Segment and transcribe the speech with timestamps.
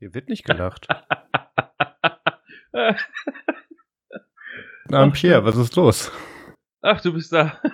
[0.00, 0.86] Dir wird nicht gelacht.
[4.88, 6.12] Na, Pierre, was ist los?
[6.82, 7.60] Ach, du bist da.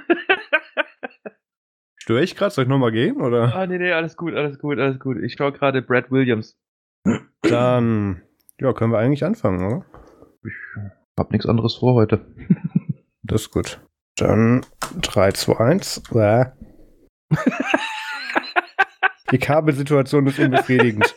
[1.96, 2.50] Störe ich gerade?
[2.50, 3.20] Soll ich nochmal gehen?
[3.20, 3.54] Oder?
[3.54, 5.18] Ah, nee, nee, alles gut, alles gut, alles gut.
[5.22, 6.56] Ich schaue gerade Brad Williams.
[7.42, 8.22] Dann,
[8.58, 9.84] ja, können wir eigentlich anfangen, oder?
[10.44, 10.54] Ich
[11.18, 12.26] hab nichts anderes vor heute.
[13.26, 13.80] Das ist gut.
[14.16, 14.66] Dann
[15.00, 16.02] 3, 2, 1.
[16.14, 16.44] Äh.
[19.30, 21.14] Die Kabelsituation ist unbefriedigend.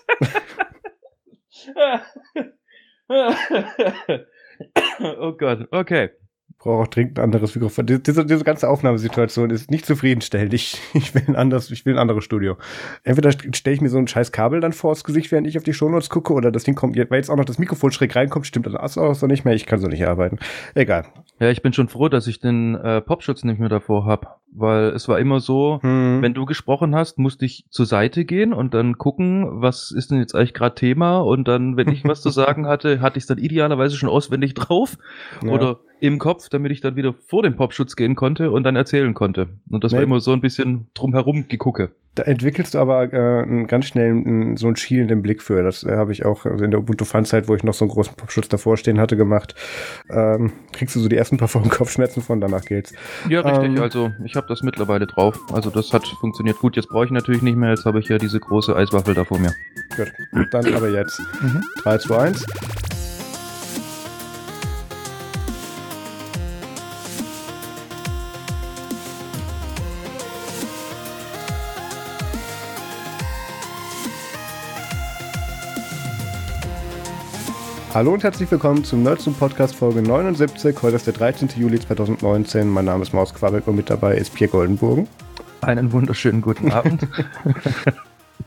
[4.99, 6.09] oh Gott, okay.
[6.59, 7.85] Brauche auch dringend ein anderes Mikrofon.
[7.85, 10.53] Diese, diese ganze Aufnahmesituation ist nicht zufriedenstellend.
[10.53, 12.57] Ich, ich will ein anderes, ich will ein anderes Studio.
[13.03, 15.73] Entweder stelle ich mir so ein scheiß Kabel dann vors Gesicht, während ich auf die
[15.73, 18.65] Shownotes gucke, oder das Ding kommt, weil jetzt auch noch das Mikrofon schräg reinkommt, stimmt
[18.65, 19.53] das auch so nicht mehr.
[19.53, 20.39] Ich kann so nicht arbeiten.
[20.73, 21.05] Egal.
[21.39, 24.85] Ja, ich bin schon froh, dass ich den äh, Popschutz nicht mehr davor hab, weil
[24.89, 26.21] es war immer so, Hm.
[26.21, 30.17] wenn du gesprochen hast, musste ich zur Seite gehen und dann gucken, was ist denn
[30.19, 33.27] jetzt eigentlich gerade Thema und dann, wenn ich was zu sagen hatte, hatte ich es
[33.27, 34.97] dann idealerweise schon auswendig drauf
[35.43, 35.51] Ja.
[35.51, 39.13] oder im Kopf, damit ich dann wieder vor den Popschutz gehen konnte und dann erzählen
[39.13, 39.47] konnte.
[39.69, 40.05] Und das war Nee.
[40.05, 41.91] immer so ein bisschen drumherum gegucke.
[42.15, 45.61] Da entwickelst du aber äh, einen ganz schnell so einen schielenden Blick für.
[45.61, 47.91] Das äh, habe ich auch also in der Ubuntu Fun-Zeit, wo ich noch so einen
[47.91, 49.53] großen Popschutz davor stehen hatte, gemacht.
[50.09, 52.91] Ähm, kriegst du so die ersten paar Wochen Kopfschmerzen von, danach geht's.
[53.29, 53.75] Ja, richtig.
[53.77, 53.81] Ähm.
[53.83, 55.39] also ich habe das mittlerweile drauf.
[55.53, 56.75] Also das hat funktioniert gut.
[56.75, 57.69] Jetzt brauche ich natürlich nicht mehr.
[57.69, 59.53] Jetzt habe ich ja diese große Eiswaffel da vor mir.
[59.95, 60.11] Gut.
[60.51, 61.21] Dann aber jetzt.
[61.83, 62.45] 3, 2, 1.
[77.97, 80.83] Hallo und herzlich willkommen zum Nerds und Podcast Folge 79.
[80.83, 81.49] Heute ist der 13.
[81.57, 82.69] Juli 2019.
[82.69, 85.07] Mein Name ist Maus Quabeck und mit dabei ist Pierre Goldenbogen.
[85.61, 87.07] Einen wunderschönen guten Abend.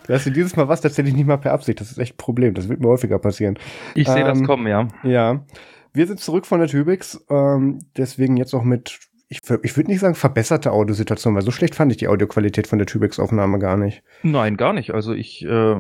[0.07, 1.81] Du hast dir dieses Mal was tatsächlich nicht mal per Absicht.
[1.81, 2.55] Das ist echt ein Problem.
[2.55, 3.59] Das wird mir häufiger passieren.
[3.97, 4.87] Ich sehe das Ähm, kommen, ja.
[5.03, 5.45] Ja,
[5.93, 9.99] wir sind zurück von der Tübix, ähm, deswegen jetzt auch mit, ich, ich würde nicht
[9.99, 14.05] sagen verbesserte Audiosituation, weil so schlecht fand ich die Audioqualität von der Tübix-Aufnahme gar nicht.
[14.23, 14.95] Nein, gar nicht.
[14.95, 15.77] Also ich äh,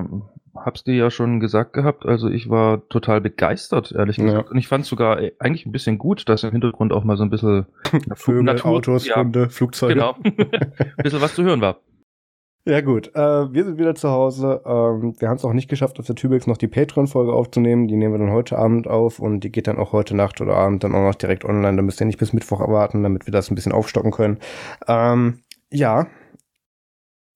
[0.54, 2.04] hab's dir ja schon gesagt gehabt.
[2.06, 4.24] Also ich war total begeistert, ehrlich Ja.
[4.24, 4.50] gesagt.
[4.50, 7.22] Und ich fand sogar äh, eigentlich ein bisschen gut, dass im Hintergrund auch mal so
[7.22, 7.66] ein bisschen
[8.14, 9.16] Vögel, Natur- Autos, ja.
[9.16, 9.94] Hunde, Flugzeuge.
[9.94, 10.34] genau, ein
[11.02, 11.76] bisschen was zu hören war.
[12.66, 14.60] Ja gut, äh, wir sind wieder zu Hause.
[14.66, 17.88] Ähm, wir haben es auch nicht geschafft, auf der Tübix noch die Patreon-Folge aufzunehmen.
[17.88, 20.56] Die nehmen wir dann heute Abend auf und die geht dann auch heute Nacht oder
[20.56, 21.76] Abend dann auch noch direkt online.
[21.76, 24.38] Da müsst ihr nicht bis Mittwoch erwarten, damit wir das ein bisschen aufstocken können.
[24.86, 25.38] Ähm,
[25.70, 26.06] ja,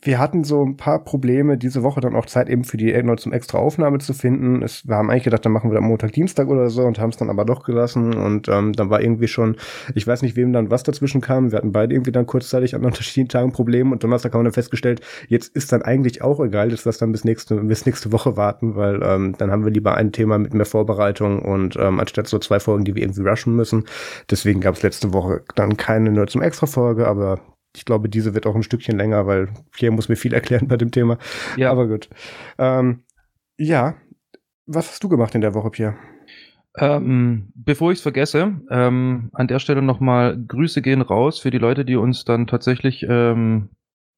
[0.04, 3.16] wir hatten so ein paar Probleme diese Woche dann auch Zeit eben für die noch
[3.16, 4.62] zum extra Aufnahme zu finden.
[4.62, 7.10] Es, wir haben eigentlich gedacht, dann machen wir am Montag, Dienstag oder so und haben
[7.10, 9.56] es dann aber doch gelassen und ähm, dann war irgendwie schon,
[9.94, 11.50] ich weiß nicht, wem dann was dazwischen kam.
[11.50, 14.52] Wir hatten beide irgendwie dann kurzzeitig an unterschiedlichen Tagen Probleme und Donnerstag haben wir dann
[14.52, 18.12] festgestellt, jetzt ist dann eigentlich auch egal, dass wir es dann bis nächste, bis nächste
[18.12, 21.98] Woche warten, weil ähm, dann haben wir lieber ein Thema mit mehr Vorbereitung und ähm,
[21.98, 23.84] anstatt so zwei Folgen, die wir irgendwie rushen müssen.
[24.30, 27.40] Deswegen gab es letzte Woche dann keine nur zum Extra-Folge, aber
[27.74, 30.76] ich glaube, diese wird auch ein Stückchen länger, weil Pierre muss mir viel erklären bei
[30.76, 31.18] dem Thema.
[31.56, 32.08] Ja, Aber gut.
[32.58, 33.02] Ähm,
[33.58, 33.94] ja,
[34.66, 35.94] was hast du gemacht in der Woche, Pierre?
[36.76, 41.58] Ähm, bevor ich es vergesse, ähm, an der Stelle nochmal Grüße gehen raus für die
[41.58, 43.68] Leute, die uns dann tatsächlich ähm,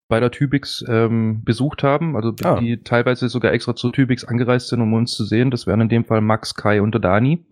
[0.08, 2.58] bei der Tübix ähm, besucht haben, also Ah.
[2.60, 5.50] die teilweise sogar extra zur Tübix angereist sind, um uns zu sehen.
[5.50, 7.44] Das wären in dem Fall Max, Kai und der Dani.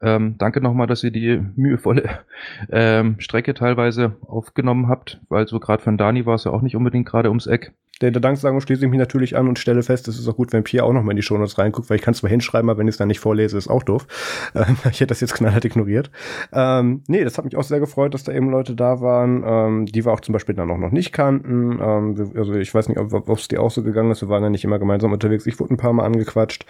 [0.00, 2.20] Ähm, danke nochmal, dass ihr die mühevolle
[2.70, 6.76] ähm, Strecke teilweise aufgenommen habt, weil so gerade von Dani war es ja auch nicht
[6.76, 7.72] unbedingt gerade ums Eck.
[8.00, 10.52] Der, der Danksagung schließe ich mich natürlich an und stelle fest, es ist auch gut,
[10.52, 12.70] wenn Pierre auch noch mal in die Shownotes reinguckt, weil ich kann es zwar hinschreiben,
[12.70, 14.06] aber wenn ich es dann nicht vorlese, ist auch doof.
[14.54, 16.10] Ähm, ich hätte das jetzt knallhart ignoriert.
[16.52, 19.86] Ähm, nee, das hat mich auch sehr gefreut, dass da eben Leute da waren, ähm,
[19.86, 21.78] die wir auch zum Beispiel dann auch noch nicht kannten.
[21.80, 24.50] Ähm, also ich weiß nicht, ob es dir auch so gegangen ist, wir waren ja
[24.50, 25.46] nicht immer gemeinsam unterwegs.
[25.46, 26.64] Ich wurde ein paar Mal angequatscht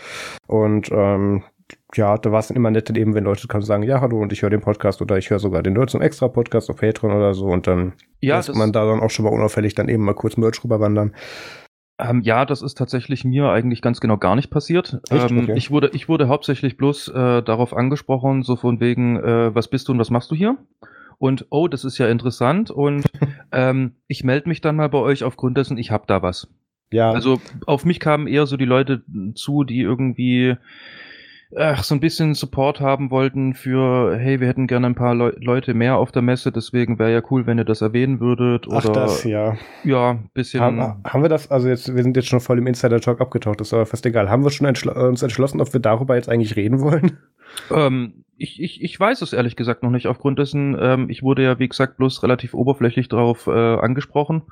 [0.46, 1.44] und ähm,
[1.94, 4.20] ja, da war es dann immer nett, eben, wenn Leute kamen und sagen, ja, hallo,
[4.20, 6.76] und ich höre den Podcast oder ich höre sogar den Nerds zum Extra Podcast auf
[6.76, 9.88] Patreon oder so und dann Ja, lässt man da dann auch schon mal unauffällig dann
[9.88, 11.14] eben mal kurz Merch rüberwandern.
[12.00, 15.00] Ähm, ja, das ist tatsächlich mir eigentlich ganz genau gar nicht passiert.
[15.10, 15.30] Echt?
[15.30, 15.54] Ähm, Okay.
[15.56, 19.88] ich, wurde, ich wurde hauptsächlich bloß äh, darauf angesprochen, so von wegen, äh, was bist
[19.88, 20.56] du und was machst du hier?
[21.18, 23.04] Und oh, das ist ja interessant und
[23.52, 26.46] ähm, ich melde mich dann mal bei euch aufgrund dessen, ich hab da was.
[26.92, 29.02] Ja, Also auf mich kamen eher so die Leute
[29.34, 30.56] zu, die irgendwie
[31.56, 35.32] ach, so ein bisschen Support haben wollten für, hey, wir hätten gerne ein paar Leu
[35.36, 38.66] Leute mehr auf der Messe, deswegen wäre ja cool, wenn ihr das erwähnen würdet.
[38.70, 39.56] ach Oder das, ja.
[39.84, 40.60] ja, ein bisschen.
[40.60, 43.68] Haben, haben wir das, also jetzt, wir sind jetzt schon voll im Insider-Talk abgetaucht, das
[43.68, 44.30] ist aber fast egal.
[44.30, 47.18] Haben wir schon entschl uns entschlossen, ob wir darüber jetzt eigentlich reden wollen?
[47.70, 50.06] Ähm, ich, ich, ich weiß es ehrlich gesagt noch nicht.
[50.06, 54.42] Aufgrund dessen, ähm, ich wurde ja, wie gesagt, bloß relativ oberflächlich darauf äh, angesprochen.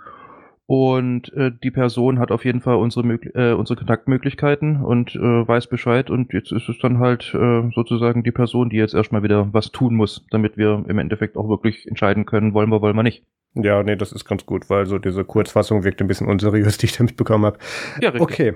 [0.67, 5.69] Und äh, die Person hat auf jeden Fall unsere, äh, unsere Kontaktmöglichkeiten und äh, weiß
[5.69, 6.11] Bescheid.
[6.11, 9.71] Und jetzt ist es dann halt äh, sozusagen die Person, die jetzt erstmal wieder was
[9.71, 13.23] tun muss, damit wir im Endeffekt auch wirklich entscheiden können, wollen wir, wollen wir nicht.
[13.55, 16.87] Ja, nee, das ist ganz gut, weil so diese Kurzfassung wirkt ein bisschen unseriös, die
[16.87, 17.59] ich da mitbekommen habe.
[18.01, 18.23] Ja, richtig.
[18.23, 18.55] Okay.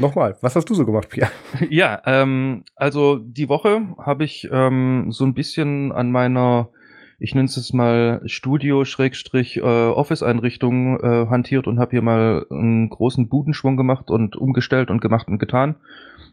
[0.00, 1.30] Nochmal, was hast du so gemacht, Pia?
[1.70, 6.70] Ja, ähm, also die Woche habe ich ähm, so ein bisschen an meiner
[7.18, 13.76] ich nenne es jetzt mal Studio-Office-Einrichtung äh, hantiert und habe hier mal einen großen Budenschwung
[13.76, 15.76] gemacht und umgestellt und gemacht und getan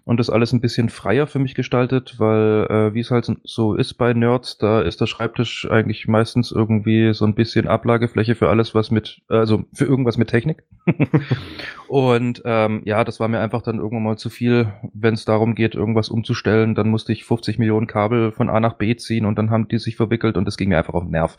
[0.05, 3.73] und das alles ein bisschen freier für mich gestaltet, weil äh, wie es halt so
[3.73, 8.49] ist bei Nerds, da ist der Schreibtisch eigentlich meistens irgendwie so ein bisschen Ablagefläche für
[8.49, 10.63] alles, was mit, also für irgendwas mit Technik.
[11.87, 15.55] und ähm, ja, das war mir einfach dann irgendwann mal zu viel, wenn es darum
[15.55, 19.37] geht, irgendwas umzustellen, dann musste ich 50 Millionen Kabel von A nach B ziehen und
[19.37, 21.37] dann haben die sich verwickelt und das ging mir einfach auf den Nerv.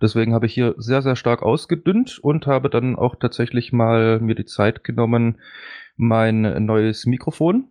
[0.00, 4.34] Deswegen habe ich hier sehr, sehr stark ausgedünnt und habe dann auch tatsächlich mal mir
[4.34, 5.36] die Zeit genommen,
[5.98, 7.68] mein neues Mikrofon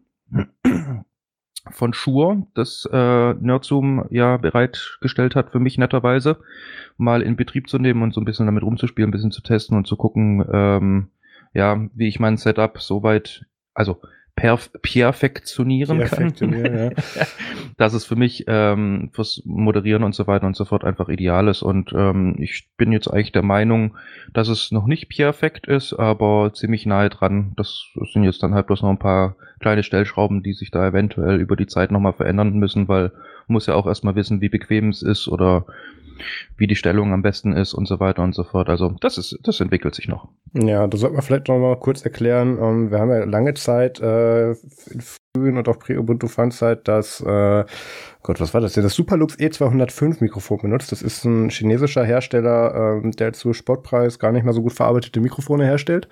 [1.71, 6.37] von Shure, das äh, Nerdzoom ja bereitgestellt hat für mich netterweise,
[6.97, 9.77] mal in Betrieb zu nehmen und so ein bisschen damit rumzuspielen, ein bisschen zu testen
[9.77, 11.09] und zu gucken, ähm,
[11.53, 14.01] ja, wie ich mein Setup soweit, also
[14.35, 16.33] perf perfektionieren kann.
[16.39, 16.89] Ja.
[17.77, 21.47] dass es für mich ähm, fürs Moderieren und so weiter und so fort einfach ideal
[21.47, 21.61] ist.
[21.61, 23.95] Und ähm, ich bin jetzt eigentlich der Meinung,
[24.33, 27.53] dass es noch nicht perfekt ist, aber ziemlich nahe dran.
[27.55, 31.39] Das sind jetzt dann halt bloß noch ein paar kleine Stellschrauben, die sich da eventuell
[31.39, 33.11] über die Zeit nochmal verändern müssen, weil
[33.47, 35.65] man muss ja auch erstmal wissen, wie bequem es ist oder
[36.57, 38.69] wie die Stellung am besten ist und so weiter und so fort.
[38.69, 40.29] Also das ist, das entwickelt sich noch.
[40.53, 42.57] Ja, das sollte man vielleicht noch mal kurz erklären.
[42.61, 45.01] Ähm, wir haben ja lange Zeit äh, in
[45.35, 47.65] frühen und auch Pre-Ubuntu-Fun-Zeit das, äh,
[48.23, 48.83] Gott, was war das denn?
[48.83, 50.91] Das Superlux E205 Mikrofon benutzt.
[50.91, 55.19] Das ist ein chinesischer Hersteller, ähm, der zu Sportpreis gar nicht mal so gut verarbeitete
[55.19, 56.07] Mikrofone herstellt,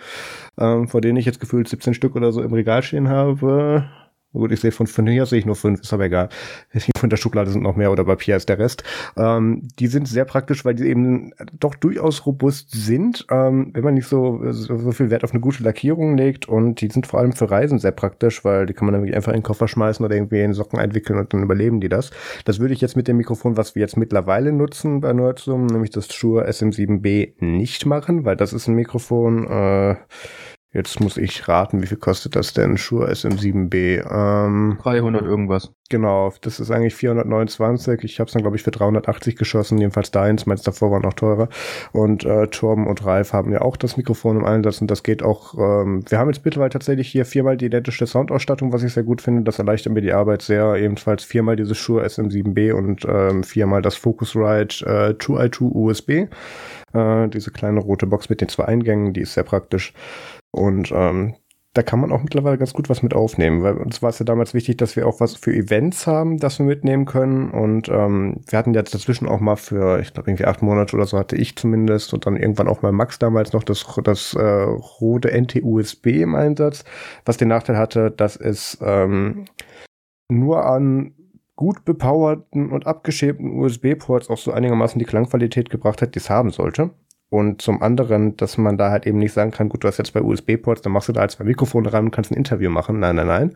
[0.60, 3.86] ähm, vor denen ich jetzt gefühlt 17 Stück oder so im Regal stehen habe.
[4.34, 6.30] Gut, ich sehe von, von hier sehe ich nur fünf, ist aber egal.
[6.98, 8.84] Von der Schublade sind noch mehr oder bei Pia ist der Rest.
[9.16, 13.94] Ähm, die sind sehr praktisch, weil die eben doch durchaus robust sind, ähm, wenn man
[13.94, 16.50] nicht so, so, viel Wert auf eine gute Lackierung legt.
[16.50, 19.32] Und die sind vor allem für Reisen sehr praktisch, weil die kann man nämlich einfach
[19.32, 22.10] in den Koffer schmeißen oder irgendwie in Socken einwickeln und dann überleben die das.
[22.46, 25.92] Das würde ich jetzt mit dem Mikrofon, was wir jetzt mittlerweile nutzen bei Nerdsum, nämlich
[25.92, 29.96] das Shure SM7B, nicht machen, weil das ist ein Mikrofon, äh,
[30.74, 32.78] Jetzt muss ich raten, wie viel kostet das denn?
[32.78, 34.04] Shure SM7B.
[34.10, 35.72] Ähm, 300 irgendwas.
[35.92, 38.04] Genau, das ist eigentlich 429.
[38.04, 39.78] Ich habe es dann, glaube ich, für 380 geschossen.
[39.78, 40.48] Jedenfalls deins.
[40.48, 41.48] Meins davor war noch teurer.
[41.92, 44.82] Und äh, Torben und Ralf haben ja auch das Mikrofon im Einsatz.
[44.82, 45.54] Und das geht auch.
[45.60, 49.22] Ähm, wir haben jetzt mittlerweile tatsächlich hier viermal die identische Soundausstattung, was ich sehr gut
[49.22, 49.44] finde.
[49.44, 50.74] Das erleichtert mir die Arbeit sehr.
[50.74, 56.10] Ebenfalls viermal dieses Shure SM7B und ähm, viermal das Focusrite äh, 2i2 USB.
[56.94, 59.94] Äh, diese kleine rote Box mit den zwei Eingängen, die ist sehr praktisch.
[60.54, 61.36] Und ähm,
[61.74, 64.26] da kann man auch mittlerweile ganz gut was mit aufnehmen, weil uns war es ja
[64.26, 67.50] damals wichtig, dass wir auch was für Events haben, das wir mitnehmen können.
[67.50, 71.08] Und ähm, wir hatten jetzt dazwischen auch mal für, ich glaube, irgendwie acht Monate oder
[71.08, 74.42] so hatte ich zumindest und dann irgendwann auch mal Max damals noch das, das äh,
[74.42, 76.86] rote NT-USB im Einsatz,
[77.26, 79.46] was den Nachteil hatte, dass es ähm,
[80.30, 81.16] nur an
[81.56, 86.52] gut bepowerten und abgeschäbten USB-Ports auch so einigermaßen die Klangqualität gebracht hat, die es haben
[86.52, 86.92] sollte.
[87.34, 90.14] Und zum anderen, dass man da halt eben nicht sagen kann, gut, du hast jetzt
[90.14, 93.00] bei USB-Ports, dann machst du da halt zwei Mikrofone ran und kannst ein Interview machen.
[93.00, 93.56] Nein, nein, nein.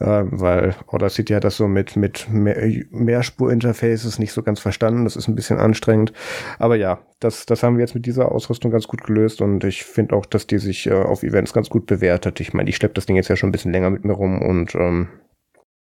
[0.00, 2.56] Äh, weil Audacity hat das so mit, mit mehr,
[2.90, 5.04] Mehrspur-Interfaces nicht so ganz verstanden.
[5.04, 6.12] Das ist ein bisschen anstrengend.
[6.58, 9.84] Aber ja, das, das haben wir jetzt mit dieser Ausrüstung ganz gut gelöst und ich
[9.84, 12.38] finde auch, dass die sich äh, auf Events ganz gut bewährt hat.
[12.40, 14.42] Ich meine, ich schleppe das Ding jetzt ja schon ein bisschen länger mit mir rum
[14.42, 15.08] und ähm,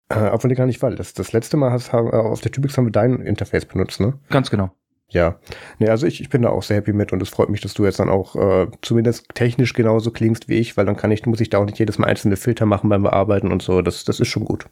[0.09, 0.95] äh, obwohl gar nicht weil.
[0.95, 4.17] Das, das letzte Mal hast, äh, auf der Tubix haben wir dein Interface benutzt, ne?
[4.31, 4.71] Ganz genau.
[5.11, 5.39] Ja,
[5.77, 7.73] nee, also ich, ich bin da auch sehr happy mit und es freut mich, dass
[7.73, 11.25] du jetzt dann auch äh, zumindest technisch genauso klingst wie ich, weil dann kann ich,
[11.25, 13.81] muss ich da auch nicht jedes Mal einzelne Filter machen beim Bearbeiten und so.
[13.81, 14.67] Das, das ist schon gut.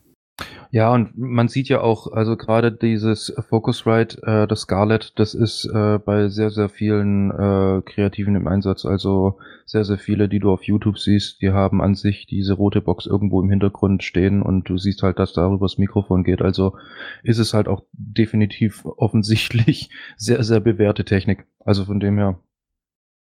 [0.71, 5.65] Ja, und man sieht ja auch, also gerade dieses Focusrite, äh, das Scarlett, das ist
[5.65, 8.85] äh, bei sehr, sehr vielen äh, Kreativen im Einsatz.
[8.85, 12.81] Also sehr, sehr viele, die du auf YouTube siehst, die haben an sich diese rote
[12.81, 16.43] Box irgendwo im Hintergrund stehen und du siehst halt, dass darüber das Mikrofon geht.
[16.43, 16.77] Also
[17.23, 21.47] ist es halt auch definitiv offensichtlich sehr, sehr bewährte Technik.
[21.65, 22.39] Also von dem her.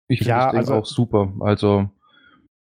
[0.09, 1.35] Ich finde ja, das Ding also, auch super.
[1.40, 1.90] Also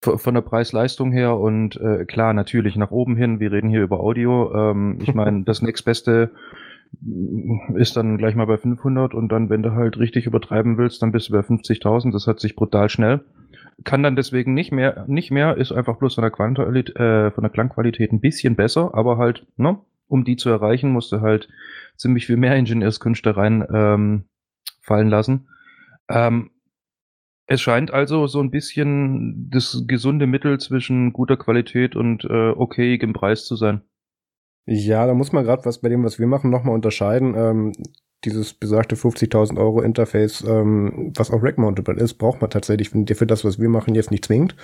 [0.01, 3.99] von der Preis-Leistung her und äh, klar, natürlich nach oben hin, wir reden hier über
[3.99, 4.51] Audio.
[4.53, 6.31] Ähm, ich meine, das nächstbeste
[7.75, 11.11] ist dann gleich mal bei 500 und dann, wenn du halt richtig übertreiben willst, dann
[11.11, 12.11] bist du bei 50.000.
[12.11, 13.21] Das hat sich brutal schnell.
[13.83, 17.43] Kann dann deswegen nicht mehr, nicht mehr, ist einfach bloß von der, Qualität, äh, von
[17.43, 21.47] der Klangqualität ein bisschen besser, aber halt, ne, um die zu erreichen, musst du halt
[21.95, 24.25] ziemlich viel mehr Ingenieurskünste rein ähm,
[24.81, 25.47] fallen lassen.
[26.09, 26.50] Ähm,
[27.51, 33.11] Es scheint also so ein bisschen das gesunde Mittel zwischen guter Qualität und äh, okayigem
[33.11, 33.81] Preis zu sein.
[34.65, 37.35] Ja, da muss man gerade was bei dem, was wir machen, nochmal unterscheiden.
[37.35, 37.73] Ähm,
[38.23, 43.43] dieses besagte 50.000 Euro Interface, ähm, was auch rack-mountable ist, braucht man tatsächlich für das,
[43.43, 44.55] was wir machen, jetzt nicht zwingend.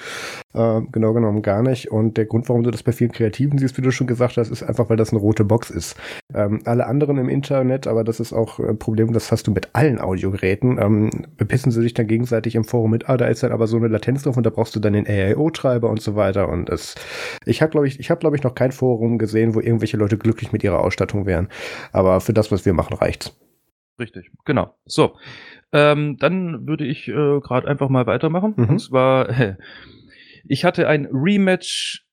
[0.54, 1.92] Äh, genau genommen gar nicht.
[1.92, 4.52] Und der Grund, warum du das bei vielen Kreativen siehst, wie du schon gesagt hast,
[4.52, 5.96] ist einfach, weil das eine rote Box ist.
[6.34, 9.70] Ähm, alle anderen im Internet, aber das ist auch ein Problem, das hast du mit
[9.74, 13.52] allen Audiogeräten, ähm, bepissen sie sich dann gegenseitig im Forum mit, ah, da ist dann
[13.52, 16.50] aber so eine Latenz drauf und da brauchst du dann den AIO-Treiber und so weiter.
[16.50, 16.96] Und es,
[17.46, 20.18] ich habe, glaube ich, ich habe, glaube ich, noch kein Forum gesehen, wo irgendwelche Leute
[20.18, 21.48] glücklich mit ihrer Ausstattung wären.
[21.92, 23.34] Aber für das, was wir machen, reicht's.
[24.00, 24.76] Richtig, genau.
[24.86, 25.16] So,
[25.72, 28.54] ähm, dann würde ich äh, gerade einfach mal weitermachen.
[28.56, 28.70] Mhm.
[28.70, 29.56] Und zwar, äh,
[30.48, 32.08] ich hatte ein Rematch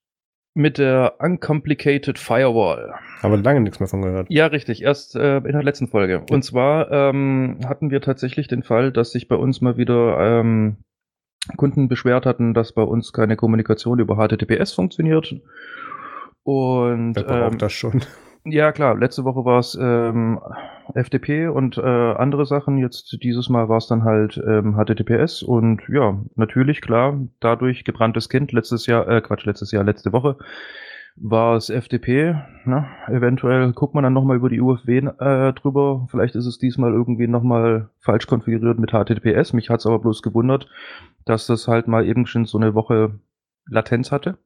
[0.54, 2.94] mit der Uncomplicated Firewall.
[3.22, 4.28] Aber lange nichts mehr von gehört.
[4.30, 4.82] Ja, richtig.
[4.82, 6.14] Erst äh, in der letzten Folge.
[6.28, 6.34] Ja.
[6.34, 10.76] Und zwar ähm, hatten wir tatsächlich den Fall, dass sich bei uns mal wieder ähm,
[11.56, 15.34] Kunden beschwert hatten, dass bei uns keine Kommunikation über HTTPS funktioniert.
[16.44, 18.04] Und Wer braucht ähm, das schon?
[18.46, 18.94] Ja, klar.
[18.98, 20.38] Letzte Woche war es ähm,
[20.94, 22.76] FTP und äh, andere Sachen.
[22.76, 28.28] Jetzt dieses Mal war es dann halt ähm, HTTPS und ja, natürlich, klar, dadurch gebranntes
[28.28, 28.52] Kind.
[28.52, 30.36] Letztes Jahr, äh, Quatsch, letztes Jahr, letzte Woche
[31.16, 32.34] war es FTP.
[32.64, 32.86] Ne?
[33.08, 36.06] Eventuell guckt man dann nochmal über die UFW äh, drüber.
[36.10, 39.52] Vielleicht ist es diesmal irgendwie nochmal falsch konfiguriert mit HTTPS.
[39.54, 40.68] Mich hat es aber bloß gewundert,
[41.24, 43.18] dass das halt mal eben schon so eine Woche
[43.66, 44.36] Latenz hatte.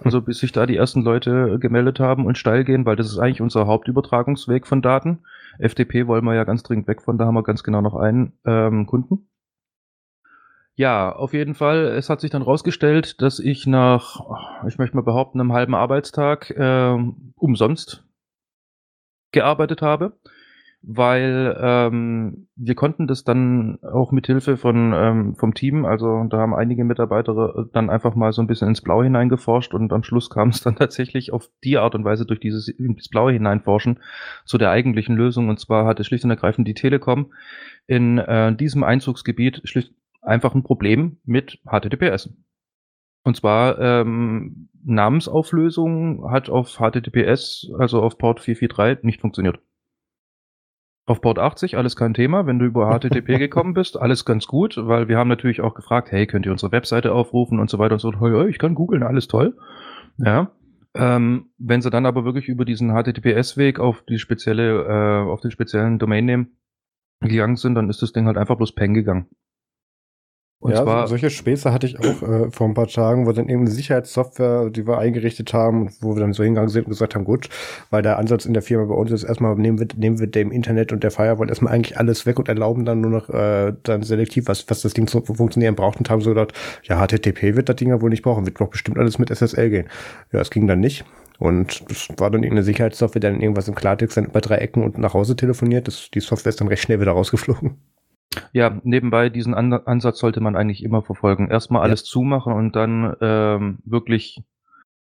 [0.00, 3.18] Also bis sich da die ersten Leute gemeldet haben und steil gehen, weil das ist
[3.18, 5.20] eigentlich unser Hauptübertragungsweg von Daten.
[5.58, 8.32] FTP wollen wir ja ganz dringend weg von, da haben wir ganz genau noch einen
[8.44, 9.28] ähm, Kunden.
[10.74, 11.84] Ja, auf jeden Fall.
[11.84, 14.20] Es hat sich dann rausgestellt, dass ich nach,
[14.66, 16.96] ich möchte mal behaupten, einem halben Arbeitstag äh,
[17.36, 18.04] umsonst
[19.32, 20.18] gearbeitet habe
[20.82, 26.38] weil ähm, wir konnten das dann auch mit Hilfe von ähm, vom Team, also da
[26.38, 30.02] haben einige Mitarbeiter äh, dann einfach mal so ein bisschen ins Blaue hineingeforscht und am
[30.02, 34.00] Schluss kam es dann tatsächlich auf die Art und Weise durch dieses ins Blaue hineinforschen
[34.44, 37.32] zu der eigentlichen Lösung und zwar hatte schlicht und ergreifend die Telekom
[37.86, 42.30] in äh, diesem Einzugsgebiet schlicht einfach ein Problem mit HTTPS.
[43.24, 49.60] Und zwar ähm, Namensauflösung hat auf HTTPS, also auf Port 443, nicht funktioniert.
[51.12, 54.78] Auf Port 80 alles kein Thema, wenn du über HTTP gekommen bist, alles ganz gut,
[54.78, 57.92] weil wir haben natürlich auch gefragt, hey, könnt ihr unsere Webseite aufrufen und so weiter
[57.92, 58.18] und so.
[58.18, 59.54] Hey, ich kann googeln, alles toll.
[60.16, 60.52] Ja.
[60.94, 65.50] Ähm, wenn sie dann aber wirklich über diesen HTTPS-Weg auf die spezielle, äh, auf den
[65.50, 66.56] speziellen Domain nehmen
[67.20, 69.26] gegangen sind, dann ist das Ding halt einfach bloß Peng gegangen.
[70.62, 73.48] Und ja, zwar, solche Späße hatte ich auch äh, vor ein paar Tagen, wo dann
[73.48, 77.16] eben eine Sicherheitssoftware, die wir eingerichtet haben, wo wir dann so hingegangen sind und gesagt
[77.16, 77.48] haben, gut,
[77.90, 80.52] weil der Ansatz in der Firma bei uns ist, erstmal nehmen wir, nehmen wir dem
[80.52, 84.04] Internet und der Firewall erstmal eigentlich alles weg und erlauben dann nur noch äh, dann
[84.04, 86.52] selektiv, was, was das Ding zu funktionieren braucht und haben so gedacht,
[86.84, 89.68] ja, HTTP wird das Ding ja wohl nicht brauchen, wird doch bestimmt alles mit SSL
[89.68, 89.88] gehen.
[90.30, 91.04] Ja, es ging dann nicht.
[91.40, 94.84] Und das war dann irgendeine Sicherheitssoftware, die dann irgendwas im Klartext dann über drei Ecken
[94.84, 95.88] und nach Hause telefoniert.
[95.88, 97.78] Das, die Software ist dann recht schnell wieder rausgeflogen.
[98.52, 101.48] Ja, nebenbei diesen An Ansatz sollte man eigentlich immer verfolgen.
[101.48, 102.06] Erstmal alles ja.
[102.06, 104.42] zumachen und dann ähm, wirklich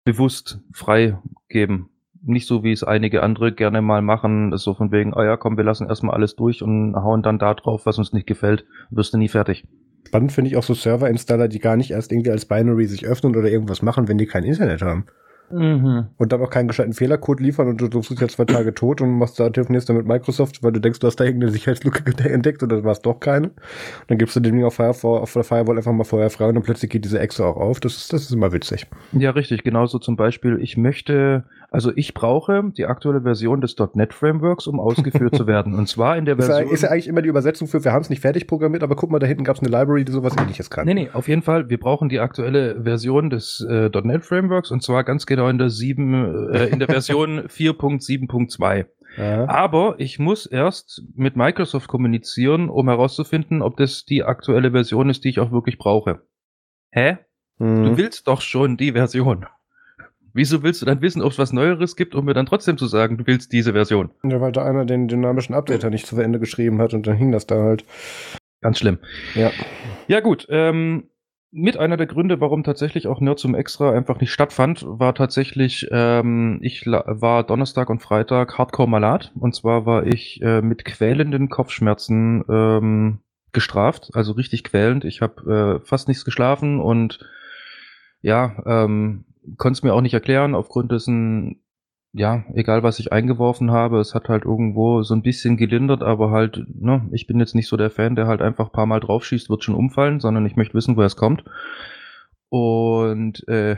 [0.03, 1.89] bewusst freigeben.
[2.23, 5.37] Nicht so, wie es einige andere gerne mal machen, so von wegen, ah oh ja,
[5.37, 8.65] komm, wir lassen erstmal alles durch und hauen dann da drauf, was uns nicht gefällt,
[8.91, 9.65] wirst du nie fertig.
[10.07, 13.35] Spannend finde ich auch so Server-Installer, die gar nicht erst irgendwie als Binary sich öffnen
[13.35, 15.05] oder irgendwas machen, wenn die kein Internet haben.
[15.51, 16.07] Mhm.
[16.17, 19.01] Und dann auch keinen gescheiten Fehlercode liefern und du, du bist jetzt zwei Tage tot
[19.01, 22.03] und machst da telefonierst dann mit Microsoft, weil du denkst, du hast da irgendeine Sicherheitslücke
[22.29, 23.47] entdeckt und dann war es doch keine.
[23.47, 23.55] Und
[24.07, 26.55] dann gibst du den Ding auf, Firewall, auf der Firewall einfach mal vorher frei und
[26.55, 27.79] dann plötzlich geht diese Exe auch auf.
[27.79, 28.87] Das ist, das ist immer witzig.
[29.11, 29.63] Ja, richtig.
[29.63, 34.81] Genauso zum Beispiel, ich möchte, also ich brauche die aktuelle Version des .NET Frameworks, um
[34.81, 35.73] ausgeführt zu werden.
[35.73, 36.57] Und zwar in der Version.
[36.63, 38.83] Ist ja, ist ja eigentlich immer die Übersetzung für, wir haben es nicht fertig programmiert,
[38.83, 40.85] aber guck mal, da hinten gab es eine Library, die sowas ähnliches kann.
[40.85, 41.69] Nee, nee, auf jeden Fall.
[41.69, 45.69] Wir brauchen die aktuelle Version des äh, .NET Frameworks und zwar ganz genau in der
[45.69, 48.87] 7 äh, in der Version 4.7.2.
[49.15, 49.47] Ja.
[49.47, 55.23] Aber ich muss erst mit Microsoft kommunizieren, um herauszufinden, ob das die aktuelle Version ist,
[55.23, 56.21] die ich auch wirklich brauche.
[56.91, 57.19] Hä?
[57.59, 57.83] Mhm.
[57.85, 59.45] Du willst doch schon die Version.
[60.33, 62.87] Wieso willst du dann wissen, ob es was Neueres gibt, um mir dann trotzdem zu
[62.87, 64.11] sagen, du willst diese Version?
[64.23, 67.31] Ja, weil da einer den dynamischen Updater nicht zu Ende geschrieben hat und dann hing
[67.31, 67.85] das da halt.
[68.61, 68.99] Ganz schlimm.
[69.35, 69.51] Ja.
[70.07, 70.47] Ja, gut.
[70.49, 71.09] Ähm,
[71.51, 75.87] mit einer der Gründe, warum tatsächlich auch Nerd zum Extra einfach nicht stattfand, war tatsächlich,
[75.91, 79.33] ähm, ich war Donnerstag und Freitag hardcore malat.
[79.37, 83.19] Und zwar war ich äh, mit quälenden Kopfschmerzen ähm,
[83.51, 85.03] gestraft, also richtig quälend.
[85.03, 87.19] Ich habe äh, fast nichts geschlafen und
[88.21, 89.25] ja, ähm,
[89.57, 91.61] konnte es mir auch nicht erklären aufgrund dessen
[92.13, 96.29] ja, egal was ich eingeworfen habe, es hat halt irgendwo so ein bisschen gelindert, aber
[96.29, 98.99] halt, ne, ich bin jetzt nicht so der Fan, der halt einfach ein paar Mal
[98.99, 101.45] draufschießt, wird schon umfallen, sondern ich möchte wissen, woher es kommt.
[102.49, 103.77] Und äh,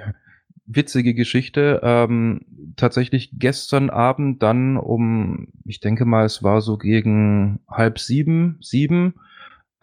[0.66, 2.42] witzige Geschichte, ähm,
[2.76, 9.14] tatsächlich gestern Abend dann um, ich denke mal, es war so gegen halb sieben, sieben,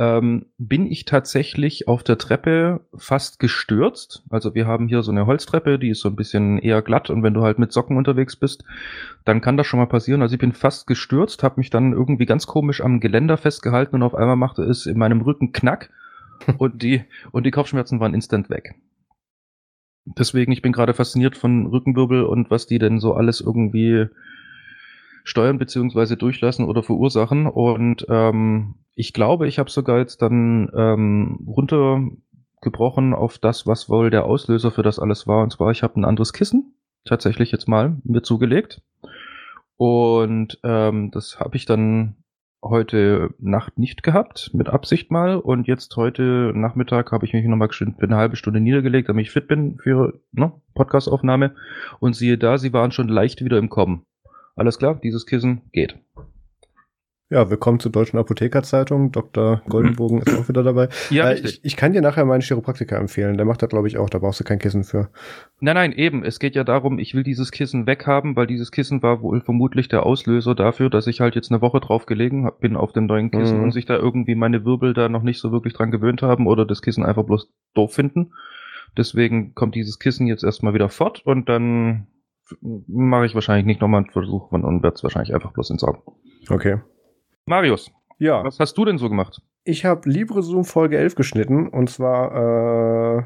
[0.00, 4.24] ähm, bin ich tatsächlich auf der Treppe fast gestürzt.
[4.30, 7.22] Also wir haben hier so eine Holztreppe, die ist so ein bisschen eher glatt und
[7.22, 8.64] wenn du halt mit Socken unterwegs bist,
[9.26, 10.22] dann kann das schon mal passieren.
[10.22, 14.02] Also ich bin fast gestürzt, habe mich dann irgendwie ganz komisch am Geländer festgehalten und
[14.02, 15.90] auf einmal machte es in meinem Rücken Knack
[16.56, 18.76] und die und die Kopfschmerzen waren instant weg.
[20.06, 24.06] Deswegen, ich bin gerade fasziniert von Rückenwirbel und was die denn so alles irgendwie
[25.30, 27.46] steuern beziehungsweise durchlassen oder verursachen.
[27.46, 34.10] Und ähm, ich glaube, ich habe sogar jetzt dann ähm, runtergebrochen auf das, was wohl
[34.10, 35.42] der Auslöser für das alles war.
[35.42, 38.82] Und zwar, ich habe ein anderes Kissen tatsächlich jetzt mal mir zugelegt.
[39.76, 42.16] Und ähm, das habe ich dann
[42.62, 45.36] heute Nacht nicht gehabt, mit Absicht mal.
[45.36, 49.30] Und jetzt heute Nachmittag habe ich mich nochmal für eine halbe Stunde niedergelegt, damit ich
[49.30, 51.54] fit bin für ne, Podcastaufnahme.
[52.00, 54.04] Und siehe da, sie waren schon leicht wieder im Kommen.
[54.60, 55.96] Alles klar, dieses Kissen geht.
[57.30, 59.10] Ja, willkommen zur Deutschen Apothekerzeitung.
[59.10, 59.62] Dr.
[59.66, 60.90] Goldenbogen ist auch wieder dabei.
[61.08, 63.38] Ja, äh, ich, ich, kann dir nachher meinen Chiropraktiker empfehlen.
[63.38, 64.10] Der macht das, glaube ich, auch.
[64.10, 65.08] Da brauchst du kein Kissen für.
[65.60, 66.26] Nein, nein, eben.
[66.26, 69.88] Es geht ja darum, ich will dieses Kissen weghaben, weil dieses Kissen war wohl vermutlich
[69.88, 73.30] der Auslöser dafür, dass ich halt jetzt eine Woche drauf gelegen bin auf dem neuen
[73.30, 73.64] Kissen mhm.
[73.64, 76.66] und sich da irgendwie meine Wirbel da noch nicht so wirklich dran gewöhnt haben oder
[76.66, 78.34] das Kissen einfach bloß doof finden.
[78.94, 82.08] Deswegen kommt dieses Kissen jetzt erstmal wieder fort und dann
[82.60, 86.02] mache ich wahrscheinlich nicht nochmal einen Versuch und werde es wahrscheinlich einfach bloß entsorgen.
[86.48, 86.80] Okay.
[87.46, 87.90] Marius.
[88.18, 88.44] Ja.
[88.44, 89.40] Was hast du denn so gemacht?
[89.64, 93.22] Ich habe LibreZoom Folge 11 geschnitten und zwar äh,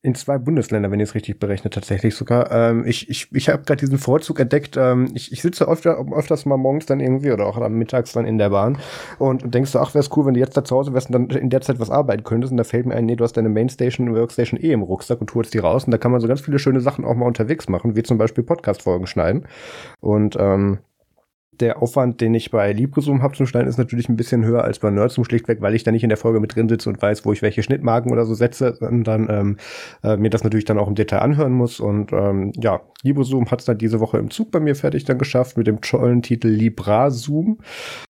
[0.00, 2.52] in zwei Bundesländer, wenn ich es richtig berechne, tatsächlich sogar.
[2.52, 4.76] Ähm, ich ich, ich habe gerade diesen Vorzug entdeckt.
[4.76, 8.24] Ähm, ich, ich sitze öfter, öfters mal morgens dann irgendwie oder auch am Mittags dann
[8.24, 8.78] in der Bahn
[9.18, 11.30] und denkst du, ach, wäre es cool, wenn du jetzt da zu Hause wärst und
[11.30, 12.52] dann in der Zeit was arbeiten könntest.
[12.52, 15.34] Und da fällt mir ein, nee, du hast deine Mainstation, Workstation eh im Rucksack und
[15.34, 15.84] holst die raus.
[15.84, 18.18] Und da kann man so ganz viele schöne Sachen auch mal unterwegs machen, wie zum
[18.18, 19.48] Beispiel Podcast-Folgen schneiden.
[20.00, 20.78] Und ähm,
[21.60, 24.78] der Aufwand, den ich bei LibreZoom habe zum Schneiden, ist natürlich ein bisschen höher als
[24.78, 27.24] bei Nerdzoom, schlichtweg, weil ich da nicht in der Folge mit drin sitze und weiß,
[27.24, 29.56] wo ich welche Schnittmarken oder so setze, und dann ähm,
[30.02, 31.80] äh, mir das natürlich dann auch im Detail anhören muss.
[31.80, 35.18] Und ähm, ja, LibreZoom hat es dann diese Woche im Zug bei mir fertig dann
[35.18, 37.58] geschafft mit dem tollen Titel LibraZoom.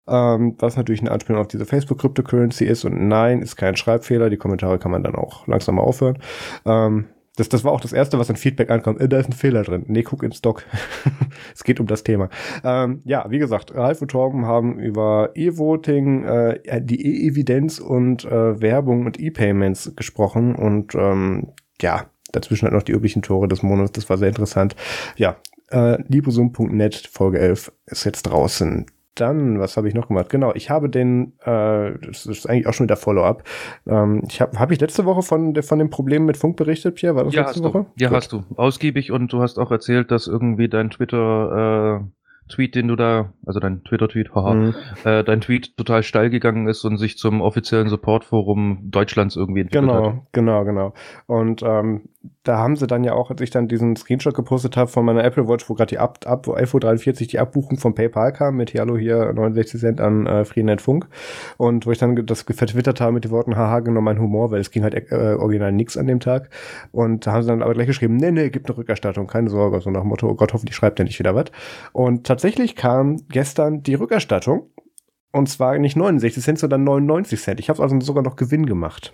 [0.07, 2.85] Ähm, was natürlich eine Anspielung auf diese Facebook Cryptocurrency ist.
[2.85, 4.29] Und nein, ist kein Schreibfehler.
[4.29, 6.19] Die Kommentare kann man dann auch langsam mal aufhören.
[6.65, 7.05] Ähm,
[7.35, 8.97] das, das war auch das Erste, was an Feedback ankam.
[8.97, 9.83] Äh, da ist ein Fehler drin.
[9.87, 10.63] Nee, guck im Stock.
[11.53, 12.29] es geht um das Thema.
[12.63, 18.61] Ähm, ja, wie gesagt, Ralf und Torben haben über E-Voting, äh, die E-Evidenz und äh,
[18.61, 20.55] Werbung und E-Payments gesprochen.
[20.55, 21.49] Und ähm,
[21.81, 23.91] ja, dazwischen halt noch die üblichen Tore des Monats.
[23.91, 24.75] Das war sehr interessant.
[25.17, 25.37] Ja,
[25.71, 30.29] äh, librosum.net Folge 11 ist jetzt draußen dann, was habe ich noch gemacht?
[30.29, 33.43] Genau, ich habe den, äh, das ist eigentlich auch schon wieder Follow-up.
[33.87, 37.15] Ähm, ich habe hab ich letzte Woche von, von dem Problem mit Funk berichtet, Pierre?
[37.15, 37.85] War das ja, letzte Woche?
[37.95, 38.03] Du.
[38.03, 38.17] Ja, Gut.
[38.17, 38.43] hast du.
[38.55, 43.33] Ausgiebig und du hast auch erzählt, dass irgendwie dein Twitter äh, Tweet, den du da,
[43.45, 44.75] also dein Twitter-Tweet, haha, mhm.
[45.03, 49.89] äh, dein Tweet total steil gegangen ist und sich zum offiziellen Support-Forum Deutschlands irgendwie entwickelt
[49.89, 50.13] genau, hat.
[50.31, 50.93] Genau, genau, genau.
[51.25, 52.09] Und ähm,
[52.43, 55.23] da haben sie dann ja auch, als ich dann diesen Screenshot gepostet habe von meiner
[55.23, 58.73] Apple Watch, wo gerade die ab, ab 11.43 Uhr die Abbuchung von PayPal kam mit
[58.73, 61.07] Hallo hier 69 Cent an äh, Freenet Funk
[61.57, 64.59] und wo ich dann das vertwittert habe mit den Worten haha genau mein Humor, weil
[64.59, 66.49] es ging halt äh, original nix an dem Tag
[66.91, 69.81] und da haben sie dann aber gleich geschrieben, nee, nee, gibt eine Rückerstattung, keine Sorge,
[69.81, 71.45] so nach dem Motto, oh Gott, hoffentlich schreibt er nicht wieder was
[71.93, 74.69] und tatsächlich kam gestern die Rückerstattung
[75.31, 77.59] und zwar nicht 69 Cent, sondern 99 Cent.
[77.61, 79.13] Ich habe also sogar noch Gewinn gemacht.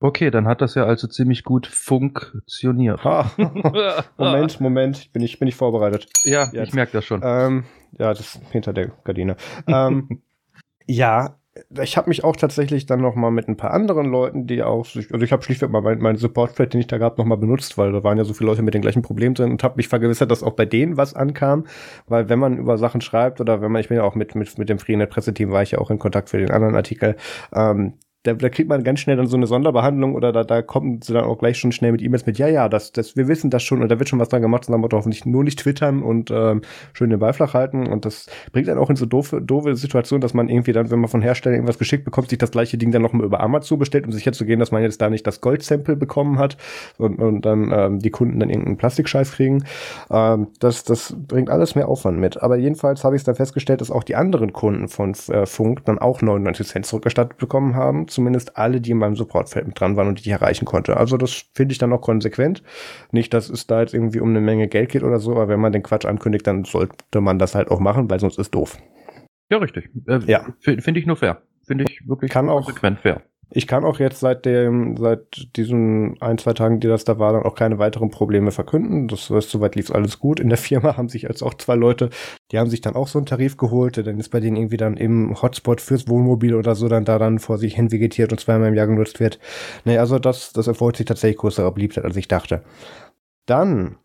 [0.00, 3.02] Okay, dann hat das ja also ziemlich gut funktioniert.
[3.04, 3.30] Ha.
[4.18, 6.08] Moment, Moment, bin ich, bin ich vorbereitet.
[6.24, 6.68] Ja, Jetzt.
[6.68, 7.22] ich merke das schon.
[7.24, 7.64] Ähm,
[7.98, 9.36] ja, das hinter der Gardine.
[9.66, 10.20] ähm,
[10.86, 11.38] ja,
[11.82, 14.86] ich habe mich auch tatsächlich dann noch mal mit ein paar anderen Leuten, die auch,
[14.86, 17.78] also ich habe schlichtweg mal meinen mein Support-Thread, den ich da gehabt, noch mal benutzt,
[17.78, 19.88] weil da waren ja so viele Leute mit den gleichen Problemen drin und habe mich
[19.88, 21.64] vergewissert, dass auch bei denen was ankam,
[22.06, 24.58] weil wenn man über Sachen schreibt oder wenn man, ich bin ja auch mit mit
[24.58, 27.16] mit dem Freenet Presseteam war ich ja auch in Kontakt für den anderen Artikel,
[27.54, 27.94] ähm,
[28.26, 31.12] da, da kriegt man ganz schnell dann so eine Sonderbehandlung oder da, da kommen sie
[31.12, 33.62] dann auch gleich schon schnell mit E-Mails mit, ja, ja, das, das, wir wissen das
[33.62, 36.02] schon und da wird schon was dran gemacht und dann wird hoffentlich nur nicht twittern
[36.02, 36.62] und ähm,
[36.92, 40.20] schön den Ball flach halten und das bringt dann auch in so doofe, doofe Situationen,
[40.20, 42.90] dass man irgendwie dann, wenn man von Herstellern irgendwas geschickt bekommt, sich das gleiche Ding
[42.92, 45.40] dann nochmal über Amazon bestellt, um sicher zu gehen, dass man jetzt da nicht das
[45.40, 46.56] Gold-Sample bekommen hat
[46.98, 49.64] und, und dann ähm, die Kunden dann irgendeinen Plastikscheiß kriegen.
[50.10, 52.42] Ähm, das, das bringt alles mehr Aufwand mit.
[52.42, 55.98] Aber jedenfalls habe ich dann festgestellt, dass auch die anderen Kunden von äh, Funk dann
[55.98, 60.08] auch 99 Cent zurückgestattet bekommen haben zumindest alle, die in meinem Supportfeld mit dran waren
[60.08, 60.96] und die ich erreichen konnte.
[60.96, 62.62] Also das finde ich dann auch konsequent.
[63.12, 65.60] Nicht, dass es da jetzt irgendwie um eine Menge Geld geht oder so, aber wenn
[65.60, 68.78] man den Quatsch ankündigt, dann sollte man das halt auch machen, weil sonst ist doof.
[69.50, 69.90] Ja, richtig.
[70.08, 70.46] Äh, ja.
[70.58, 71.42] Finde ich nur fair.
[71.66, 73.22] Finde ich wirklich Kann konsequent auch, fair.
[73.50, 77.32] Ich kann auch jetzt seit dem, seit diesen ein, zwei Tagen, die das da war,
[77.32, 79.06] dann auch keine weiteren Probleme verkünden.
[79.06, 80.40] Das heißt, soweit lief alles gut.
[80.40, 82.10] In der Firma haben sich jetzt auch zwei Leute,
[82.50, 84.76] die haben sich dann auch so einen Tarif geholt, der dann ist bei denen irgendwie
[84.76, 88.38] dann im Hotspot fürs Wohnmobil oder so dann da dann vor sich hin vegetiert und
[88.40, 89.38] zweimal im Jahr genutzt wird.
[89.84, 92.62] Nee, also das, das erfreut sich tatsächlich größerer Beliebtheit, als ich dachte.
[93.46, 93.96] Dann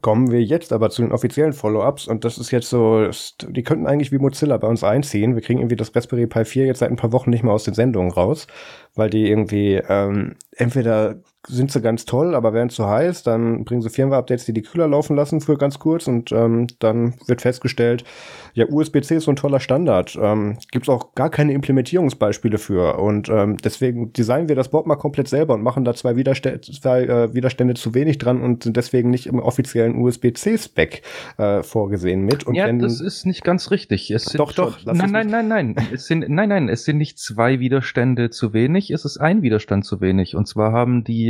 [0.00, 3.10] Kommen wir jetzt aber zu den offiziellen Follow-ups und das ist jetzt so,
[3.48, 5.34] die könnten eigentlich wie Mozilla bei uns einziehen.
[5.34, 7.64] Wir kriegen irgendwie das Raspberry Pi 4 jetzt seit ein paar Wochen nicht mehr aus
[7.64, 8.46] den Sendungen raus,
[8.94, 11.16] weil die irgendwie ähm, entweder
[11.48, 14.88] sind sie ganz toll, aber werden zu heiß, dann bringen sie Firmware-Updates, die die Kühler
[14.88, 18.04] laufen lassen für ganz kurz und ähm, dann wird festgestellt,
[18.52, 20.18] ja, USB-C ist so ein toller Standard.
[20.20, 24.86] Ähm, Gibt es auch gar keine Implementierungsbeispiele für und ähm, deswegen designen wir das Board
[24.86, 28.64] mal komplett selber und machen da zwei, Widerstände, zwei äh, Widerstände zu wenig dran und
[28.64, 31.02] sind deswegen nicht im offiziellen USB-C-Spec
[31.38, 32.44] äh, vorgesehen mit.
[32.44, 34.10] Und ja, wenn, das ist nicht ganz richtig.
[34.10, 34.78] Es sind doch, doch.
[34.84, 35.76] Nein, nein, nein, nein.
[35.92, 39.86] es sind, nein, nein, es sind nicht zwei Widerstände zu wenig, es ist ein Widerstand
[39.86, 40.36] zu wenig.
[40.36, 41.29] Und zwar haben die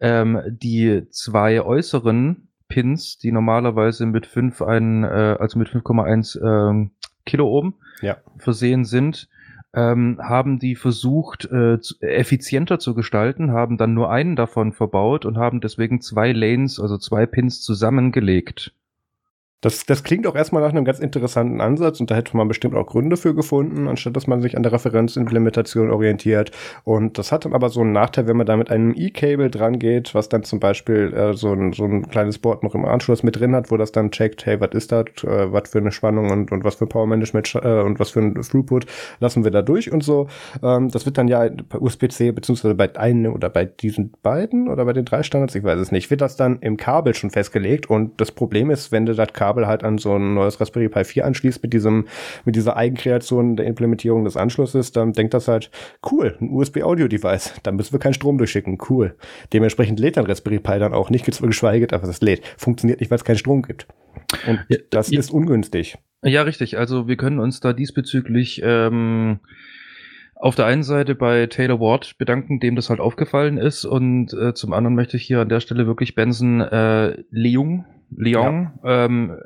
[0.00, 6.90] ähm, die zwei äußeren Pins, die normalerweise mit 5 ein, äh, also mit 5,1 ähm,
[7.24, 8.16] Kilo oben ja.
[8.38, 9.28] versehen sind,
[9.74, 15.36] ähm, haben die versucht, äh, effizienter zu gestalten, haben dann nur einen davon verbaut und
[15.38, 18.72] haben deswegen zwei Lanes, also zwei Pins zusammengelegt.
[19.66, 22.76] Das, das klingt auch erstmal nach einem ganz interessanten Ansatz und da hätte man bestimmt
[22.76, 26.52] auch Gründe für gefunden, anstatt dass man sich an der Referenzimplementation orientiert.
[26.84, 29.80] Und das hat dann aber so einen Nachteil, wenn man da mit einem E-Cable dran
[29.80, 33.24] geht, was dann zum Beispiel äh, so, ein, so ein kleines Board noch im Anschluss
[33.24, 35.90] mit drin hat, wo das dann checkt, hey, was ist das, äh, was für eine
[35.90, 38.86] Spannung und, und was für Power Management äh, und was für ein Throughput
[39.18, 40.28] lassen wir da durch und so.
[40.62, 44.84] Ähm, das wird dann ja bei USB-C beziehungsweise bei einem oder bei diesen beiden oder
[44.84, 47.90] bei den drei Standards, ich weiß es nicht, wird das dann im Kabel schon festgelegt
[47.90, 50.88] und das Problem ist, wenn du das Kabel Kabel halt an so ein neues Raspberry
[50.88, 52.06] Pi 4 anschließt mit diesem,
[52.44, 55.70] mit dieser Eigenkreation der Implementierung des Anschlusses, dann denkt das halt,
[56.10, 59.16] cool, ein USB-Audio-Device, da müssen wir keinen Strom durchschicken, cool.
[59.52, 62.44] Dementsprechend lädt dann Raspberry Pi dann auch nicht, geschweige, aber es lädt.
[62.58, 63.86] Funktioniert nicht, weil es keinen Strom gibt.
[64.46, 65.96] Und ja, das ja, ist ungünstig.
[66.22, 66.78] Ja, richtig.
[66.78, 69.40] Also wir können uns da diesbezüglich ähm,
[70.34, 74.52] auf der einen Seite bei Taylor Ward bedanken, dem das halt aufgefallen ist, und äh,
[74.54, 79.04] zum anderen möchte ich hier an der Stelle wirklich Benson äh, Leung Lyon ja.
[79.04, 79.36] ähm,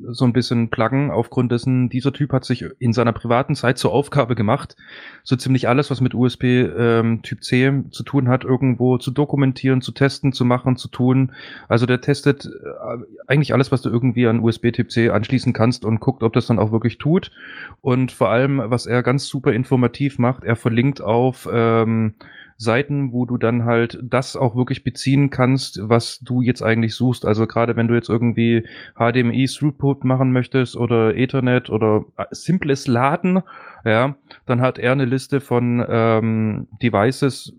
[0.00, 3.92] so ein bisschen pluggen, aufgrund dessen, dieser Typ hat sich in seiner privaten Zeit zur
[3.92, 4.76] Aufgabe gemacht,
[5.24, 9.80] so ziemlich alles, was mit USB ähm, Typ C zu tun hat, irgendwo zu dokumentieren,
[9.80, 11.32] zu testen, zu machen, zu tun.
[11.68, 15.84] Also der testet äh, eigentlich alles, was du irgendwie an USB Typ C anschließen kannst
[15.84, 17.32] und guckt, ob das dann auch wirklich tut.
[17.80, 22.14] Und vor allem, was er ganz super informativ macht, er verlinkt auf ähm,
[22.58, 27.24] Seiten, wo du dann halt das auch wirklich beziehen kannst, was du jetzt eigentlich suchst.
[27.24, 28.66] Also gerade wenn du jetzt irgendwie
[28.96, 33.42] HDMI Throughput machen möchtest oder Ethernet oder äh, simples Laden,
[33.84, 37.54] ja, dann hat er eine Liste von ähm, Devices,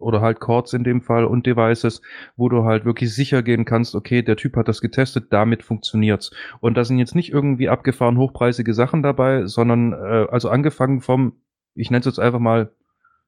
[0.00, 2.00] oder halt Chords in dem Fall und Devices,
[2.36, 6.30] wo du halt wirklich sicher gehen kannst, okay, der Typ hat das getestet, damit funktioniert's.
[6.60, 11.34] Und da sind jetzt nicht irgendwie abgefahren hochpreisige Sachen dabei, sondern äh, also angefangen vom,
[11.74, 12.72] ich nenne es jetzt einfach mal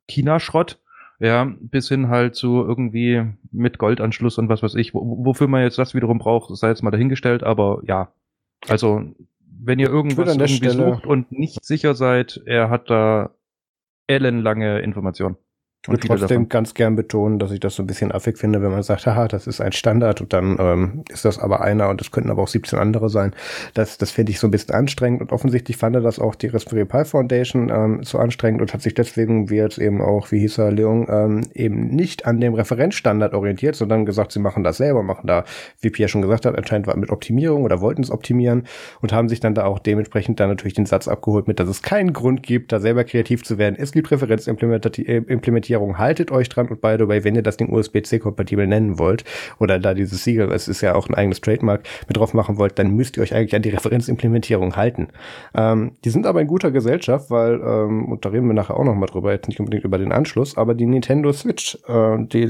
[0.09, 0.81] China-Schrott,
[1.23, 4.93] ja, bis hin halt zu irgendwie mit Goldanschluss und was weiß ich.
[4.93, 8.13] wofür man jetzt das wiederum braucht, sei jetzt mal dahingestellt, aber ja.
[8.67, 9.03] Also,
[9.47, 13.31] wenn ihr irgendwas irgendwie Stelle sucht und nicht sicher seid, er hat da
[14.09, 15.37] ellenlange Informationen.
[15.85, 18.71] Ich würde trotzdem ganz gern betonen, dass ich das so ein bisschen affig finde, wenn
[18.71, 22.01] man sagt, haha, das ist ein Standard und dann ähm, ist das aber einer und
[22.01, 23.35] es könnten aber auch 17 andere sein.
[23.75, 26.47] Das, das finde ich so ein bisschen anstrengend und offensichtlich fand er das auch die
[26.47, 30.39] Raspberry Pi Foundation ähm, zu anstrengend und hat sich deswegen, wie jetzt eben auch, wie
[30.39, 34.77] hieß er, Leon, ähm, eben nicht an dem Referenzstandard orientiert, sondern gesagt, sie machen das
[34.77, 35.45] selber, machen da,
[35.81, 38.69] wie Pierre schon gesagt hat, anscheinend mit Optimierung oder wollten es optimieren
[39.01, 41.83] und haben sich dann da auch dementsprechend dann natürlich den Satz abgeholt mit, dass es
[41.83, 43.75] keinen Grund gibt, da selber kreativ zu werden.
[43.77, 47.73] Es gibt Referenzimplementierung Implementierung, haltet euch dran und by the way, wenn ihr das Ding
[47.73, 49.25] USB-C kompatibel nennen wollt
[49.59, 52.79] oder da dieses Siegel, es ist ja auch ein eigenes Trademark, mit drauf machen wollt,
[52.79, 55.09] dann müsst ihr euch eigentlich an die Referenzimplementierung halten.
[55.55, 58.85] Ähm, die sind aber in guter Gesellschaft, weil, ähm, und da reden wir nachher auch
[58.85, 62.43] noch mal drüber, jetzt nicht unbedingt über den Anschluss, aber die Nintendo Switch, äh, die,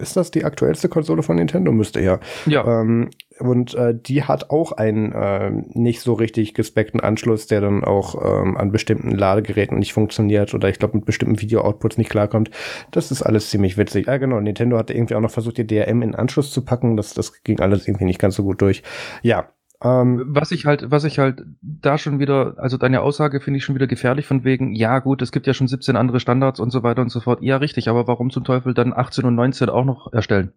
[0.00, 1.72] ist das die aktuellste Konsole von Nintendo?
[1.72, 2.18] Müsste ja.
[2.46, 2.80] Ja.
[2.80, 3.10] Ähm,
[3.40, 8.14] und äh, die hat auch einen äh, nicht so richtig gespeckten Anschluss, der dann auch
[8.24, 12.50] ähm, an bestimmten Ladegeräten nicht funktioniert oder ich glaube mit bestimmten Video-Outputs nicht klarkommt.
[12.90, 14.06] Das ist alles ziemlich witzig.
[14.06, 14.40] Ja, genau.
[14.40, 16.96] Nintendo hatte irgendwie auch noch versucht, die DRM in Anschluss zu packen.
[16.96, 18.82] Das, das ging alles irgendwie nicht ganz so gut durch.
[19.22, 19.48] Ja,
[19.82, 23.64] Ähm, was ich halt, was ich halt da schon wieder, also deine Aussage finde ich
[23.64, 26.70] schon wieder gefährlich von wegen, ja gut, es gibt ja schon 17 andere Standards und
[26.70, 27.42] so weiter und so fort.
[27.42, 30.52] Ja, richtig, aber warum zum Teufel dann 18 und 19 auch noch erstellen?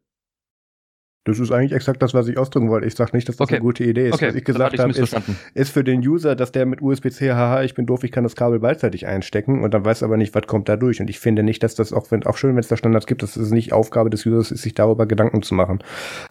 [1.27, 2.87] Das ist eigentlich exakt das, was ich ausdrücken wollte.
[2.87, 3.55] Ich sage nicht, dass das okay.
[3.55, 4.15] eine gute Idee ist.
[4.15, 4.29] Okay.
[4.29, 5.15] Was ich gesagt habe, ist,
[5.53, 8.37] ist, für den User, dass der mit USB-C, haha, ich bin doof, ich kann das
[8.37, 11.01] Kabel beidseitig einstecken und dann weiß aber nicht, was kommt da durch.
[11.01, 13.23] Und ich finde nicht, dass das auch, wenn, auch schön, wenn es da Standards gibt,
[13.23, 15.79] dass es nicht Aufgabe des Users ist, sich darüber Gedanken zu machen.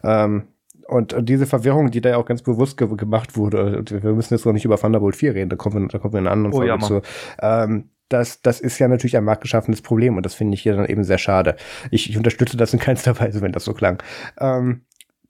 [0.03, 0.47] Ähm,
[0.87, 4.45] und diese Verwirrung, die da ja auch ganz bewusst ge gemacht wurde, wir müssen jetzt
[4.45, 6.53] noch nicht über Thunderbolt 4 reden, da kommen wir, da kommen wir in einer anderen
[6.53, 7.01] oh, Folge ja, zu.
[7.39, 10.85] Ähm, das, das ist ja natürlich ein marktgeschaffenes Problem und das finde ich hier dann
[10.85, 11.55] eben sehr schade.
[11.91, 14.01] Ich, ich unterstütze das in keinster Weise, wenn das so klang.
[14.39, 14.83] Ähm,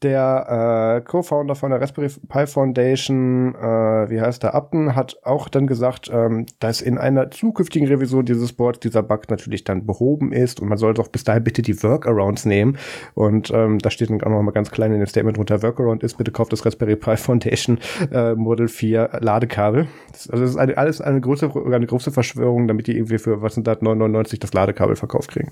[0.04, 5.50] der äh, Co-Founder von der Raspberry Pi Foundation, äh, wie heißt der, Upton, hat auch
[5.50, 10.32] dann gesagt, ähm, dass in einer zukünftigen Revision dieses Boards dieser Bug natürlich dann behoben
[10.34, 12.78] ist und man soll doch bis dahin bitte die Workarounds nehmen.
[13.16, 16.04] Und ähm, da steht dann auch noch mal ganz klein in dem Statement drunter, Workaround
[16.04, 17.80] ist, bitte kauft das Raspberry Pi Foundation
[18.12, 19.88] äh, Model 4 Ladekabel.
[20.12, 23.42] Das, also das ist eine, alles eine große, eine große Verschwörung, damit die irgendwie für,
[23.42, 25.52] was sind das, 999 das Ladekabel verkauft kriegen.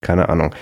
[0.00, 0.54] Keine Ahnung.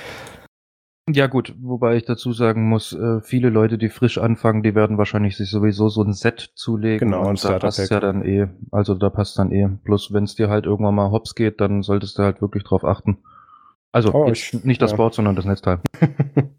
[1.11, 4.99] Ja gut, wobei ich dazu sagen muss, äh, viele Leute, die frisch anfangen, die werden
[4.99, 7.11] wahrscheinlich sich sowieso so ein Set zulegen.
[7.11, 9.69] Genau, und da passt ja dann eh, also da passt dann eh.
[9.85, 12.85] Bloß wenn es dir halt irgendwann mal hops geht, dann solltest du halt wirklich drauf
[12.85, 13.19] achten.
[13.93, 14.97] Also oh, ich, nicht das ja.
[14.97, 15.81] Board, sondern das Netzteil.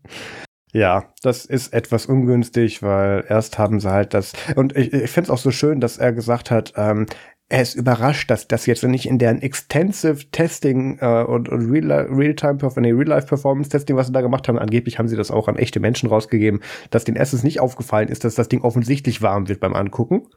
[0.71, 4.33] Ja, das ist etwas ungünstig, weil erst haben sie halt das.
[4.55, 7.07] Und ich, ich finde es auch so schön, dass er gesagt hat, ähm,
[7.49, 12.59] er ist überrascht, dass das jetzt nicht in deren Extensive Testing äh, und, und Real-Time,
[12.61, 16.09] Real Real-Life-Performance-Testing, was sie da gemacht haben, angeblich haben sie das auch an echte Menschen
[16.09, 20.27] rausgegeben, dass denen erstens nicht aufgefallen ist, dass das Ding offensichtlich warm wird beim Angucken.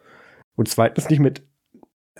[0.56, 1.42] Und zweitens nicht mit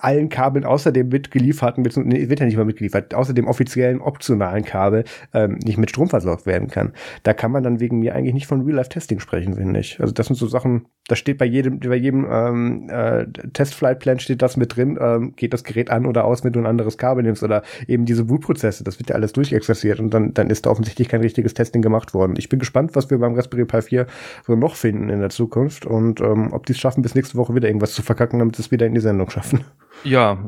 [0.00, 5.04] allen Kabeln außerdem mitgelieferten, nee, wird ja nicht mal mitgeliefert, außer dem offiziellen optionalen Kabel
[5.34, 6.92] ähm, nicht mit Strom versorgt werden kann.
[7.24, 10.00] Da kann man dann wegen mir eigentlich nicht von Real-Life-Testing sprechen, finde ich.
[10.00, 14.40] Also das sind so Sachen, da steht bei jedem, bei jedem ähm, äh, Test-Flight-Plan steht
[14.40, 17.22] das mit drin, ähm, geht das Gerät an oder aus, wenn du ein anderes Kabel
[17.22, 20.70] nimmst oder eben diese Bootprozesse, das wird ja alles durchexerziert und dann, dann ist da
[20.70, 22.34] offensichtlich kein richtiges Testing gemacht worden.
[22.38, 24.06] Ich bin gespannt, was wir beim Raspberry Pi 4
[24.46, 27.54] so noch finden in der Zukunft und ähm, ob die es schaffen, bis nächste Woche
[27.54, 29.64] wieder irgendwas zu verkacken, damit sie es wieder in die Sendung schaffen.
[30.04, 30.38] Ja,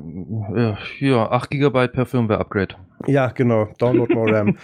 [0.98, 2.74] ja, 8 GB per Firmware-Upgrade.
[3.06, 3.68] Ja, genau.
[3.78, 4.56] Download more RAM.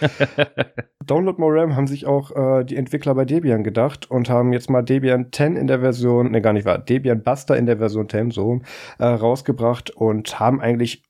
[1.05, 4.69] Download more RAM haben sich auch äh, die Entwickler bei Debian gedacht und haben jetzt
[4.69, 8.09] mal Debian 10 in der Version, ne, gar nicht wahr, Debian Buster in der Version
[8.09, 8.61] 10 so
[8.99, 11.03] äh, rausgebracht und haben eigentlich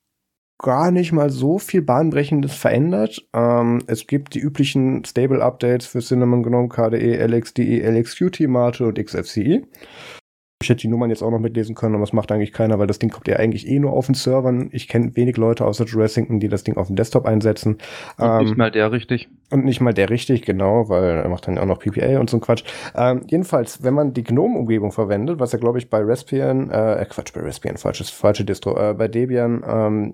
[0.61, 3.27] gar nicht mal so viel Bahnbrechendes verändert.
[3.33, 9.63] Ähm, es gibt die üblichen Stable-Updates für Cinnamon GNOME, KDE, LXDE, LXQT, Mate und XFCE.
[10.61, 12.87] Ich hätte die Nummern jetzt auch noch mitlesen können, aber das macht eigentlich keiner, weil
[12.87, 14.69] das Ding kommt ja eigentlich eh nur auf den Servern.
[14.71, 17.77] Ich kenne wenig Leute außer Dressington, die das Ding auf dem Desktop einsetzen.
[18.17, 19.29] Und ähm, nicht mal der richtig.
[19.49, 22.37] Und nicht mal der richtig, genau, weil er macht dann auch noch PPA und so
[22.37, 22.63] ein Quatsch.
[22.95, 27.33] Ähm, jedenfalls, wenn man die GNOME-Umgebung verwendet, was ja glaube ich bei Raspbian, äh, Quatsch,
[27.33, 30.13] bei Raspbian, falsches, falsche Distro, äh, bei Debian ähm,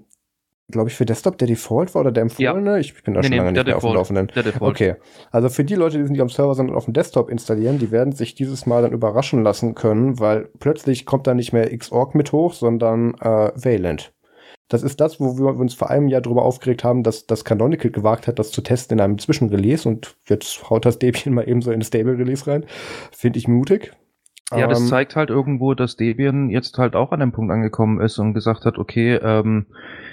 [0.70, 2.72] glaube ich, für Desktop der Default war oder der empfohlene?
[2.72, 2.78] Ja.
[2.78, 4.36] Ich bin da nee, schon nee, lange nicht mehr Default, auf dem Laufenden.
[4.36, 4.72] Der Default.
[4.72, 4.96] Okay.
[5.32, 8.12] Also für die Leute, die nicht am Server, sondern auf dem Desktop installieren, die werden
[8.12, 12.32] sich dieses Mal dann überraschen lassen können, weil plötzlich kommt da nicht mehr Xorg mit
[12.34, 14.14] hoch, sondern äh, Valent.
[14.70, 17.90] Das ist das, wo wir uns vor einem Jahr darüber aufgeregt haben, dass das Canonical
[17.90, 21.62] gewagt hat, das zu testen in einem Zwischenrelease und jetzt haut das Debian mal eben
[21.62, 22.66] so in Stable Release rein.
[23.14, 23.94] Finde ich mutig.
[24.52, 28.02] Ja, das ähm, zeigt halt irgendwo, dass Debian jetzt halt auch an dem Punkt angekommen
[28.02, 30.07] ist und gesagt hat, okay, ähm, äh,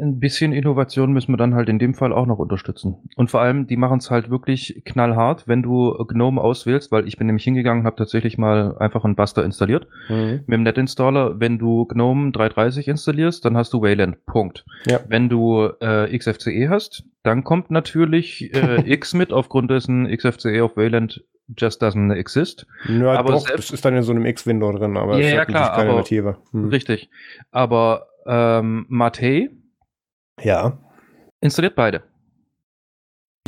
[0.00, 2.96] ein bisschen Innovation müssen wir dann halt in dem Fall auch noch unterstützen.
[3.16, 7.16] Und vor allem, die machen es halt wirklich knallhart, wenn du GNOME auswählst, weil ich
[7.16, 10.44] bin nämlich hingegangen und habe tatsächlich mal einfach einen Buster installiert mhm.
[10.46, 11.40] mit dem NetInstaller.
[11.40, 14.24] Wenn du GNOME 330 installierst, dann hast du Wayland.
[14.26, 14.64] Punkt.
[14.86, 15.00] Ja.
[15.08, 20.76] Wenn du äh, XFCE hast, dann kommt natürlich äh, X mit, aufgrund dessen XFCE auf
[20.76, 21.24] Wayland
[21.56, 22.66] just doesn't exist.
[22.88, 25.44] Ja, aber doch, selbst, das ist dann in so einem X-Window drin, aber ja, ja
[25.44, 26.36] klar, keine aber, Native.
[26.52, 26.68] Hm.
[26.68, 27.08] Richtig.
[27.50, 29.50] Aber ähm, Mate.
[30.42, 30.78] Ja.
[31.40, 32.02] Installiert beide.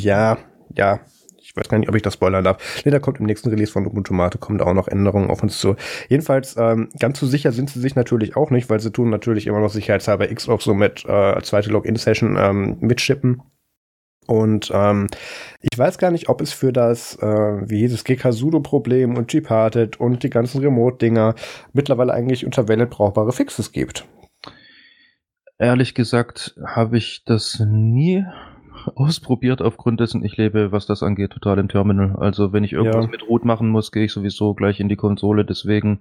[0.00, 0.38] Ja,
[0.76, 1.00] ja.
[1.40, 2.82] Ich weiß gar nicht, ob ich das spoilern darf.
[2.84, 5.42] Nee, da kommt im nächsten Release von Ubuntu Mate kommen da auch noch Änderungen auf
[5.42, 5.76] uns zu.
[6.08, 9.46] Jedenfalls, ähm, ganz so sicher sind sie sich natürlich auch nicht, weil sie tun natürlich
[9.46, 13.42] immer noch sicherheitshalber X auch so mit äh, zweite Login-Session ähm, mitschippen.
[14.26, 15.06] Und ähm,
[15.62, 19.98] ich weiß gar nicht, ob es für das, äh, wie hieß es, GK-Sudo-Problem und Gparted
[19.98, 21.34] und die ganzen Remote-Dinger
[21.72, 24.06] mittlerweile eigentlich unter Welle brauchbare Fixes gibt.
[25.58, 28.24] Ehrlich gesagt habe ich das nie
[28.94, 32.16] ausprobiert, aufgrund dessen ich lebe, was das angeht, total im Terminal.
[32.16, 33.10] Also wenn ich irgendwas ja.
[33.10, 35.44] mit Root machen muss, gehe ich sowieso gleich in die Konsole.
[35.44, 36.00] Deswegen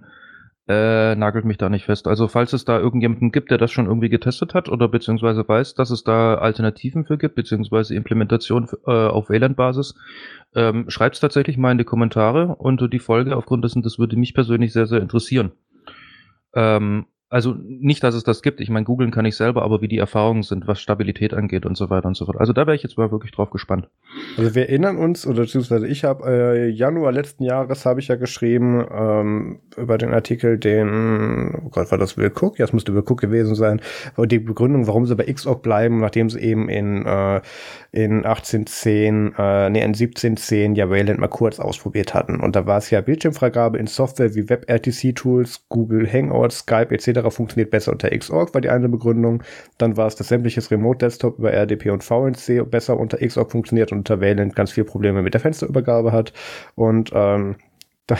[0.70, 2.06] Äh, nagelt mich da nicht fest.
[2.06, 5.72] Also falls es da irgendjemanden gibt, der das schon irgendwie getestet hat oder beziehungsweise weiß,
[5.72, 9.94] dass es da Alternativen für gibt, beziehungsweise Implementation äh, auf Wayland-Basis,
[10.54, 13.34] ähm, schreibt es tatsächlich mal in die Kommentare unter die Folge.
[13.34, 15.52] Aufgrund dessen, das würde mich persönlich sehr, sehr interessieren.
[16.54, 18.58] Ähm, also nicht, dass es das gibt.
[18.60, 21.76] Ich meine, googeln kann ich selber, aber wie die Erfahrungen sind, was Stabilität angeht und
[21.76, 22.38] so weiter und so fort.
[22.40, 23.88] Also da wäre ich jetzt mal wirklich drauf gespannt.
[24.38, 28.16] Also wir erinnern uns, oder beziehungsweise ich habe äh, Januar letzten Jahres habe ich ja
[28.16, 32.58] geschrieben ähm, über den Artikel, den, oh Gott, war das Will Cook?
[32.58, 33.82] Ja, es müsste Will Cook gewesen sein.
[34.16, 37.42] Die Begründung, warum sie bei Xorg bleiben, nachdem sie eben in, äh,
[37.92, 42.40] in 1810, äh, nee, in 1710 ja Wayland mal kurz ausprobiert hatten.
[42.40, 47.70] Und da war es ja Bildschirmfreigabe in Software wie WebRTC-Tools, Google Hangouts, Skype etc funktioniert
[47.70, 49.42] besser unter Xorg, war die eine Begründung.
[49.78, 53.98] Dann war es, dass sämtliches Remote-Desktop über RDP und VNC besser unter Xorg funktioniert und
[53.98, 56.32] unter Wayland ganz viele Probleme mit der Fensterübergabe hat.
[56.74, 57.56] Und ähm,
[58.08, 58.16] da,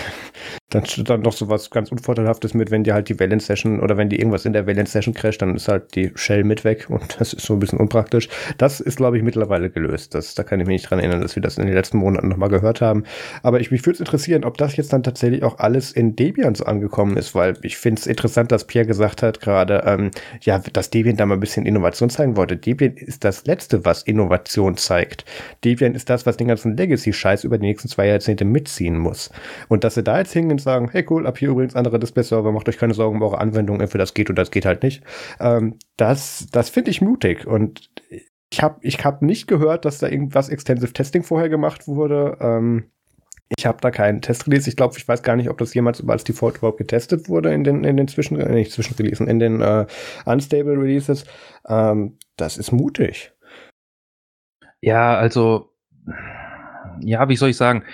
[0.70, 3.80] dann steht dann noch so was ganz Unvorteilhaftes mit, wenn dir halt die Valence Session
[3.80, 6.62] oder wenn die irgendwas in der Valence Session crasht, dann ist halt die Shell mit
[6.64, 8.28] weg und das ist so ein bisschen unpraktisch.
[8.58, 10.14] Das ist, glaube ich, mittlerweile gelöst.
[10.14, 12.28] Das, da kann ich mich nicht dran erinnern, dass wir das in den letzten Monaten
[12.28, 13.04] nochmal gehört haben.
[13.42, 16.54] Aber ich, mich würde es interessieren, ob das jetzt dann tatsächlich auch alles in Debian
[16.54, 20.10] so angekommen ist, weil ich finde es interessant, dass Pierre gesagt hat gerade, ähm,
[20.42, 22.58] ja, dass Debian da mal ein bisschen Innovation zeigen wollte.
[22.58, 25.24] Debian ist das Letzte, was Innovation zeigt.
[25.64, 29.30] Debian ist das, was den ganzen Legacy-Scheiß über die nächsten zwei Jahrzehnte mitziehen muss.
[29.68, 32.52] Und dass sie da jetzt hingehen und sagen, hey cool, ab hier übrigens andere Display-Server,
[32.52, 35.02] macht euch keine Sorgen um eure Anwendung, entweder das geht oder das geht halt nicht.
[35.40, 37.90] Ähm, das das finde ich mutig und
[38.50, 42.38] ich habe ich hab nicht gehört, dass da irgendwas Extensive Testing vorher gemacht wurde.
[42.40, 42.90] Ähm,
[43.56, 44.68] ich habe da keinen Testrelease.
[44.68, 47.64] Ich glaube, ich weiß gar nicht, ob das jemals als Default überhaupt getestet wurde in
[47.64, 49.86] den, in den Zwischen, äh, nicht Zwischenreleasen, in den äh,
[50.26, 51.24] Unstable Releases.
[51.66, 53.32] Ähm, das ist mutig.
[54.80, 55.72] Ja, also,
[57.00, 57.84] ja, wie soll ich sagen?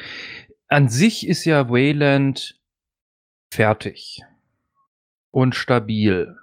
[0.74, 2.58] An sich ist ja Wayland
[3.52, 4.22] fertig
[5.30, 6.36] und stabil.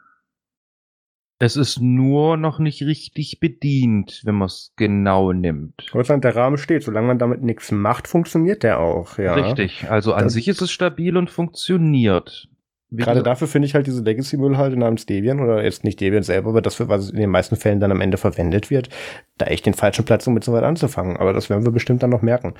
[1.37, 5.93] Es ist nur noch nicht richtig bedient, wenn man es genau nimmt.
[5.93, 6.81] Russland, der Rahmen steht.
[6.81, 9.33] Solange man damit nichts macht, funktioniert der auch, ja.
[9.33, 9.91] Richtig.
[9.91, 12.47] Also an das sich ist es stabil und funktioniert.
[12.93, 16.49] Gerade dafür finde ich halt diese Legacy-Müll halt namens Debian oder jetzt nicht Debian selber,
[16.49, 18.89] aber das, für was in den meisten Fällen dann am Ende verwendet wird,
[19.37, 21.15] da echt den falschen Platz, um mit so weit anzufangen.
[21.15, 22.53] Aber das werden wir bestimmt dann noch merken.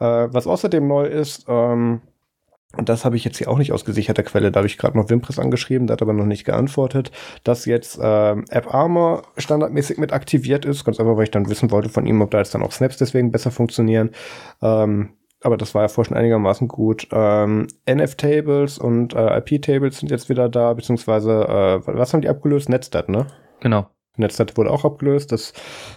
[0.00, 2.00] Äh, was außerdem neu ist, ähm,
[2.76, 4.96] und das habe ich jetzt hier auch nicht aus gesicherter Quelle, da habe ich gerade
[4.96, 7.12] noch Wimpress angeschrieben, der hat aber noch nicht geantwortet,
[7.44, 11.70] dass jetzt äh, App Armor standardmäßig mit aktiviert ist, ganz einfach, weil ich dann wissen
[11.70, 14.10] wollte von ihm, ob da jetzt dann auch Snaps deswegen besser funktionieren.
[14.62, 15.10] Ähm,
[15.44, 17.06] aber das war ja vorher schon einigermaßen gut.
[17.12, 22.70] Ähm, NF-Tables und äh, IP-Tables sind jetzt wieder da, beziehungsweise, äh, was haben die abgelöst?
[22.70, 23.26] Netstat, ne?
[23.60, 23.86] Genau.
[24.16, 25.32] Netstat wurde auch abgelöst.
[25.32, 25.52] Das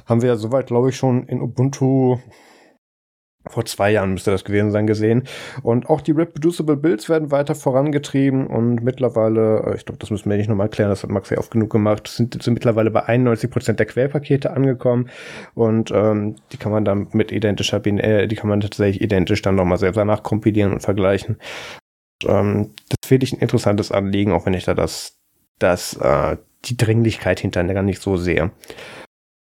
[0.06, 2.18] haben wir ja soweit, glaube ich, schon in Ubuntu
[3.50, 5.24] vor zwei Jahren müsste das gewesen sein, gesehen.
[5.64, 10.30] Und auch die Reproducible Builds werden weiter vorangetrieben und mittlerweile, äh, ich glaube, das müssen
[10.30, 13.04] wir nicht nochmal klären, das hat Max ja oft genug gemacht, sind, sind mittlerweile bei
[13.04, 15.10] 91 Prozent der Quellpakete angekommen
[15.56, 19.56] und ähm, die kann man dann mit identischer, äh, die kann man tatsächlich identisch dann
[19.56, 21.38] nochmal selber nachkompilieren und vergleichen.
[22.24, 25.18] Und, ähm, das finde ich ein interessantes Anliegen, auch wenn ich da das,
[25.60, 28.52] das, äh, die Dringlichkeit hinterher gar nicht so sehe.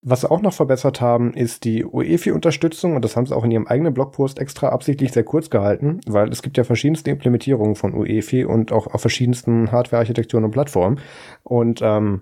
[0.04, 3.52] Was sie auch noch verbessert haben, ist die UEFI-Unterstützung und das haben sie auch in
[3.52, 7.96] ihrem eigenen Blogpost extra absichtlich sehr kurz gehalten, weil es gibt ja verschiedenste Implementierungen von
[7.96, 11.00] UEFI und auch auf verschiedensten Hardware-Architekturen und Plattformen.
[11.44, 12.22] Und ähm,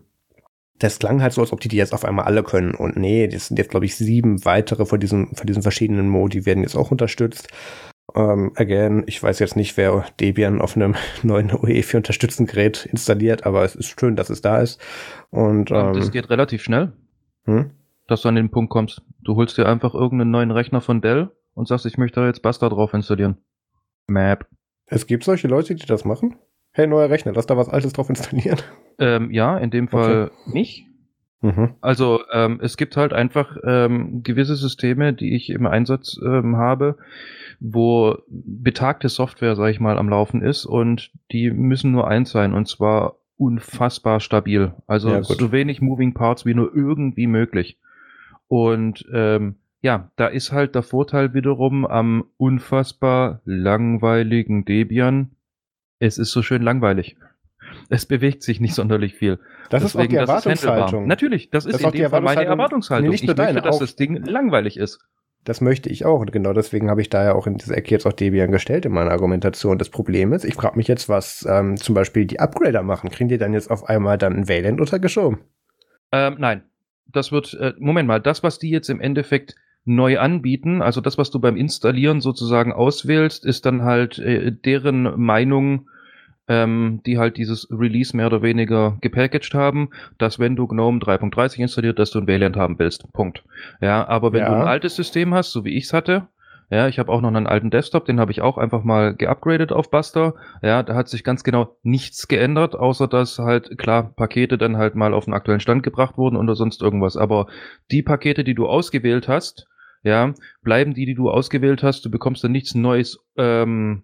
[0.79, 2.75] das klang halt so, als ob die die jetzt auf einmal alle können.
[2.75, 6.45] Und nee, das sind jetzt, glaube ich, sieben weitere von diesen, von diesen verschiedenen Modi
[6.45, 7.49] werden jetzt auch unterstützt.
[8.13, 13.45] Ähm, again, ich weiß jetzt nicht, wer Debian auf einem neuen UEFI unterstützten Gerät installiert,
[13.45, 14.79] aber es ist schön, dass es da ist.
[15.29, 16.93] Und ähm, das geht relativ schnell.
[17.45, 17.71] Hm?
[18.08, 19.01] Dass du an den Punkt kommst.
[19.21, 22.41] Du holst dir einfach irgendeinen neuen Rechner von Dell und sagst, ich möchte da jetzt
[22.41, 23.38] Basta drauf installieren.
[24.08, 24.47] Map.
[24.86, 26.38] Es gibt solche Leute, die das machen?
[26.71, 28.60] Hey, neuer Rechner, lass da was Altes drauf installieren.
[28.97, 30.51] Ähm, ja, in dem Fall okay.
[30.53, 30.88] nicht.
[31.41, 31.75] Mhm.
[31.81, 36.97] Also ähm, es gibt halt einfach ähm, gewisse Systeme, die ich im Einsatz ähm, habe,
[37.60, 42.53] wo betagte Software, sag ich mal, am Laufen ist und die müssen nur eins sein
[42.53, 44.74] und zwar unfassbar stabil.
[44.88, 47.78] Also ja, so wenig Moving Parts wie nur irgendwie möglich.
[48.48, 55.32] Und ähm, ja, da ist halt der Vorteil wiederum am unfassbar langweiligen Debian.
[56.00, 57.17] Es ist so schön langweilig.
[57.89, 59.39] Es bewegt sich nicht sonderlich viel.
[59.69, 61.08] Das Deswegen, ist auch die Erwartungshaltung.
[61.08, 63.10] Natürlich, das ist das in dem Fall meine Erwartungshaltung.
[63.10, 65.00] Nee, nicht nur ich deine, möchte, dass das Ding langweilig ist.
[65.45, 66.19] Das möchte ich auch.
[66.19, 68.86] Und genau deswegen habe ich da ja auch in diese Ecke jetzt auch Debian gestellt
[68.86, 69.77] in meiner Argumentation.
[69.77, 73.12] Das Problem ist, ich frage mich jetzt, was ähm, zum Beispiel die Upgrader machen.
[73.12, 75.39] Kriegen die dann jetzt auf einmal dann ein Wayland untergeschoben?
[76.12, 76.63] Ähm, nein.
[77.05, 79.55] Das wird, äh, Moment mal, das, was die jetzt im Endeffekt
[79.86, 85.20] neu anbieten, also das, was du beim Installieren sozusagen auswählst, ist dann halt äh, deren
[85.22, 85.88] Meinung
[86.48, 91.60] ähm, die halt dieses Release mehr oder weniger gepackaged haben, dass wenn du GNOME 3.30
[91.60, 93.12] installiert, dass du ein Wayland haben willst.
[93.14, 93.43] Punkt.
[93.82, 94.50] Ja, aber wenn ja.
[94.50, 96.28] du ein altes System hast, so wie ich es hatte,
[96.72, 99.72] ja, ich habe auch noch einen alten Desktop, den habe ich auch einfach mal geupgradet
[99.72, 100.34] auf Buster.
[100.64, 104.96] Ja, da hat sich ganz genau nichts geändert, außer dass halt klar Pakete dann halt
[104.96, 107.18] mal auf den aktuellen Stand gebracht wurden oder sonst irgendwas.
[107.18, 107.48] Aber
[107.91, 109.68] die Pakete, die du ausgewählt hast,
[110.02, 110.34] ja,
[110.64, 112.04] bleiben die, die du ausgewählt hast.
[112.06, 114.04] Du bekommst dann nichts Neues ähm,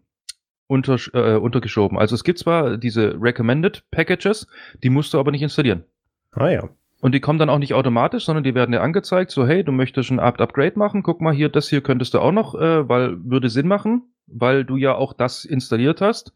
[0.71, 1.97] unter, äh, untergeschoben.
[1.97, 4.47] Also es gibt zwar diese Recommended Packages,
[4.81, 5.83] die musst du aber nicht installieren.
[6.31, 6.69] Ah ja.
[7.01, 9.73] Und die kommen dann auch nicht automatisch, sondern die werden dir angezeigt, so hey, du
[9.73, 13.17] möchtest ein Apt-Upgrade machen, guck mal hier, das hier könntest du auch noch, äh, weil
[13.25, 16.33] würde Sinn machen, weil du ja auch das installiert hast.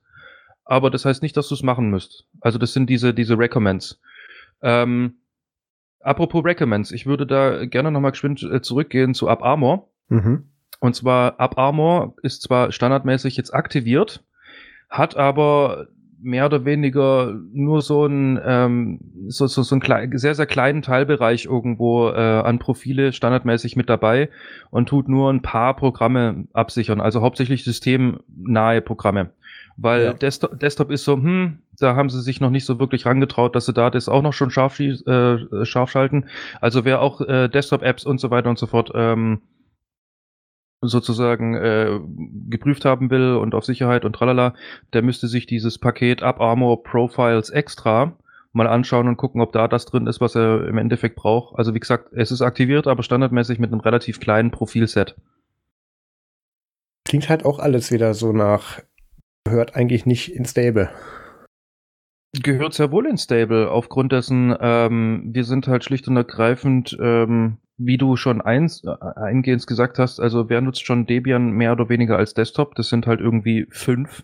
[0.66, 2.26] Aber das heißt nicht, dass du es machen müsst.
[2.42, 4.02] Also das sind diese, diese Recommends.
[4.62, 5.14] Ähm,
[6.02, 9.88] apropos Recommends, ich würde da gerne nochmal geschwind äh, zurückgehen zu UpArmor.
[10.10, 10.50] Mhm.
[10.86, 14.24] Und zwar UpArmor ist zwar standardmäßig jetzt aktiviert,
[14.88, 15.88] hat aber
[16.22, 20.84] mehr oder weniger nur so ein ähm, so, so, so ein klein, sehr, sehr kleinen
[20.84, 24.30] Teilbereich irgendwo äh, an Profile standardmäßig mit dabei
[24.70, 29.32] und tut nur ein paar Programme absichern, also hauptsächlich systemnahe Programme.
[29.78, 30.14] Weil ja.
[30.14, 33.66] Desktop, Desktop ist so, hm, da haben sie sich noch nicht so wirklich rangetraut, dass
[33.66, 36.26] sie da das auch noch schon scharf, äh, scharf schalten.
[36.62, 39.42] Also wer auch äh, Desktop-Apps und so weiter und so fort ähm,
[40.88, 42.00] sozusagen äh,
[42.50, 44.54] geprüft haben will und auf Sicherheit und tralala,
[44.94, 48.18] der müsste sich dieses Paket Up Armor Profiles Extra
[48.56, 51.60] mal anschauen und gucken, ob da das drin ist, was er im Endeffekt braucht.
[51.60, 55.16] Also wie gesagt, es ist aktiviert, aber standardmäßig mit einem relativ kleinen Profilset.
[57.04, 58.80] Klingt halt auch alles wieder so nach,
[59.44, 60.90] gehört eigentlich nicht in Stable.
[62.42, 67.58] Gehört sehr wohl in Stable, aufgrund dessen, ähm, wir sind halt schlicht und ergreifend ähm,
[67.78, 71.90] wie du schon eins, äh, eingehend gesagt hast, also wer nutzt schon Debian mehr oder
[71.90, 72.76] weniger als Desktop?
[72.76, 74.24] Das sind halt irgendwie fünf.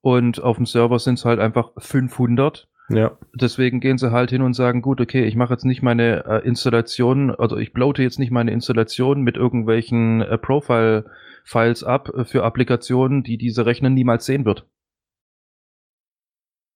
[0.00, 2.68] Und auf dem Server sind es halt einfach 500.
[2.90, 3.16] Ja.
[3.34, 6.46] Deswegen gehen sie halt hin und sagen, gut, okay, ich mache jetzt nicht meine äh,
[6.46, 13.22] Installation, also ich bloate jetzt nicht meine Installation mit irgendwelchen äh, Profile-Files ab für Applikationen,
[13.22, 14.66] die diese Rechner niemals sehen wird.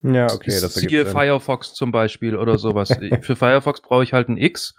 [0.03, 2.89] Ja, okay, das Siehe Firefox zum Beispiel oder sowas.
[3.21, 4.75] für Firefox brauche ich halt ein X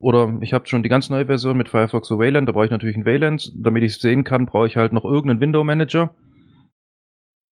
[0.00, 2.70] oder ich habe schon die ganz neue Version mit Firefox und Wayland, da brauche ich
[2.70, 3.52] natürlich ein Wayland.
[3.54, 6.14] Damit ich es sehen kann, brauche ich halt noch irgendeinen Window Manager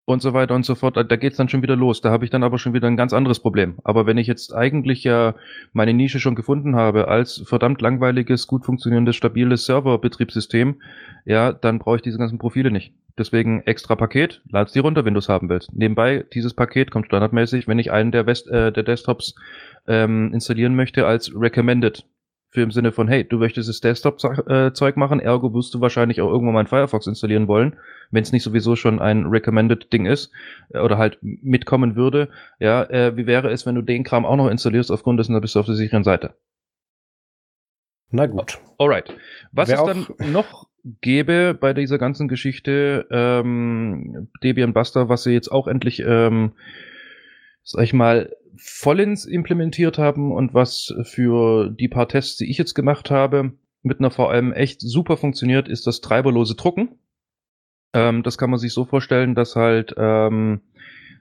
[0.05, 0.95] und so weiter und so fort.
[0.95, 1.99] Da, da geht's dann schon wieder los.
[1.99, 3.75] Da habe ich dann aber schon wieder ein ganz anderes Problem.
[3.83, 5.35] Aber wenn ich jetzt eigentlich ja
[5.73, 10.81] meine Nische schon gefunden habe als verdammt langweiliges, gut funktionierendes, stabiles Serverbetriebssystem,
[11.25, 12.93] ja, dann brauche ich diese ganzen Profile nicht.
[13.17, 15.73] Deswegen extra Paket, lad's die runter, wenn du es haben willst.
[15.73, 19.35] Nebenbei, dieses Paket kommt standardmäßig, wenn ich einen der, West, äh, der Desktops
[19.85, 22.05] ähm, installieren möchte, als Recommended
[22.49, 26.29] für im Sinne von, hey, du möchtest das Desktop-Zeug machen, ergo wirst du wahrscheinlich auch
[26.29, 27.77] irgendwann mal Firefox installieren wollen,
[28.11, 30.31] wenn es nicht sowieso schon ein Recommended-Ding ist
[30.73, 32.29] äh, oder halt mitkommen würde.
[32.59, 35.39] Ja, äh, wie wäre es, wenn du den Kram auch noch installierst, aufgrund dessen, da
[35.39, 36.35] bist du auf der sicheren Seite.
[38.09, 38.59] Na gut.
[38.77, 39.13] Alright.
[39.51, 40.67] Was Wer es dann noch
[41.01, 46.53] gäbe bei dieser ganzen Geschichte, ähm, Debian Buster, was sie jetzt auch endlich, ähm,
[47.63, 52.73] sag ich mal, vollends implementiert haben und was für die paar Tests, die ich jetzt
[52.73, 53.53] gemacht habe,
[53.83, 56.99] mit einer VM echt super funktioniert, ist das treiberlose Drucken.
[57.93, 60.61] Ähm, das kann man sich so vorstellen, dass halt, ähm,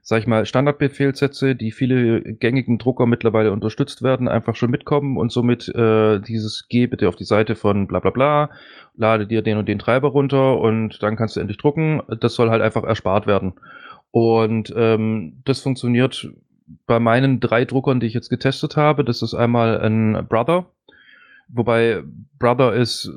[0.02, 5.32] sag ich mal, Standardbefehlssätze, die viele gängigen Drucker mittlerweile unterstützt werden, einfach schon mitkommen und
[5.32, 8.50] somit äh, dieses Geh bitte auf die Seite von bla bla bla,
[8.94, 12.02] lade dir den und den Treiber runter und dann kannst du endlich drucken.
[12.20, 13.54] Das soll halt einfach erspart werden.
[14.10, 16.30] Und ähm, das funktioniert
[16.86, 20.66] bei meinen drei Druckern, die ich jetzt getestet habe, das ist einmal ein Brother,
[21.48, 22.02] wobei
[22.38, 23.10] Brother ist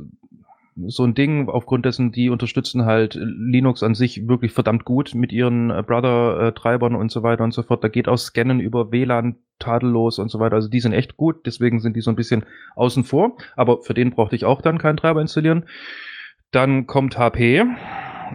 [0.88, 5.32] so ein Ding, aufgrund dessen, die unterstützen halt Linux an sich wirklich verdammt gut mit
[5.32, 7.84] ihren Brother-Treibern und so weiter und so fort.
[7.84, 10.56] Da geht auch Scannen über WLAN tadellos und so weiter.
[10.56, 12.46] Also die sind echt gut, deswegen sind die so ein bisschen
[12.76, 13.38] außen vor.
[13.56, 15.66] Aber für den brauchte ich auch dann keinen Treiber installieren.
[16.52, 17.66] Dann kommt HP.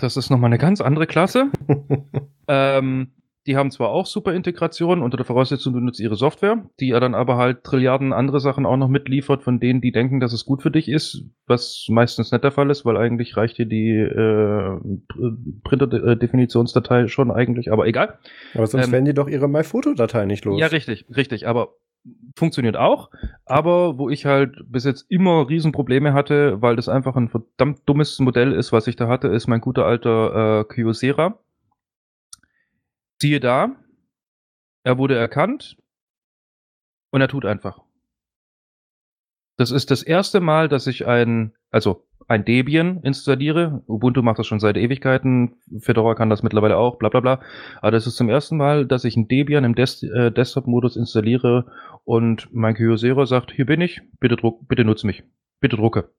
[0.00, 1.50] Das ist nochmal eine ganz andere Klasse.
[2.48, 3.12] ähm,
[3.46, 7.00] die haben zwar auch super Integration unter der Voraussetzung, du nutzt ihre Software, die ja
[7.00, 10.46] dann aber halt Trilliarden andere Sachen auch noch mitliefert, von denen die denken, dass es
[10.46, 13.90] gut für dich ist, was meistens nicht der Fall ist, weil eigentlich reicht dir die
[13.90, 14.78] äh,
[15.64, 18.18] Printer-Definitionsdatei schon eigentlich, aber egal.
[18.54, 20.58] Aber sonst ähm, werden die doch ihre MyPhoto-Datei nicht los.
[20.58, 21.74] Ja, richtig, richtig, aber
[22.36, 23.10] funktioniert auch,
[23.44, 28.18] aber wo ich halt bis jetzt immer Riesenprobleme hatte, weil das einfach ein verdammt dummes
[28.18, 31.38] Modell ist, was ich da hatte, ist mein guter alter äh, Kyocera
[33.24, 33.74] Siehe da,
[34.82, 35.78] er wurde erkannt
[37.10, 37.80] und er tut einfach.
[39.56, 43.82] Das ist das erste Mal, dass ich ein also ein Debian installiere.
[43.86, 47.40] Ubuntu macht das schon seit Ewigkeiten, Fedora kann das mittlerweile auch, bla bla bla.
[47.80, 51.72] Aber das ist zum ersten Mal, dass ich ein Debian im Des äh, Desktop-Modus installiere
[52.04, 55.22] und mein Kyocera sagt, hier bin ich, bitte druck, bitte nutze mich,
[55.60, 56.12] bitte drucke.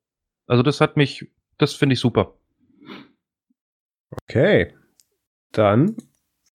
[0.47, 2.33] Also das hat mich, das finde ich super.
[4.23, 4.73] Okay.
[5.51, 5.95] Dann,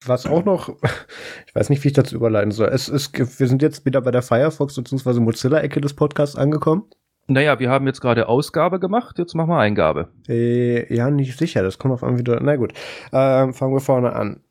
[0.07, 0.69] was auch noch,
[1.47, 2.69] ich weiß nicht, wie ich dazu überleiten soll.
[2.69, 5.21] Es ist, wir sind jetzt wieder bei der Firefox bzw.
[5.21, 6.85] Mozilla-Ecke des Podcasts angekommen.
[7.27, 10.09] Naja, wir haben jetzt gerade Ausgabe gemacht, jetzt machen wir Eingabe.
[10.29, 12.41] Äh, ja, nicht sicher, das kommt auf einmal wieder.
[12.41, 12.73] Na gut,
[13.13, 14.43] äh, fangen wir vorne an.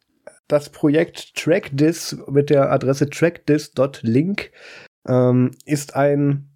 [0.47, 4.51] Das Projekt TrackDis mit der Adresse trackdis.link
[5.07, 6.48] ähm, ist ein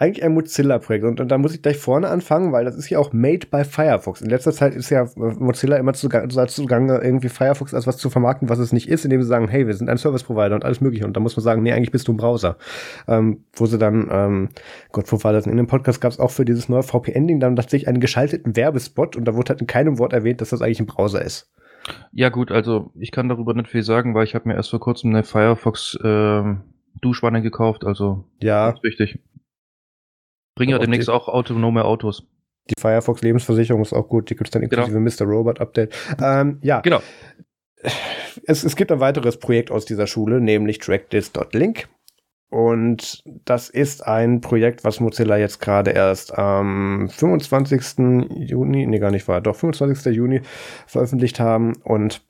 [0.00, 1.04] eigentlich ein Mozilla-Projekt.
[1.04, 3.64] Und, und da muss ich gleich vorne anfangen, weil das ist ja auch made by
[3.64, 4.22] Firefox.
[4.22, 8.58] In letzter Zeit ist ja Mozilla immer zugange, irgendwie Firefox als was zu vermarkten, was
[8.58, 11.04] es nicht ist, indem sie sagen, hey, wir sind ein Service-Provider und alles mögliche.
[11.04, 12.56] Und da muss man sagen, nee, eigentlich bist du ein Browser.
[13.08, 14.48] Ähm, wo sie dann, ähm,
[14.90, 15.46] Gott, wo war das?
[15.46, 19.16] In dem Podcast gab es auch für dieses neue VPN-Ding dann tatsächlich einen geschalteten Werbespot
[19.16, 21.52] und da wurde halt in keinem Wort erwähnt, dass das eigentlich ein Browser ist.
[22.12, 24.80] Ja gut, also ich kann darüber nicht viel sagen, weil ich habe mir erst vor
[24.80, 26.54] kurzem eine Firefox äh,
[27.02, 29.20] Duschwanne gekauft, also ja, richtig
[30.60, 32.22] bringen ja demnächst auch autonome Autos.
[32.68, 34.28] Die Firefox Lebensversicherung ist auch gut.
[34.28, 34.84] Die gibt es dann genau.
[34.84, 35.24] inklusive genau.
[35.24, 35.38] Mr.
[35.38, 35.96] Robot Update.
[36.22, 36.80] Ähm, ja.
[36.80, 37.00] Genau.
[38.44, 41.88] Es, es gibt ein weiteres Projekt aus dieser Schule, nämlich trackthis.link.
[42.50, 48.26] Und das ist ein Projekt, was Mozilla jetzt gerade erst am 25.
[48.28, 50.14] Juni, nee, gar nicht wahr, doch 25.
[50.14, 50.42] Juni
[50.86, 51.76] veröffentlicht haben.
[51.84, 52.20] Und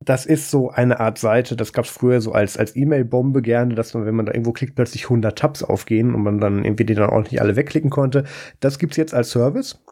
[0.00, 3.74] das ist so eine Art Seite, das gab es früher so als, als E-Mail-Bombe gerne,
[3.74, 6.84] dass man, wenn man da irgendwo klickt, plötzlich 100 Tabs aufgehen und man dann irgendwie
[6.84, 8.24] die dann auch nicht alle wegklicken konnte.
[8.60, 9.82] Das gibt's jetzt als Service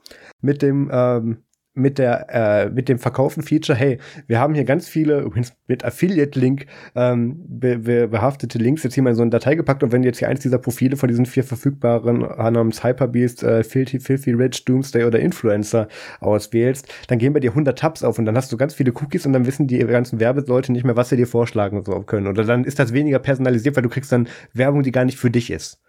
[0.40, 1.38] mit dem ähm,
[1.76, 5.84] mit der äh, mit dem verkauften Feature, hey, wir haben hier ganz viele, übrigens mit
[5.84, 9.92] Affiliate-Link ähm, be be behaftete Links jetzt hier mal in so eine Datei gepackt und
[9.92, 14.00] wenn du jetzt hier eins dieser Profile von diesen vier verfügbaren namens Hyperbeast, äh, Filthy,
[14.00, 15.88] Filthy Rich, Doomsday oder Influencer
[16.20, 19.26] auswählst, dann gehen bei dir 100 Tabs auf und dann hast du ganz viele Cookies
[19.26, 22.26] und dann wissen die ganzen Werbeleute nicht mehr, was sie dir vorschlagen können.
[22.26, 25.30] Oder dann ist das weniger personalisiert, weil du kriegst dann Werbung, die gar nicht für
[25.30, 25.80] dich ist.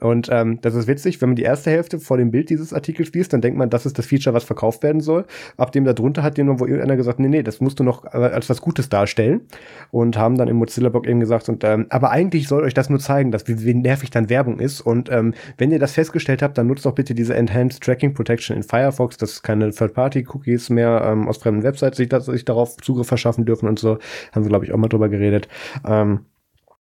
[0.00, 3.12] Und ähm, das ist witzig, wenn man die erste Hälfte vor dem Bild dieses Artikels
[3.12, 5.26] liest, dann denkt man, das ist das Feature, was verkauft werden soll.
[5.56, 8.48] Ab dem darunter hat jemand, wo irgendeiner gesagt, nee, nee, das musst du noch als
[8.48, 9.42] was Gutes darstellen.
[9.90, 12.98] Und haben dann im Mozilla-Blog eben gesagt, und, ähm, aber eigentlich soll euch das nur
[12.98, 14.80] zeigen, dass wie, wie nervig dann Werbung ist.
[14.80, 18.56] Und ähm, wenn ihr das festgestellt habt, dann nutzt doch bitte diese Enhanced Tracking Protection
[18.56, 23.06] in Firefox, dass keine Third-Party-Cookies mehr ähm, aus fremden Websites sich, dass, sich darauf Zugriff
[23.06, 23.98] verschaffen dürfen und so.
[24.32, 25.48] Haben wir, glaube ich, auch mal drüber geredet.
[25.86, 26.26] Ähm,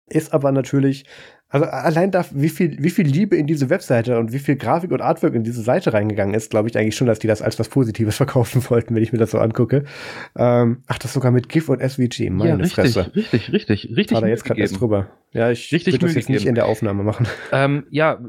[0.08, 1.04] ist aber natürlich
[1.50, 4.92] also allein da, wie viel, wie viel Liebe in diese Webseite und wie viel Grafik
[4.92, 7.58] und Artwork in diese Seite reingegangen ist, glaube ich eigentlich schon, dass die das als
[7.58, 9.84] was Positives verkaufen wollten, wenn ich mir das so angucke.
[10.36, 13.10] Ähm, ach, das sogar mit GIF und SVG, meine ja, richtig, Fresse.
[13.16, 14.14] Richtig, richtig, richtig.
[14.14, 15.08] War da jetzt gerade erst drüber.
[15.32, 17.26] Ja, ich richtig will das jetzt nicht in der Aufnahme machen.
[17.52, 18.20] Ähm, ja,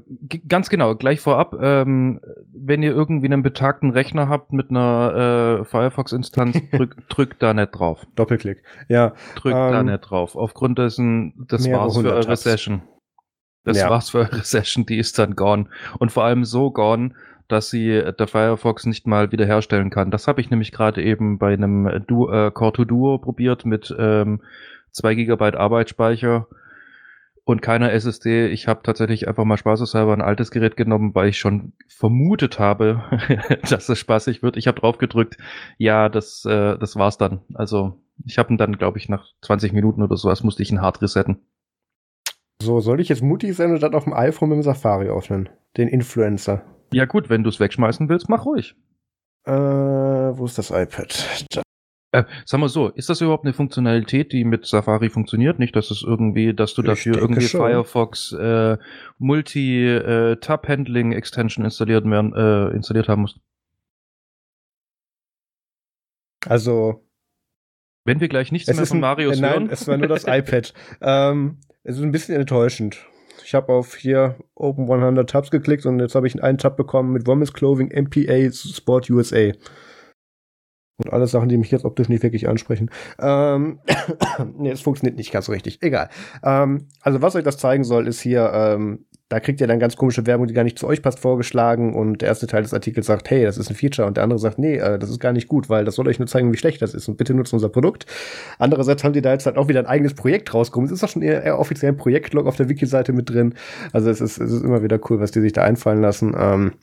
[0.47, 2.21] ganz genau, gleich vorab, ähm,
[2.53, 7.71] wenn ihr irgendwie einen betagten Rechner habt mit einer äh, Firefox-Instanz, drückt drück da nicht
[7.71, 8.07] drauf.
[8.15, 9.13] Doppelklick, ja.
[9.35, 10.35] Drückt ähm, da nicht drauf.
[10.35, 12.43] Aufgrund dessen, das war's für eure Tabs.
[12.43, 12.81] Session.
[13.63, 13.89] Das ja.
[13.89, 15.67] war's für eure Session, die ist dann gone.
[15.99, 17.13] Und vor allem so gone,
[17.47, 20.09] dass sie der Firefox nicht mal wiederherstellen kann.
[20.09, 23.93] Das habe ich nämlich gerade eben bei einem du äh, Core 2 Duo probiert mit
[23.97, 24.41] ähm,
[24.91, 26.47] 2 GB Arbeitsspeicher
[27.43, 28.47] und keiner SSD.
[28.47, 33.03] Ich habe tatsächlich einfach mal spaßeshalber ein altes Gerät genommen, weil ich schon vermutet habe,
[33.69, 34.57] dass es spaßig wird.
[34.57, 35.37] Ich habe drauf gedrückt,
[35.77, 37.41] ja, das, äh, das war's dann.
[37.53, 40.81] Also ich habe ihn dann, glaube ich, nach 20 Minuten oder sowas musste ich ihn
[40.81, 41.39] hart resetten.
[42.61, 45.49] So, soll ich jetzt mutig sein und dann auf dem iPhone mit dem Safari öffnen?
[45.77, 46.61] Den Influencer.
[46.93, 48.75] Ja gut, wenn du es wegschmeißen willst, mach ruhig.
[49.45, 51.47] Äh, wo ist das iPad?
[51.49, 51.63] Da.
[52.11, 55.57] Äh, sag mal so, ist das überhaupt eine Funktionalität, die mit Safari funktioniert?
[55.57, 57.61] Nicht, dass es irgendwie, dass du dafür irgendwie schon.
[57.61, 58.77] Firefox äh,
[59.17, 63.39] Multi-Tab-Handling äh, installiert, werden, äh, installiert haben musst?
[66.45, 67.07] Also.
[68.05, 69.69] Wenn wir gleich nichts mehr von Marius ein, nein, hören.
[69.71, 70.73] es war nur das iPad.
[71.01, 73.05] ähm, es ist ein bisschen enttäuschend.
[73.43, 77.11] Ich habe auf hier Open 100 Tabs geklickt und jetzt habe ich einen Tab bekommen
[77.11, 79.51] mit Women's Clothing MPA Sport USA.
[81.03, 82.89] Und alle Sachen, die mich jetzt optisch nicht wirklich ansprechen.
[83.19, 83.79] Ähm,
[84.57, 85.81] nee, es funktioniert nicht ganz richtig.
[85.81, 86.09] Egal.
[86.43, 89.95] Ähm, also was euch das zeigen soll, ist hier ähm, da kriegt ihr dann ganz
[89.95, 93.07] komische Werbung, die gar nicht zu euch passt, vorgeschlagen und der erste Teil des Artikels
[93.07, 95.31] sagt, hey, das ist ein Feature und der andere sagt, nee, äh, das ist gar
[95.31, 97.53] nicht gut, weil das soll euch nur zeigen, wie schlecht das ist und bitte nutzt
[97.53, 98.05] unser Produkt.
[98.59, 100.87] Andererseits haben die da jetzt halt auch wieder ein eigenes Projekt rausgekommen.
[100.87, 103.53] Es ist auch schon eher, eher offiziell ein Projektlog auf der Wiki-Seite mit drin.
[103.93, 106.35] Also es ist, es ist immer wieder cool, was die sich da einfallen lassen.
[106.37, 106.73] Ähm,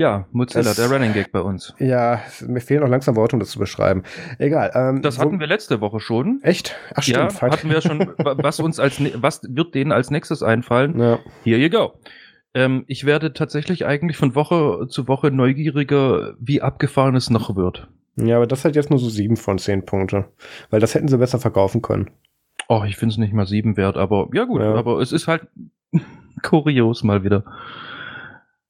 [0.00, 1.74] ja, Mozilla, der Running Gag bei uns.
[1.78, 4.02] Ja, mir fehlen noch langsam Worte, um das zu beschreiben.
[4.38, 4.72] Egal.
[4.74, 6.40] Ähm, das hatten wir letzte Woche schon.
[6.42, 6.74] Echt?
[6.94, 7.34] Ach stimmt.
[7.34, 8.00] Ja, hatten wir schon.
[8.18, 10.98] was uns als was wird denen als nächstes einfallen?
[10.98, 11.18] Ja.
[11.44, 11.92] Here you go.
[12.54, 17.88] Ähm, ich werde tatsächlich eigentlich von Woche zu Woche neugieriger, wie abgefahren es noch wird.
[18.16, 20.26] Ja, aber das hat jetzt nur so sieben von zehn Punkte.
[20.70, 22.10] Weil das hätten sie besser verkaufen können.
[22.68, 24.74] Oh, ich finde es nicht mal sieben wert, aber ja gut, ja.
[24.74, 25.46] aber es ist halt
[26.42, 27.44] kurios mal wieder.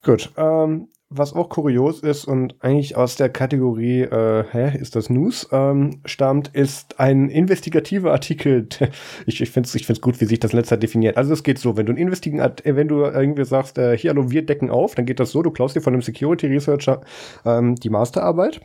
[0.03, 5.09] Gut, ähm, was auch kurios ist und eigentlich aus der Kategorie, äh, hä, ist das
[5.09, 8.67] News, ähm, stammt, ist ein investigativer Artikel.
[9.25, 11.17] ich ich finde es ich find's gut, wie sich das letzter definiert.
[11.17, 14.31] Also es geht so, wenn du investigen, äh, wenn du irgendwie sagst, äh, hier, hallo,
[14.31, 17.01] wir decken auf, dann geht das so, du klaust dir von einem Security Researcher
[17.45, 18.61] ähm, die Masterarbeit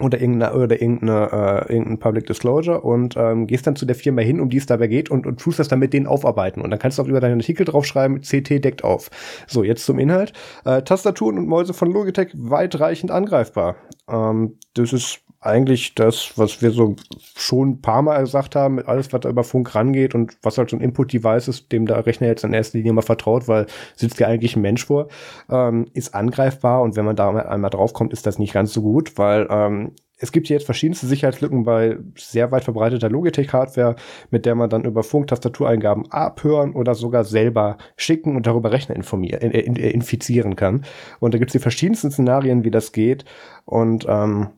[0.00, 4.22] oder irgendeine, oder irgendeine, äh, irgendein Public Disclosure und ähm, gehst dann zu der Firma
[4.22, 6.62] hin, um die es dabei geht und, und tust das dann mit denen aufarbeiten.
[6.62, 9.10] Und dann kannst du auch über deinen Artikel draufschreiben, CT deckt auf.
[9.46, 10.32] So, jetzt zum Inhalt.
[10.64, 13.76] Äh, Tastaturen und Mäuse von Logitech weitreichend angreifbar.
[14.08, 16.96] Ähm, das ist eigentlich das, was wir so
[17.36, 20.70] schon ein paar Mal gesagt haben, alles, was da über Funk rangeht und was halt
[20.70, 24.18] so ein Input-Device ist, dem der Rechner jetzt in erster Linie mal vertraut, weil sitzt
[24.18, 25.08] ja eigentlich ein Mensch vor,
[25.48, 29.16] ähm, ist angreifbar und wenn man da einmal draufkommt, ist das nicht ganz so gut,
[29.16, 33.94] weil ähm, es gibt jetzt verschiedenste Sicherheitslücken bei sehr weit verbreiteter Logitech-Hardware,
[34.30, 39.52] mit der man dann über Funk-Tastatureingaben abhören oder sogar selber schicken und darüber Rechner informieren,
[39.52, 40.84] infizieren kann.
[41.20, 43.24] Und da gibt es die verschiedensten Szenarien, wie das geht.
[43.64, 44.48] Und ähm,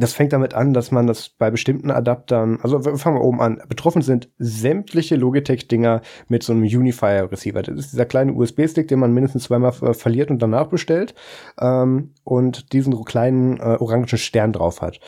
[0.00, 3.62] das fängt damit an, dass man das bei bestimmten Adaptern, also fangen wir oben an.
[3.68, 7.62] Betroffen sind sämtliche Logitech-Dinger mit so einem Unifier-Receiver.
[7.62, 11.14] Das ist dieser kleine USB-Stick, den man mindestens zweimal verliert und danach bestellt
[11.60, 15.00] ähm, und diesen kleinen äh, orangen Stern drauf hat.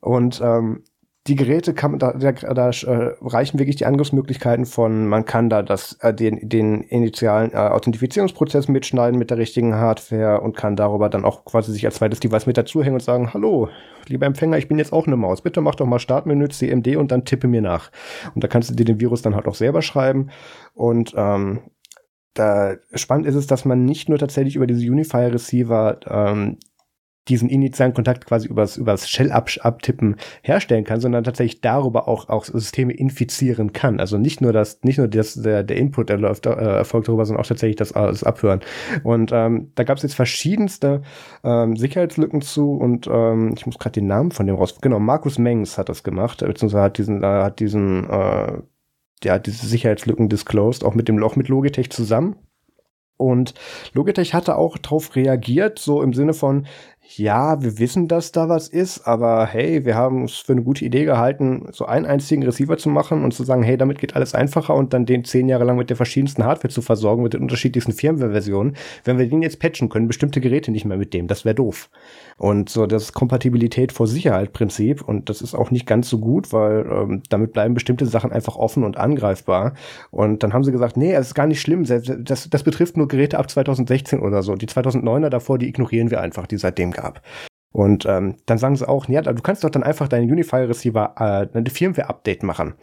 [0.00, 0.84] Und ähm,
[1.28, 5.62] die Geräte kann da, da, da äh, reichen wirklich die Angriffsmöglichkeiten von, man kann da
[5.62, 11.10] das, äh, den, den initialen äh, Authentifizierungsprozess mitschneiden mit der richtigen Hardware und kann darüber
[11.10, 13.68] dann auch quasi sich als zweites Device mit dazuhängen und sagen, hallo,
[14.06, 15.42] lieber Empfänger, ich bin jetzt auch eine Maus.
[15.42, 17.90] Bitte mach doch mal Startmenü CMD und dann tippe mir nach.
[18.34, 20.30] Und da kannst du dir den Virus dann halt auch selber schreiben.
[20.74, 21.60] Und ähm,
[22.32, 26.56] da spannend ist es, dass man nicht nur tatsächlich über diese Unifier Receiver ähm,
[27.28, 32.92] diesen initialen Kontakt quasi übers, übers Shell-Abtippen herstellen kann, sondern tatsächlich darüber auch, auch Systeme
[32.92, 34.00] infizieren kann.
[34.00, 37.24] Also nicht nur das, nicht nur das, der, der Input, der läuft, äh, erfolgt darüber,
[37.24, 38.60] sondern auch tatsächlich das, das Abhören.
[39.04, 41.02] Und ähm, da gab es jetzt verschiedenste
[41.44, 44.78] ähm, Sicherheitslücken zu und ähm, ich muss gerade den Namen von dem raus.
[44.80, 48.58] Genau, Markus Mengs hat das gemacht, beziehungsweise hat diesen, äh, hat diesen äh,
[49.24, 52.36] ja, diese Sicherheitslücken disclosed, auch mit dem Loch mit Logitech zusammen.
[53.16, 53.54] Und
[53.94, 56.66] Logitech hatte auch darauf reagiert, so im Sinne von,
[57.16, 60.84] ja, wir wissen, dass da was ist, aber hey, wir haben es für eine gute
[60.84, 64.34] Idee gehalten, so einen einzigen Receiver zu machen und zu sagen, hey, damit geht alles
[64.34, 67.40] einfacher und dann den zehn Jahre lang mit der verschiedensten Hardware zu versorgen, mit den
[67.40, 68.76] unterschiedlichsten Firmware-Versionen.
[69.04, 71.88] Wenn wir den jetzt patchen können, bestimmte Geräte nicht mehr mit dem, das wäre doof.
[72.38, 76.86] Und so das Kompatibilität vor Sicherheit-Prinzip und das ist auch nicht ganz so gut, weil
[76.90, 79.74] ähm, damit bleiben bestimmte Sachen einfach offen und angreifbar.
[80.10, 83.08] Und dann haben sie gesagt, nee, es ist gar nicht schlimm, das, das betrifft nur
[83.08, 84.54] Geräte ab 2016 oder so.
[84.54, 87.22] Die 2009er davor, die ignorieren wir einfach, die seitdem gab.
[87.70, 91.14] Und ähm, dann sagen sie auch, ja, du kannst doch dann einfach deinen Unifier Receiver
[91.18, 92.74] äh, eine Firmware-Update machen.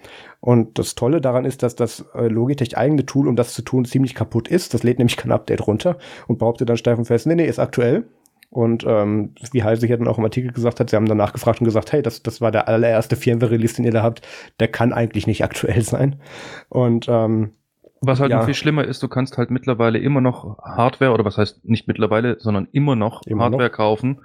[0.42, 3.86] Und das Tolle daran ist, dass das äh, Logitech eigene Tool, um das zu tun,
[3.86, 4.74] ziemlich kaputt ist.
[4.74, 5.98] Das lädt nämlich kein Update runter
[6.28, 8.06] und behauptet dann steif und fest, nee, nee, ist aktuell.
[8.56, 11.60] Und ähm, wie Heise hier dann auch im Artikel gesagt hat, sie haben danach gefragt
[11.60, 14.26] und gesagt, hey, das, das war der allererste Firmware-Release, den ihr da habt,
[14.62, 16.22] der kann eigentlich nicht aktuell sein.
[16.70, 17.52] Und ähm,
[18.00, 18.38] was halt ja.
[18.38, 21.90] noch viel schlimmer ist, du kannst halt mittlerweile immer noch Hardware, oder was heißt nicht
[21.90, 23.72] mittlerweile, sondern immer noch immer Hardware noch?
[23.76, 24.22] kaufen,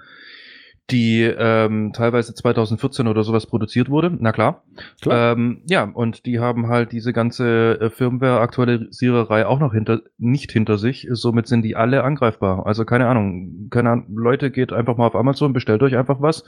[0.91, 4.17] die ähm, teilweise 2014 oder sowas produziert wurde.
[4.19, 4.63] Na klar.
[5.01, 5.33] klar.
[5.33, 10.79] Ähm, ja, und die haben halt diese ganze äh, Firmware-Aktualisiererei auch noch hinter, nicht hinter
[10.79, 11.07] sich.
[11.11, 12.67] Somit sind die alle angreifbar.
[12.67, 13.69] Also keine Ahnung.
[13.71, 14.07] Keine Ahnung.
[14.17, 16.45] Leute, geht einfach mal auf Amazon, bestellt euch einfach was.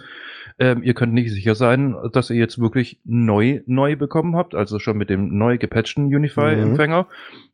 [0.59, 4.79] Ähm, ihr könnt nicht sicher sein, dass ihr jetzt wirklich neu, neu bekommen habt, also
[4.79, 7.03] schon mit dem neu gepatchten Unify-Empfänger.
[7.03, 7.07] Mhm.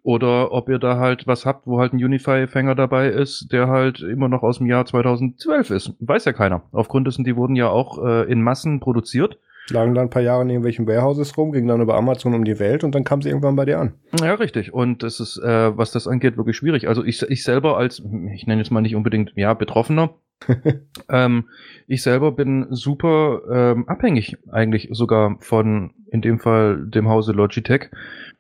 [0.02, 4.00] Oder ob ihr da halt was habt, wo halt ein Unify-Empfänger dabei ist, der halt
[4.00, 5.92] immer noch aus dem Jahr 2012 ist.
[6.00, 6.62] Weiß ja keiner.
[6.72, 9.38] Aufgrund dessen, die wurden ja auch äh, in Massen produziert.
[9.70, 12.58] Lagen dann ein paar Jahre in irgendwelchen Warehouses rum, gingen dann über Amazon um die
[12.58, 13.92] Welt und dann kam sie irgendwann bei dir an.
[14.20, 14.72] Ja, richtig.
[14.72, 16.88] Und das ist, äh, was das angeht, wirklich schwierig.
[16.88, 18.02] Also ich, ich selber als,
[18.34, 20.10] ich nenne jetzt mal nicht unbedingt, ja, Betroffener,
[21.08, 21.48] ähm,
[21.86, 27.90] ich selber bin super ähm, abhängig eigentlich sogar von, in dem Fall, dem Hause Logitech,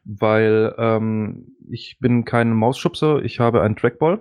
[0.04, 4.20] weil ähm, ich bin kein Mausschubser, ich habe einen Trackball.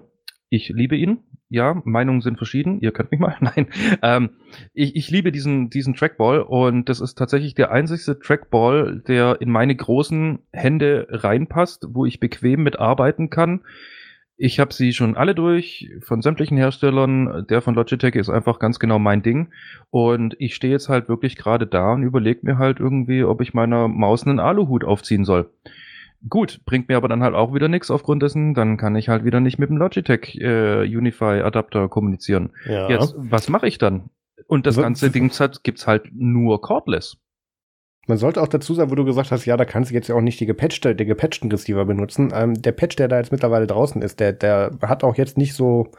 [0.50, 1.20] Ich liebe ihn.
[1.50, 2.80] Ja, Meinungen sind verschieden.
[2.82, 3.36] Ihr könnt mich mal.
[3.42, 3.68] Nein.
[4.02, 4.30] Ähm,
[4.74, 9.50] ich, ich liebe diesen, diesen Trackball und das ist tatsächlich der einzigste Trackball, der in
[9.50, 13.62] meine großen Hände reinpasst, wo ich bequem mitarbeiten kann
[14.38, 17.46] ich habe sie schon alle durch, von sämtlichen Herstellern.
[17.50, 19.50] Der von Logitech ist einfach ganz genau mein Ding.
[19.90, 23.56] Und ich stehe jetzt halt wirklich gerade da und überlege mir halt irgendwie, ob ich
[23.56, 25.50] meiner Maus einen Aluhut aufziehen soll.
[26.30, 29.24] Gut, bringt mir aber dann halt auch wieder nichts aufgrund dessen, dann kann ich halt
[29.24, 32.52] wieder nicht mit dem Logitech äh, Unify Adapter kommunizieren.
[32.66, 32.90] Ja.
[32.90, 34.10] Jetzt, was mache ich dann?
[34.48, 35.32] Und das ganze Ding
[35.64, 37.18] gibt's halt nur cordless.
[38.08, 40.16] Man sollte auch dazu sagen, wo du gesagt hast, ja, da kannst du jetzt ja
[40.16, 42.32] auch nicht die gepatchte, den gepatchten Receiver benutzen.
[42.34, 45.53] Ähm, der Patch, der da jetzt mittlerweile draußen ist, der, der hat auch jetzt nicht
[45.53, 45.91] so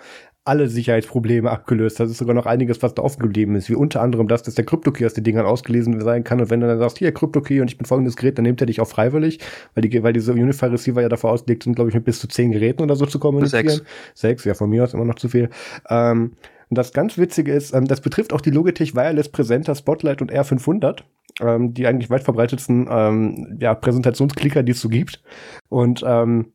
[0.48, 2.00] alle Sicherheitsprobleme abgelöst.
[2.00, 4.54] Das ist sogar noch einiges, was da offen geblieben ist, wie unter anderem das, dass
[4.54, 6.40] der Krypto-Key aus den Dingern ausgelesen sein kann.
[6.40, 8.66] Und wenn du dann sagst, hier Krypto-Key und ich bin folgendes Gerät, dann nimmt er
[8.66, 9.40] dich auch freiwillig,
[9.74, 12.50] weil, die, weil diese Unify-Receiver ja davor ausgelegt sind, glaube ich, mit bis zu zehn
[12.50, 13.68] Geräten oder so zu kommunizieren.
[13.68, 13.84] Sechs.
[14.14, 15.50] Sechs, ja, von mir aus immer noch zu viel.
[15.90, 16.32] Ähm,
[16.70, 20.32] und das ganz Witzige ist, ähm, das betrifft auch die Logitech Wireless Presenter Spotlight und
[20.32, 21.02] R500,
[21.40, 25.22] ähm, die eigentlich weit verbreitetsten ähm, ja, Präsentationsklicker, die es so gibt.
[25.68, 26.52] Und ähm,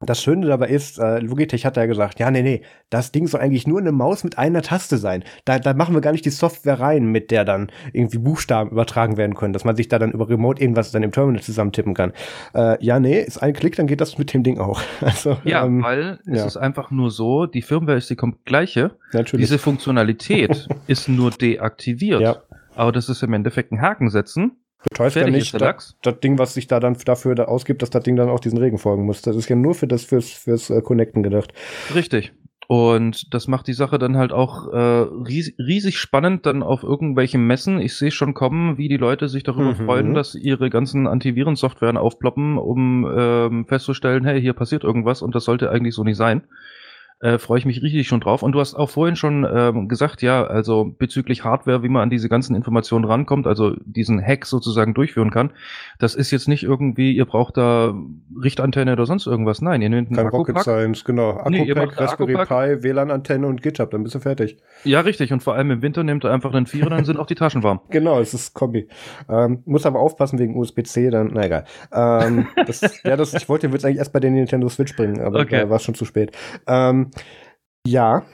[0.00, 3.40] das Schöne dabei ist, äh, Logitech hat ja gesagt, ja, nee, nee, das Ding soll
[3.40, 5.24] eigentlich nur eine Maus mit einer Taste sein.
[5.46, 9.16] Da, da machen wir gar nicht die Software rein, mit der dann irgendwie Buchstaben übertragen
[9.16, 12.12] werden können, dass man sich da dann über Remote irgendwas dann im Terminal zusammen kann.
[12.54, 14.80] Äh, ja, nee, ist ein Klick, dann geht das mit dem Ding auch.
[15.06, 16.34] Also, ja, ähm, weil ja.
[16.34, 18.96] es ist einfach nur so, die Firmware ist die gleiche.
[19.12, 19.46] Natürlich.
[19.46, 22.20] Diese Funktionalität ist nur deaktiviert.
[22.20, 22.42] Ja.
[22.74, 24.56] Aber das ist im Endeffekt ein Haken setzen
[24.90, 27.90] das heißt ja nicht, das, das, Ding, was sich da dann dafür da ausgibt, dass
[27.90, 29.22] das Ding dann auch diesen Regen folgen muss.
[29.22, 31.52] Das ist ja nur für das fürs, fürs uh, Connecten gedacht.
[31.94, 32.32] Richtig.
[32.68, 37.46] Und das macht die Sache dann halt auch äh, riesig, riesig spannend dann auf irgendwelchen
[37.46, 37.78] Messen.
[37.78, 39.86] Ich sehe schon kommen, wie die Leute sich darüber mhm.
[39.86, 45.44] freuen, dass ihre ganzen Antivirensoftwaren aufploppen, um ähm, festzustellen, hey, hier passiert irgendwas und das
[45.44, 46.42] sollte eigentlich so nicht sein
[47.20, 48.42] äh, freue ich mich richtig schon drauf.
[48.42, 52.10] Und du hast auch vorhin schon ähm, gesagt, ja, also bezüglich Hardware, wie man an
[52.10, 55.52] diese ganzen Informationen rankommt, also diesen Hack sozusagen durchführen kann.
[55.98, 57.94] Das ist jetzt nicht irgendwie, ihr braucht da
[58.42, 59.62] Richtantenne oder sonst irgendwas.
[59.62, 61.30] Nein, ihr nehmt einen Kein Rocket Science, genau.
[61.30, 64.58] Akkupack, nee, Raspberry Pi, WLAN-Antenne und GitHub, dann bist du fertig.
[64.84, 65.32] Ja, richtig.
[65.32, 67.62] Und vor allem im Winter nehmt ihr einfach einen Vierer, dann sind auch die Taschen
[67.62, 67.80] warm.
[67.96, 68.88] Genau, es ist Kombi.
[69.26, 71.64] Ähm, muss aber aufpassen wegen USB-C, dann, na egal.
[71.92, 75.22] Ähm, das, ja, das, ich wollte den Witz eigentlich erst bei den Nintendo Switch bringen,
[75.22, 75.60] aber okay.
[75.60, 76.36] da war schon zu spät.
[76.66, 77.05] Ähm,
[77.86, 78.24] ja,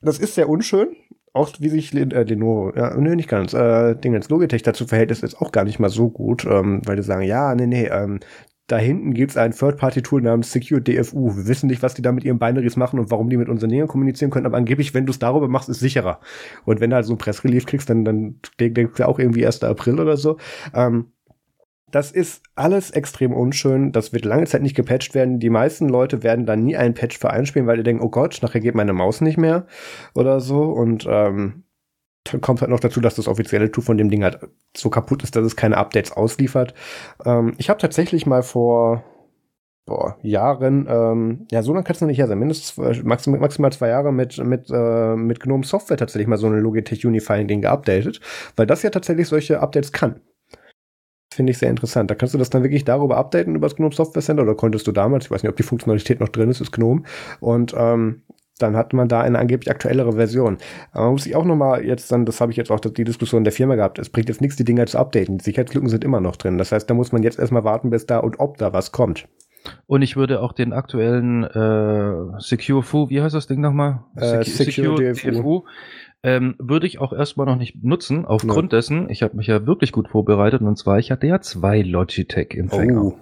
[0.00, 0.96] das ist sehr unschön.
[1.34, 5.22] Auch wie sich äh, Lenovo, ja, nö, nicht ganz, äh, Dingens Logitech dazu verhält, ist
[5.22, 8.20] jetzt auch gar nicht mal so gut, ähm, weil die sagen, ja, nee, nee, ähm,
[8.66, 11.36] da hinten gibt es ein Third-Party-Tool namens Secure DFU.
[11.36, 13.70] Wir wissen nicht, was die da mit ihren Binaries machen und warum die mit unseren
[13.70, 16.20] Nähern kommunizieren können, aber angeblich, wenn du es darüber machst, ist sicherer.
[16.64, 19.62] Und wenn du halt so ein Pressrelief kriegst, dann, dann denkst du auch irgendwie 1.
[19.64, 20.38] April oder so.
[20.74, 21.12] Ähm,
[21.92, 23.92] das ist alles extrem unschön.
[23.92, 25.38] Das wird lange Zeit nicht gepatcht werden.
[25.38, 28.40] Die meisten Leute werden da nie einen Patch für einspielen, weil die denken, oh Gott,
[28.42, 29.66] nachher geht meine Maus nicht mehr
[30.14, 30.62] oder so.
[30.64, 31.64] Und ähm,
[32.24, 34.40] dann kommt halt noch dazu, dass das offizielle Tool von dem Ding halt
[34.76, 36.74] so kaputt ist, dass es keine Updates ausliefert.
[37.24, 39.04] Ähm, ich habe tatsächlich mal vor
[39.84, 43.72] boah, Jahren, ähm, ja, so lange kann es noch nicht her sein, mindestens maximal, maximal
[43.72, 48.20] zwei Jahre mit, mit, äh, mit GNOME Software tatsächlich mal so eine Logitech Unifying-Ding geupdatet,
[48.56, 50.20] weil das ja tatsächlich solche Updates kann.
[51.32, 52.10] Finde ich sehr interessant.
[52.10, 54.86] Da kannst du das dann wirklich darüber updaten über das GNOME Software Center oder konntest
[54.86, 57.02] du damals, ich weiß nicht, ob die Funktionalität noch drin ist, ist GNOME.
[57.40, 58.22] Und ähm,
[58.58, 60.58] dann hat man da eine angeblich aktuellere Version.
[60.92, 63.44] Aber man muss sich auch nochmal jetzt dann, das habe ich jetzt auch die Diskussion
[63.44, 65.38] der Firma gehabt, es bringt jetzt nichts, die Dinger zu updaten.
[65.38, 66.58] Die Sicherheitslücken sind immer noch drin.
[66.58, 69.26] Das heißt, da muss man jetzt erstmal warten, bis da und ob da was kommt.
[69.86, 74.04] Und ich würde auch den aktuellen äh, Secure Fu, wie heißt das Ding nochmal?
[74.16, 75.30] Äh, Secure, Secure DFU.
[75.30, 75.64] DFU
[76.22, 78.78] ähm, würde ich auch erstmal noch nicht nutzen, aufgrund ja.
[78.78, 83.02] dessen, ich habe mich ja wirklich gut vorbereitet und zwar, ich hatte ja zwei Logitech-Empfänger.
[83.02, 83.18] Oh.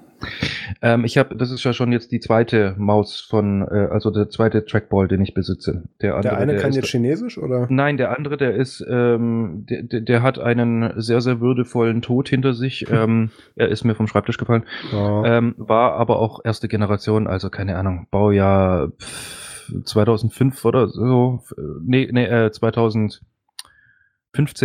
[0.82, 4.28] Ähm, ich habe, das ist ja schon jetzt die zweite Maus von, äh, also der
[4.28, 5.84] zweite Trackball, den ich besitze.
[6.00, 7.66] Der, andere, der eine der kann ist, jetzt Chinesisch oder?
[7.70, 12.54] Nein, der andere, der ist, ähm, der, der hat einen sehr sehr würdevollen Tod hinter
[12.54, 12.86] sich.
[12.92, 14.64] ähm, er ist mir vom Schreibtisch gefallen.
[14.94, 15.22] Oh.
[15.24, 18.92] Ähm, war aber auch erste Generation, also keine Ahnung, Baujahr.
[19.00, 19.49] Pff,
[19.84, 21.42] 2005 oder so,
[21.82, 23.22] nee, nee, äh, 2015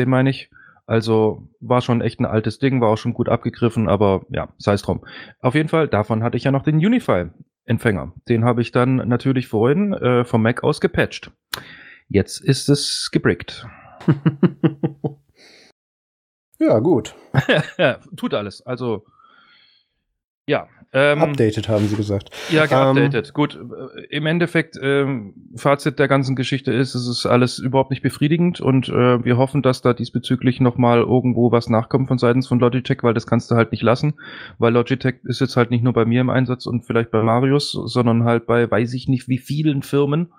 [0.08, 0.50] meine ich.
[0.88, 4.74] Also war schon echt ein altes Ding, war auch schon gut abgegriffen, aber ja, sei
[4.74, 5.04] es drum.
[5.40, 8.14] Auf jeden Fall, davon hatte ich ja noch den Unify-Empfänger.
[8.30, 11.32] Den habe ich dann natürlich vorhin äh, vom Mac aus gepatcht.
[12.08, 13.68] Jetzt ist es gebrickt.
[16.60, 17.16] ja, gut.
[18.16, 18.62] Tut alles.
[18.64, 19.06] Also
[20.48, 20.68] ja.
[20.98, 22.30] Ähm, updated haben sie gesagt.
[22.50, 23.28] Ja, geupdatet.
[23.28, 27.90] Ähm, Gut, äh, im Endeffekt, ähm, Fazit der ganzen Geschichte ist, es ist alles überhaupt
[27.90, 32.48] nicht befriedigend und äh, wir hoffen, dass da diesbezüglich nochmal irgendwo was nachkommt von seitens
[32.48, 34.14] von Logitech, weil das kannst du halt nicht lassen,
[34.58, 37.74] weil Logitech ist jetzt halt nicht nur bei mir im Einsatz und vielleicht bei Marius,
[37.74, 40.32] sondern halt bei weiß ich nicht wie vielen Firmen,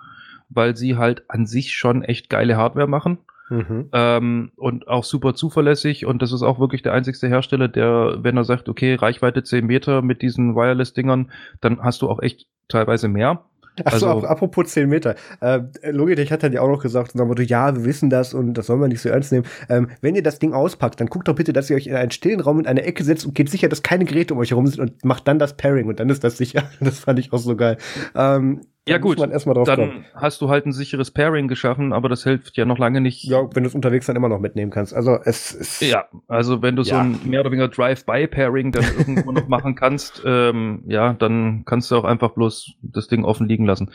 [0.49, 3.19] weil sie halt an sich schon echt geile Hardware machen
[3.49, 3.89] Mhm.
[3.93, 8.37] Ähm, und auch super zuverlässig und das ist auch wirklich der einzigste Hersteller, der, wenn
[8.37, 11.31] er sagt, okay, Reichweite 10 Meter mit diesen Wireless-Dingern,
[11.61, 13.45] dann hast du auch echt teilweise mehr.
[13.85, 15.17] Ach so, also, apropos 10 Meter.
[15.41, 18.55] Äh, Logitech hat dann ja auch noch gesagt, und Motto, ja, wir wissen das und
[18.55, 19.45] das soll man nicht so ernst nehmen.
[19.69, 22.11] Ähm, wenn ihr das Ding auspackt, dann guckt doch bitte, dass ihr euch in einen
[22.11, 24.67] stillen Raum in eine Ecke setzt und geht sicher, dass keine Geräte um euch herum
[24.67, 26.65] sind und macht dann das Pairing und dann ist das sicher.
[26.81, 27.79] Das fand ich auch so geil.
[28.15, 30.05] Ähm, ja gut, dann kommen.
[30.15, 33.25] hast du halt ein sicheres Pairing geschaffen, aber das hilft ja noch lange nicht.
[33.25, 34.95] Ja, wenn du es unterwegs dann immer noch mitnehmen kannst.
[34.95, 36.95] Also es ist ja, also wenn du ja.
[36.95, 41.91] so ein mehr oder weniger Drive-by-Pairing dann irgendwo noch machen kannst, ähm, ja, dann kannst
[41.91, 43.91] du auch einfach bloß das Ding offen liegen lassen.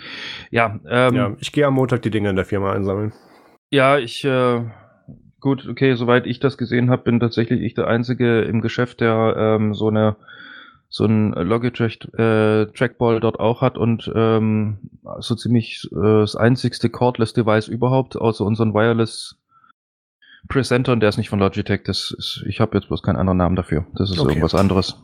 [0.50, 3.14] Ja, ähm, ja ich gehe am Montag die Dinge in der Firma einsammeln.
[3.70, 4.62] Ja, ich äh,
[5.40, 9.36] gut, okay, soweit ich das gesehen habe, bin tatsächlich ich der Einzige im Geschäft, der
[9.38, 10.18] ähm, so eine
[10.94, 14.78] so ein Logitech äh, Trackball dort auch hat und ähm,
[15.20, 19.38] so ziemlich äh, das einzigste Cordless Device überhaupt, außer unseren Wireless
[20.50, 21.84] Presenter, und der ist nicht von Logitech.
[21.86, 23.86] Das ist, ich habe jetzt bloß keinen anderen Namen dafür.
[23.94, 24.32] Das ist okay.
[24.32, 25.02] irgendwas anderes.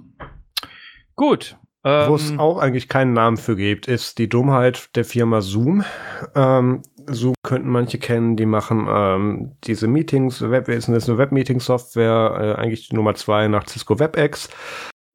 [1.15, 1.55] Gut.
[1.85, 5.85] Ähm, Wo es auch eigentlich keinen Namen für gibt, ist die Dummheit der Firma Zoom.
[6.35, 12.61] Ähm, Zoom könnten manche kennen, die machen ähm, diese Meetings, Web, ist eine Web-Meeting-Software, äh,
[12.61, 14.49] eigentlich die Nummer zwei nach Cisco WebEx.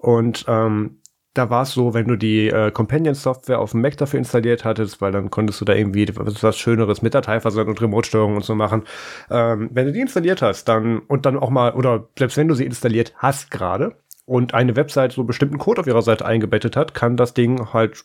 [0.03, 0.98] Und ähm,
[1.32, 5.00] da war es so, wenn du die äh, Companion-Software auf dem Mac dafür installiert hattest,
[5.00, 8.82] weil dann konntest du da irgendwie was Schöneres mit Dateiversand und Remote-Steuerung und so machen.
[9.30, 12.55] Ähm, wenn du die installiert hast, dann und dann auch mal, oder selbst wenn du
[12.55, 13.94] sie installiert hast gerade
[14.26, 18.05] und eine Website so bestimmten Code auf ihrer Seite eingebettet hat, kann das Ding halt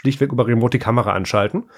[0.00, 1.70] schlichtweg über Remote die Kamera anschalten.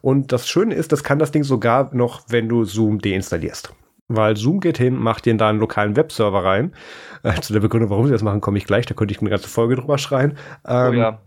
[0.00, 3.72] Und das Schöne ist, das kann das Ding sogar noch, wenn du Zoom deinstallierst
[4.10, 6.72] weil Zoom geht hin, macht dir da einen lokalen Webserver rein.
[7.22, 8.86] Äh, zu der Begründung, warum sie das machen, komme ich gleich.
[8.86, 10.36] Da könnte ich eine ganze Folge drüber schreien.
[10.66, 11.22] Ähm, oh ja.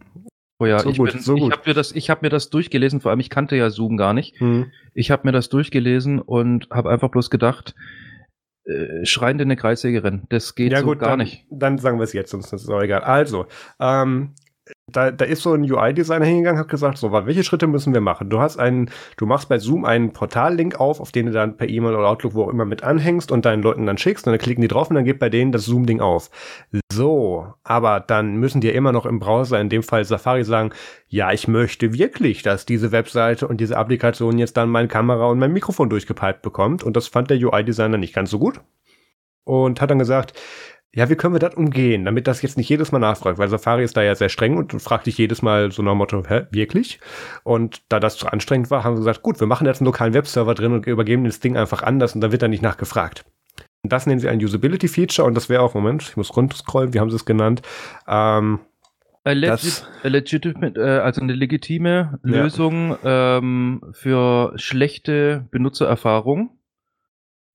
[0.60, 3.02] Oh ja, so ich, bin, so ich habe mir das, ich habe mir das durchgelesen.
[3.02, 4.40] Vor allem, ich kannte ja Zoom gar nicht.
[4.40, 4.72] Hm.
[4.94, 7.74] Ich habe mir das durchgelesen und habe einfach bloß gedacht,
[8.66, 10.24] äh, schreiende eine Kreissägerin.
[10.30, 11.46] Das geht ja, so gut, gar dann, nicht.
[11.50, 13.02] Dann sagen wir es jetzt, sonst ist es auch egal.
[13.02, 13.48] Also,
[13.80, 14.36] ähm,
[14.88, 18.30] da, da ist so ein UI-Designer hingegangen, hat gesagt, so, welche Schritte müssen wir machen?
[18.30, 21.68] Du hast einen, du machst bei Zoom einen Portallink auf, auf den du dann per
[21.68, 24.40] E-Mail oder Outlook, wo auch immer mit anhängst und deinen Leuten dann schickst und dann
[24.40, 26.30] klicken die drauf und dann geht bei denen das Zoom-Ding auf.
[26.92, 30.72] So, aber dann müssen die immer noch im Browser, in dem Fall Safari, sagen,
[31.08, 35.40] ja, ich möchte wirklich, dass diese Webseite und diese Applikation jetzt dann meine Kamera und
[35.40, 38.62] mein Mikrofon durchgepiped bekommt und das fand der UI-Designer nicht ganz so gut
[39.44, 40.40] und hat dann gesagt,
[40.96, 43.84] ja, wie können wir das umgehen, damit das jetzt nicht jedes Mal nachfragt, weil Safari
[43.84, 47.00] ist da ja sehr streng und fragt dich jedes Mal so nach Motto, hä, wirklich?
[47.44, 50.14] Und da das zu anstrengend war, haben sie gesagt, gut, wir machen jetzt einen lokalen
[50.14, 53.26] Webserver drin und übergeben das Ding einfach anders und da wird dann nicht nachgefragt.
[53.82, 57.00] Und das nennen sie ein Usability-Feature und das wäre auch, Moment, ich muss runterscrollen, wie
[57.00, 57.64] haben sie es genannt?
[58.08, 58.60] Ähm,
[59.26, 62.44] A legit, a legitimate, äh, also eine legitime ja.
[62.44, 66.52] Lösung ähm, für schlechte Benutzererfahrung.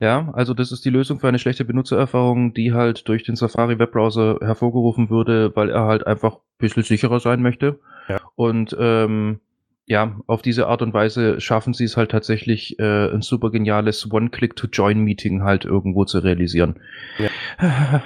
[0.01, 3.79] Ja, also das ist die Lösung für eine schlechte Benutzererfahrung, die halt durch den Safari
[3.81, 7.81] Webbrowser hervorgerufen würde, weil er halt einfach ein bisschen sicherer sein möchte.
[8.09, 8.21] Ja.
[8.37, 9.41] Und ähm,
[9.87, 14.11] ja, auf diese Art und Weise schaffen sie es halt tatsächlich, äh, ein super geniales
[14.13, 16.77] One-Click-to-Join-Meeting halt irgendwo zu realisieren.
[17.19, 18.03] Ja.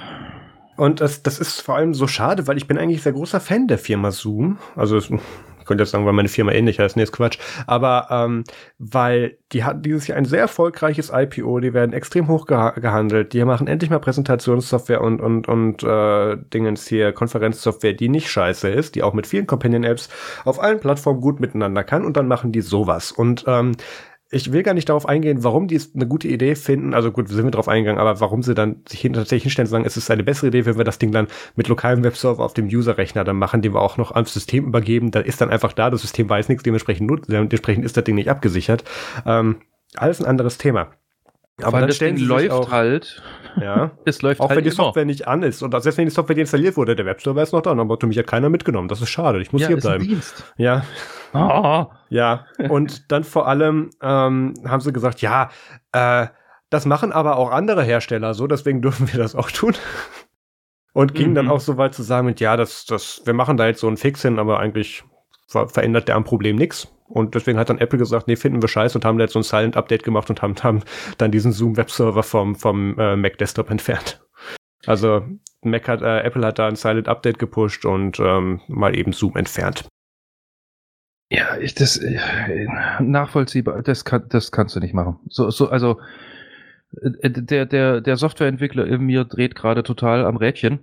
[0.75, 3.67] Und das, das ist vor allem so schade, weil ich bin eigentlich sehr großer Fan
[3.67, 4.57] der Firma Zoom.
[4.75, 5.11] Also ich
[5.65, 7.37] könnte jetzt sagen, weil meine Firma ähnlich heißt, nee, ist Quatsch.
[7.67, 8.43] Aber ähm,
[8.79, 13.33] weil die hatten dieses Jahr ein sehr erfolgreiches IPO, die werden extrem hoch geha gehandelt,
[13.33, 18.69] die machen endlich mal Präsentationssoftware und und und äh, Dingens hier Konferenzsoftware, die nicht scheiße
[18.69, 20.09] ist, die auch mit vielen Companion-Apps
[20.45, 23.11] auf allen Plattformen gut miteinander kann und dann machen die sowas.
[23.11, 23.73] Und ähm,
[24.33, 26.93] ich will gar nicht darauf eingehen, warum die es eine gute Idee finden.
[26.93, 29.71] Also gut, sind wir darauf eingegangen, aber warum sie dann sich hin, tatsächlich hinstellen und
[29.71, 32.53] sagen, es ist eine bessere Idee, wenn wir das Ding dann mit lokalem Webserver auf
[32.53, 35.11] dem User-Rechner dann machen, den wir auch noch ans System übergeben.
[35.11, 38.29] Da ist dann einfach da, das System weiß nichts, dementsprechend, dementsprechend ist das Ding nicht
[38.29, 38.83] abgesichert.
[39.25, 39.57] Ähm,
[39.95, 40.87] alles ein anderes Thema.
[41.61, 43.21] Aber dann das Ding läuft auch, halt.
[43.59, 43.91] Ja.
[44.05, 44.85] es läuft auch halt wenn die immer.
[44.85, 45.61] Software nicht an ist.
[45.61, 47.71] Und selbst wenn die Software installiert wurde, der Webserver ist noch da.
[47.71, 48.87] Aber mich hat keiner mitgenommen.
[48.87, 49.41] Das ist schade.
[49.41, 50.21] Ich muss ja, hier bleiben.
[50.57, 50.83] Ja.
[51.33, 51.85] Oh.
[52.09, 52.45] Ja.
[52.69, 55.49] Und dann vor allem ähm, haben sie gesagt, ja,
[55.91, 56.27] äh,
[56.69, 59.73] das machen aber auch andere Hersteller so, deswegen dürfen wir das auch tun.
[60.93, 61.35] Und ging mhm.
[61.35, 63.87] dann auch so weit zu sagen mit, ja, das, das, wir machen da jetzt so
[63.87, 65.03] einen Fix hin, aber eigentlich
[65.47, 66.87] ver verändert der am Problem nichts.
[67.13, 69.39] Und deswegen hat dann Apple gesagt, nee, finden wir scheiße und haben da jetzt so
[69.39, 70.81] ein Silent Update gemacht und haben, haben
[71.19, 74.25] dann diesen Zoom Webserver vom, vom äh, Mac Desktop entfernt.
[74.87, 75.23] Also
[75.61, 79.37] Mac hat, äh, Apple hat da ein Silent Update gepusht und ähm, mal eben Zoom
[79.37, 79.87] entfernt.
[81.29, 82.17] Ja, das äh,
[82.99, 85.19] nachvollziehbar, das, kann, das kannst du nicht machen.
[85.29, 85.99] So, so, also
[86.99, 90.79] äh, der, der, der Softwareentwickler in mir dreht gerade total am Rädchen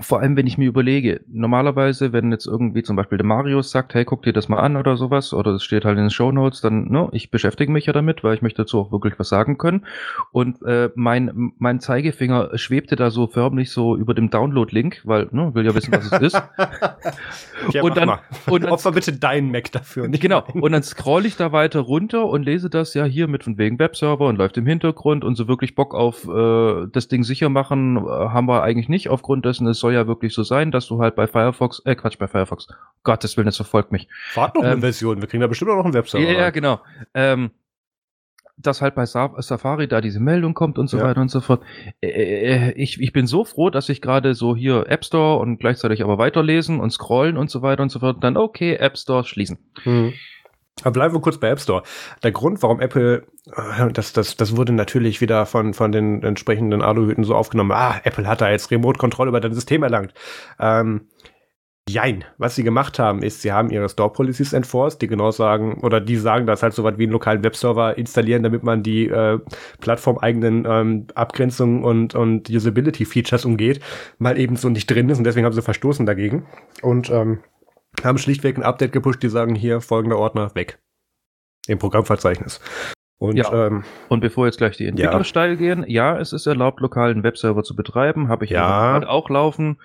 [0.00, 3.94] vor allem, wenn ich mir überlege, normalerweise, wenn jetzt irgendwie zum Beispiel der Marius sagt,
[3.94, 6.32] hey, guck dir das mal an oder sowas, oder es steht halt in den Show
[6.32, 9.28] Notes, dann, ne, ich beschäftige mich ja damit, weil ich möchte dazu auch wirklich was
[9.28, 9.86] sagen können.
[10.32, 15.54] Und äh, mein, mein Zeigefinger schwebte da so förmlich so über dem Download-Link, weil, ne,
[15.54, 16.34] will ja wissen, was es ist.
[17.72, 20.08] ja, und, dann, und dann Opfer bitte deinen Mac dafür.
[20.08, 20.44] Nicht genau.
[20.54, 23.78] Und dann scroll ich da weiter runter und lese das ja hier mit von wegen
[23.78, 27.96] Webserver und läuft im Hintergrund und so wirklich Bock auf äh, das Ding sicher machen
[27.96, 31.00] äh, haben wir eigentlich nicht aufgrund dessen, es soll ja wirklich so sein, dass du
[31.00, 32.68] halt bei Firefox, äh Quatsch, bei Firefox,
[33.02, 34.08] Gottes Willen, das verfolgt mich.
[34.30, 36.24] Fahrt noch ähm, eine Version, wir kriegen da bestimmt auch noch einen Webserver.
[36.24, 36.80] Ja, ja genau.
[37.14, 37.50] Ähm,
[38.62, 41.04] dass halt bei Safari da diese Meldung kommt und so ja.
[41.04, 41.62] weiter und so fort.
[42.02, 46.02] Äh, ich, ich bin so froh, dass ich gerade so hier App Store und gleichzeitig
[46.02, 48.22] aber weiterlesen und scrollen und so weiter und so fort.
[48.22, 49.58] Dann okay, App Store schließen.
[49.84, 50.12] Mhm.
[50.82, 51.82] Aber bleiben wir kurz bei App Store.
[52.22, 53.24] Der Grund, warum Apple,
[53.54, 58.00] äh, das, das, das wurde natürlich wieder von, von den entsprechenden Aluhüten so aufgenommen, ah,
[58.04, 60.14] Apple hat da jetzt Remote-Kontrolle über dein System erlangt.
[60.58, 61.08] Ähm,
[61.90, 62.24] Jein.
[62.38, 66.00] Was sie gemacht haben, ist, sie haben ihre Store Policies enforced, die genau sagen, oder
[66.00, 69.40] die sagen, dass halt so was wie einen lokalen Webserver installieren, damit man die äh,
[69.80, 73.80] plattformeigenen ähm, Abgrenzungen und, und Usability Features umgeht,
[74.18, 76.46] mal eben so nicht drin ist und deswegen haben sie verstoßen dagegen.
[76.82, 77.40] Und ähm,
[78.04, 80.78] haben schlichtweg ein Update gepusht, die sagen hier folgender Ordner weg.
[81.66, 82.60] Im Programmverzeichnis.
[83.18, 83.66] Und, ja.
[83.66, 85.24] ähm, und bevor jetzt gleich die Entwickler ja.
[85.24, 89.76] steil gehen, ja, es ist erlaubt, lokalen Webserver zu betreiben, habe ich ja auch laufen.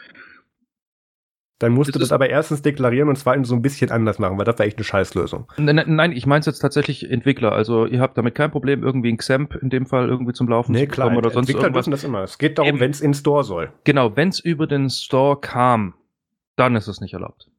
[1.60, 4.38] Dann musst das du das aber erstens deklarieren und zweitens so ein bisschen anders machen,
[4.38, 5.52] weil das war echt eine Scheißlösung.
[5.58, 7.54] Nein, nein ich meine jetzt tatsächlich Entwickler.
[7.54, 10.74] Also ihr habt damit kein Problem, irgendwie ein XAMPP in dem Fall irgendwie zum Laufen
[10.74, 11.90] nee, zu bekommen klar, oder sonst Entwickler irgendwas.
[11.90, 12.24] das immer.
[12.24, 13.72] Es geht darum, wenn es in Store soll.
[13.86, 15.94] Genau, wenn es über den Store kam,
[16.58, 17.50] dann ist es nicht erlaubt.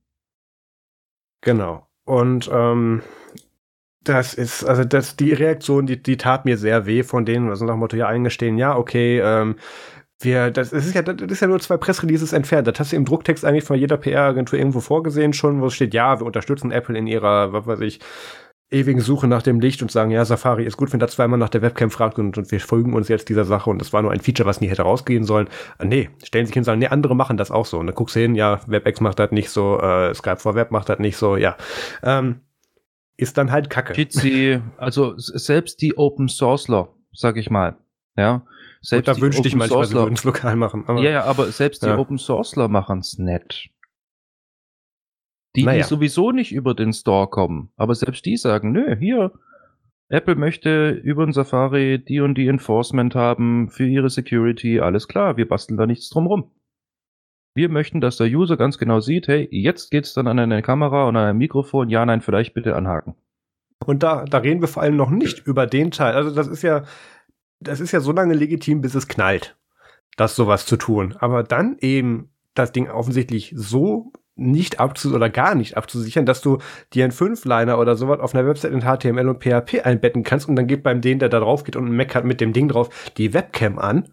[1.46, 1.86] Genau.
[2.04, 3.02] Und ähm,
[4.02, 7.64] das ist, also das, die Reaktion, die, die tat mir sehr weh von denen, also
[7.64, 9.54] nach Motto, ja, eingestehen, ja, okay, ähm,
[10.18, 12.66] wir, das, das ist ja, das ist ja nur zwei Pressreleases entfernt.
[12.66, 15.94] Das hast du im Drucktext eigentlich von jeder PR-Agentur irgendwo vorgesehen schon, wo es steht,
[15.94, 18.00] ja, wir unterstützen Apple in ihrer, was weiß ich,
[18.70, 21.48] ewigen Suche nach dem Licht und sagen, ja, Safari ist gut, wenn da zweimal nach
[21.48, 24.10] der Webcam fragt und, und wir folgen uns jetzt dieser Sache und das war nur
[24.10, 25.48] ein Feature, was nie hätte rausgehen sollen.
[25.78, 27.78] Äh, nee, stellen sich hin und sagen, nee, andere machen das auch so.
[27.78, 30.72] Und dann guckst du hin, ja, WebEx macht das nicht so, äh, Skype for Web
[30.72, 31.56] macht das nicht so, ja.
[32.02, 32.40] Ähm,
[33.16, 33.94] ist dann halt Kacke.
[33.94, 37.76] Jitsi, also selbst die Open Sourceler, sag ich mal,
[38.16, 38.44] ja.
[38.82, 40.84] Selbst und da wünschte ich manchmal, sie würden es lokal machen.
[40.86, 41.94] Aber, ja, ja, aber selbst ja.
[41.94, 43.68] die Open Sourceler machen es nett.
[45.56, 45.78] Die, naja.
[45.78, 47.70] die sowieso nicht über den Store kommen.
[47.76, 49.32] Aber selbst die sagen, nö, hier,
[50.08, 55.36] Apple möchte über den Safari die und die Enforcement haben für ihre Security, alles klar,
[55.36, 56.50] wir basteln da nichts drum rum.
[57.54, 61.08] Wir möchten, dass der User ganz genau sieht, hey, jetzt geht's dann an eine Kamera
[61.08, 63.14] und an ein Mikrofon, ja, nein, vielleicht bitte anhaken.
[63.84, 66.14] Und da, da reden wir vor allem noch nicht über den Teil.
[66.14, 66.84] Also das ist ja,
[67.60, 69.56] das ist ja so lange legitim, bis es knallt,
[70.16, 71.16] das sowas zu tun.
[71.18, 76.58] Aber dann eben das Ding offensichtlich so nicht abzu oder gar nicht abzusichern, dass du
[76.92, 80.56] dir einen Fünfliner oder sowas auf einer Website in HTML und PHP einbetten kannst und
[80.56, 83.32] dann geht beim den, der da drauf geht und hat mit dem Ding drauf, die
[83.32, 84.08] Webcam an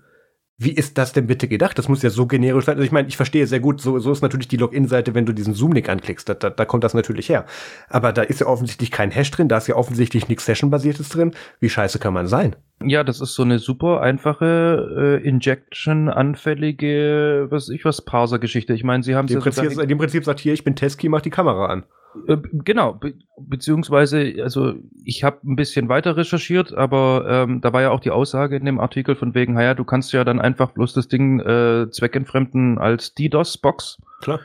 [0.58, 1.78] wie ist das denn bitte gedacht?
[1.78, 2.76] Das muss ja so generisch sein.
[2.76, 5.34] Also ich meine, ich verstehe sehr gut, so, so ist natürlich die Login-Seite, wenn du
[5.34, 7.46] diesen Zoom-Link anklickst, da, da, da kommt das natürlich her.
[7.90, 11.32] Aber da ist ja offensichtlich kein Hash drin, da ist ja offensichtlich nichts Session-basiertes drin.
[11.60, 12.56] Wie scheiße kann man sein?
[12.84, 18.74] Ja, das ist so eine super einfache äh, Injection-anfällige, was ich was, Parser-Geschichte.
[18.74, 21.22] Ich meine, sie haben es ja Prinzip, Im Prinzip sagt hier, ich bin Testkey, mach
[21.22, 21.86] die Kamera an.
[22.28, 27.82] Äh, genau, be beziehungsweise, also ich habe ein bisschen weiter recherchiert, aber ähm, da war
[27.82, 30.72] ja auch die Aussage in dem Artikel von wegen, naja, du kannst ja dann einfach
[30.72, 34.02] bloß das Ding äh, zweckentfremden als DDoS-Box.
[34.22, 34.40] Klar.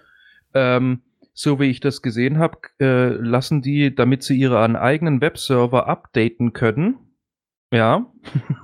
[0.54, 1.02] Ähm,
[1.32, 6.52] so wie ich das gesehen habe, äh, lassen die, damit sie ihren eigenen Webserver updaten
[6.52, 6.96] können.
[7.70, 8.06] Ja,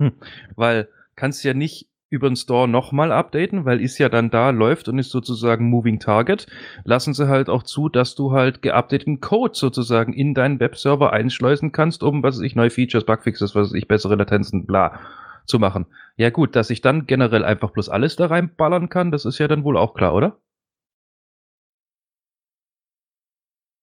[0.56, 4.88] weil kannst ja nicht über den Store nochmal updaten, weil ist ja dann da, läuft
[4.88, 6.46] und ist sozusagen Moving Target,
[6.84, 11.72] lassen sie halt auch zu, dass du halt geupdateten Code sozusagen in deinen Webserver einschleusen
[11.72, 15.00] kannst, um, was weiß ich, neue Features, Bugfixes, was weiß ich, bessere Latenzen, bla,
[15.44, 15.86] zu machen.
[16.16, 19.48] Ja gut, dass ich dann generell einfach bloß alles da reinballern kann, das ist ja
[19.48, 20.38] dann wohl auch klar, oder?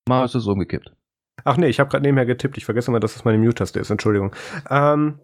[0.07, 0.91] Mal ist es umgekippt.
[1.43, 2.57] Ach nee, ich habe gerade nebenher getippt.
[2.57, 3.89] Ich vergesse mal, dass das meine Mute-Taste ist.
[3.89, 4.35] Entschuldigung.
[4.69, 5.19] Ähm,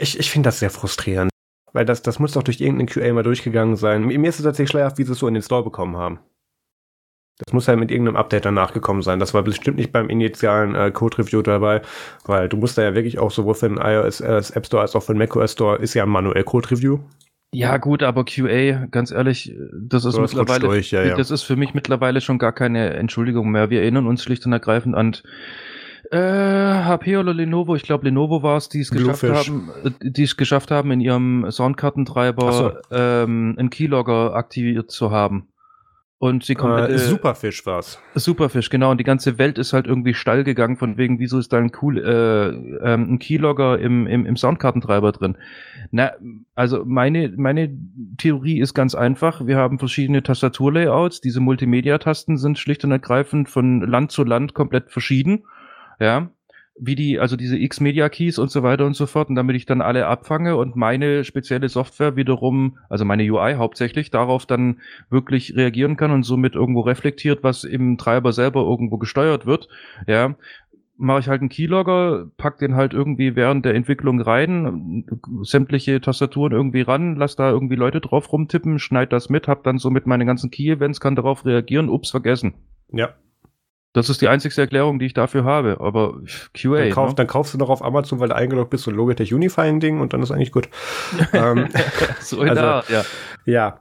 [0.00, 1.31] ich ich finde das sehr frustrierend.
[1.72, 4.04] Weil das, das muss doch durch irgendeinen QA mal durchgegangen sein.
[4.04, 6.20] Mir ist es tatsächlich schleierhaft, wie sie es so in den Store bekommen haben.
[7.38, 9.18] Das muss ja mit irgendeinem Update danach gekommen sein.
[9.18, 11.82] Das war bestimmt nicht beim initialen äh, Code-Review dabei,
[12.24, 14.94] weil du musst da ja wirklich auch sowohl für den iOS äh, App Store als
[14.94, 17.00] auch für den macOS Store ist ja ein manuell Code-Review.
[17.54, 21.16] Ja, gut, aber QA, ganz ehrlich, das ist so, mittlerweile, durch, ja, ja.
[21.16, 23.68] das ist für mich mittlerweile schon gar keine Entschuldigung mehr.
[23.68, 25.16] Wir erinnern uns schlicht und ergreifend an
[26.12, 27.74] Äh, HP oder Lenovo?
[27.74, 31.00] Ich glaube Lenovo war es, die es geschafft haben, äh, die es geschafft haben, in
[31.00, 32.72] ihrem Soundkartentreiber so.
[32.90, 35.48] ähm, einen Keylogger aktiviert zu haben.
[36.18, 36.78] Und sie kommt.
[36.88, 37.98] Äh, Superfish war's.
[38.14, 38.90] Superfish, genau.
[38.90, 41.72] Und die ganze Welt ist halt irgendwie steil gegangen, von wegen, wieso ist da ein,
[41.80, 42.48] cool, äh,
[42.86, 45.36] ähm, ein Keylogger im, im, im Soundkartentreiber drin?
[45.90, 46.12] Na,
[46.54, 47.76] also meine, meine
[48.18, 49.46] Theorie ist ganz einfach.
[49.46, 51.22] Wir haben verschiedene Tastaturlayouts.
[51.22, 55.44] Diese Multimedia-Tasten sind schlicht und ergreifend von Land zu Land komplett verschieden.
[56.02, 56.30] Ja?
[56.78, 59.82] Wie die, also diese X-Media-Keys und so weiter und so fort, und damit ich dann
[59.82, 64.80] alle abfange und meine spezielle Software wiederum, also meine UI hauptsächlich, darauf dann
[65.10, 69.68] wirklich reagieren kann und somit irgendwo reflektiert, was im Treiber selber irgendwo gesteuert wird,
[70.06, 70.34] ja,
[70.96, 75.04] mache ich halt einen Keylogger, pack den halt irgendwie während der Entwicklung rein,
[75.42, 79.78] sämtliche Tastaturen irgendwie ran, lass da irgendwie Leute drauf rumtippen, schneid das mit, hab dann
[79.78, 82.54] somit meine ganzen Key-Events, kann darauf reagieren, ups, vergessen.
[82.90, 83.14] Ja,
[83.92, 85.78] das ist die einzigste Erklärung, die ich dafür habe.
[85.80, 86.20] Aber
[86.54, 86.78] QA.
[86.78, 87.14] Dann, kauf, ne?
[87.16, 90.00] dann kaufst du noch auf Amazon, weil du eingeloggt bist, so ein Logitech Unifying Ding
[90.00, 90.68] und dann ist eigentlich gut.
[91.32, 91.68] ähm,
[92.20, 93.04] so also, Art, ja.
[93.44, 93.80] Ja.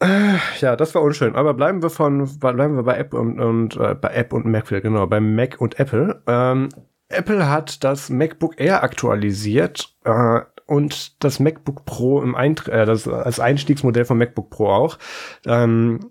[0.00, 1.34] Äh, ja, das war unschön.
[1.34, 4.68] Aber bleiben wir von, bleiben wir bei App und, und äh, bei App und Mac,
[4.68, 6.22] genau, bei Mac und Apple.
[6.26, 6.68] Ähm,
[7.08, 13.08] Apple hat das MacBook Air aktualisiert äh, und das MacBook Pro im Eint äh, das
[13.08, 14.98] als Einstiegsmodell von MacBook Pro auch.
[15.46, 16.10] Ähm,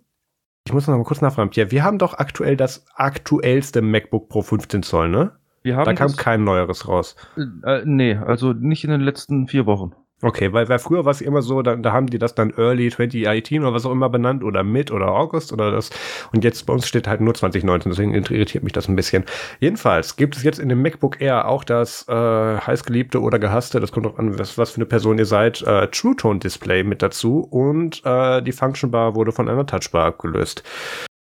[0.65, 1.51] ich muss noch mal kurz nachfragen.
[1.53, 5.31] Ja, wir haben doch aktuell das aktuellste MacBook Pro 15 Zoll, ne?
[5.61, 7.15] Wir haben da kam kein neueres raus.
[7.63, 9.93] Äh, nee, also nicht in den letzten vier Wochen.
[10.21, 12.89] Okay, weil, weil früher war es immer so, da, da haben die das dann Early
[12.89, 15.89] 2018 oder was auch immer benannt oder Mid oder August oder das.
[16.31, 19.25] Und jetzt bei uns steht halt nur 2019, deswegen irritiert mich das ein bisschen.
[19.59, 23.91] Jedenfalls gibt es jetzt in dem MacBook Air auch das äh, heißgeliebte oder gehasste, das
[23.91, 27.01] kommt auch an, was, was für eine Person ihr seid, äh, True Tone Display mit
[27.01, 30.63] dazu und äh, die Function Bar wurde von einer Touchbar abgelöst.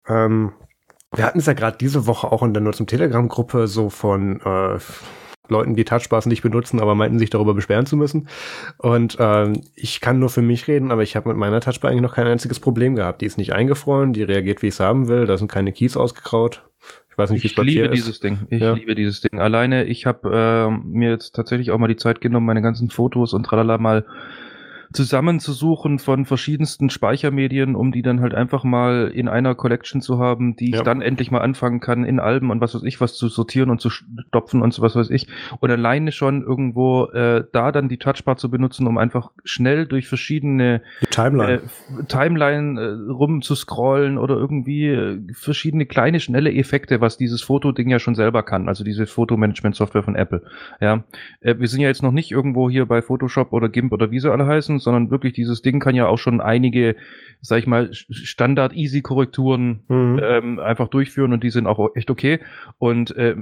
[0.07, 0.51] Ähm,
[1.15, 4.77] wir hatten es ja gerade diese Woche auch in der Nutzung Telegram-Gruppe so von äh,
[5.51, 8.27] Leuten, die Touchbars nicht benutzen, aber meinten sich darüber beschweren zu müssen.
[8.77, 12.01] Und ähm, ich kann nur für mich reden, aber ich habe mit meiner Touchbar eigentlich
[12.01, 13.21] noch kein einziges Problem gehabt.
[13.21, 15.25] Die ist nicht eingefroren, die reagiert, wie ich es haben will.
[15.25, 16.63] Da sind keine Keys ausgekraut.
[17.09, 17.75] Ich weiß nicht, wie es bei dir ist.
[17.75, 18.39] Ich liebe dieses Ding.
[18.49, 18.73] Ich ja.
[18.73, 19.39] liebe dieses Ding.
[19.39, 23.33] Alleine, ich habe äh, mir jetzt tatsächlich auch mal die Zeit genommen, meine ganzen Fotos
[23.33, 24.05] und tralala mal
[24.95, 30.55] zusammenzusuchen von verschiedensten Speichermedien, um die dann halt einfach mal in einer Collection zu haben,
[30.55, 30.77] die ja.
[30.77, 33.69] ich dann endlich mal anfangen kann, in Alben und was weiß ich, was zu sortieren
[33.69, 35.27] und zu stopfen und so was weiß ich.
[35.59, 40.07] Und alleine schon irgendwo äh, da dann die Touchbar zu benutzen, um einfach schnell durch
[40.07, 40.81] verschiedene
[41.11, 47.17] Timeline, äh, Timeline äh, rum zu scrollen oder irgendwie äh, verschiedene kleine, schnelle Effekte, was
[47.17, 50.43] dieses Fotoding ja schon selber kann, also diese Fotomanagement-Software von Apple.
[50.79, 51.03] Ja,
[51.41, 54.19] äh, wir sind ja jetzt noch nicht irgendwo hier bei Photoshop oder GIMP oder wie
[54.19, 56.95] sie alle heißen, sondern wirklich dieses Ding kann ja auch schon einige,
[57.41, 60.21] sag ich mal, Standard-Easy-Korrekturen mhm.
[60.23, 62.39] ähm, einfach durchführen und die sind auch echt okay.
[62.77, 63.35] Und äh,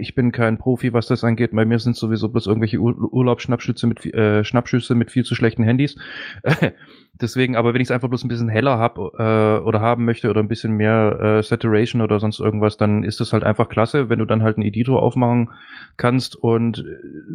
[0.00, 1.52] ich bin kein Profi, was das angeht.
[1.52, 5.62] Bei mir sind sowieso bloß irgendwelche Ur Urlaubsschnappschüsse mit äh, Schnappschüsse mit viel zu schlechten
[5.62, 5.96] Handys.
[7.20, 10.28] Deswegen, aber wenn ich es einfach bloß ein bisschen heller hab äh, oder haben möchte
[10.28, 14.08] oder ein bisschen mehr äh, Saturation oder sonst irgendwas, dann ist das halt einfach klasse,
[14.08, 15.50] wenn du dann halt einen Editor aufmachen
[15.96, 16.84] kannst und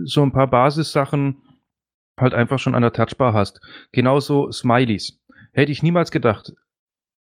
[0.03, 1.38] so ein paar Basissachen
[2.22, 3.59] halt einfach schon an der Touchbar hast.
[3.91, 5.19] Genauso Smileys.
[5.53, 6.53] Hätte ich niemals gedacht.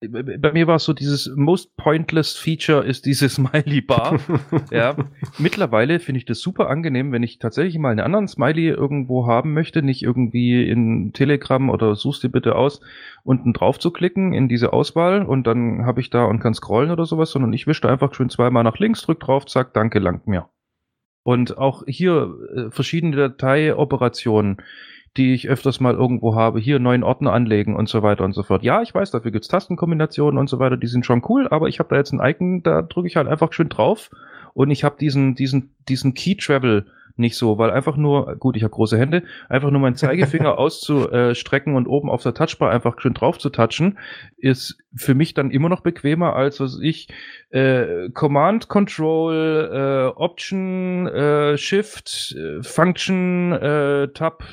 [0.09, 4.19] Bei mir war es so, dieses most pointless Feature ist diese Smiley Bar.
[4.71, 4.95] ja.
[5.37, 9.53] Mittlerweile finde ich das super angenehm, wenn ich tatsächlich mal einen anderen Smiley irgendwo haben
[9.53, 12.81] möchte, nicht irgendwie in Telegram oder suchst dir bitte aus,
[13.23, 16.91] unten drauf zu klicken in diese Auswahl und dann habe ich da und kann scrollen
[16.91, 20.27] oder sowas, sondern ich wische einfach schön zweimal nach links, drück drauf, zack, danke, langt
[20.27, 20.49] mir.
[21.23, 24.57] Und auch hier äh, verschiedene Dateioperationen,
[25.15, 28.43] die ich öfters mal irgendwo habe, hier neuen Ordner anlegen und so weiter und so
[28.43, 28.63] fort.
[28.63, 31.79] Ja, ich weiß, dafür gibt's Tastenkombinationen und so weiter, die sind schon cool, aber ich
[31.79, 34.09] habe da jetzt ein Icon, da drücke ich halt einfach schön drauf
[34.53, 38.63] und ich habe diesen, diesen, diesen Key Travel nicht so, weil einfach nur, gut, ich
[38.63, 43.13] habe große Hände, einfach nur meinen Zeigefinger auszustrecken und oben auf der Touchbar einfach schön
[43.13, 43.99] drauf zu touchen,
[44.37, 47.07] ist für mich dann immer noch bequemer, als was ich
[47.49, 54.43] äh, Command, Control, äh, Option, äh, Shift, äh, Function, äh, Tab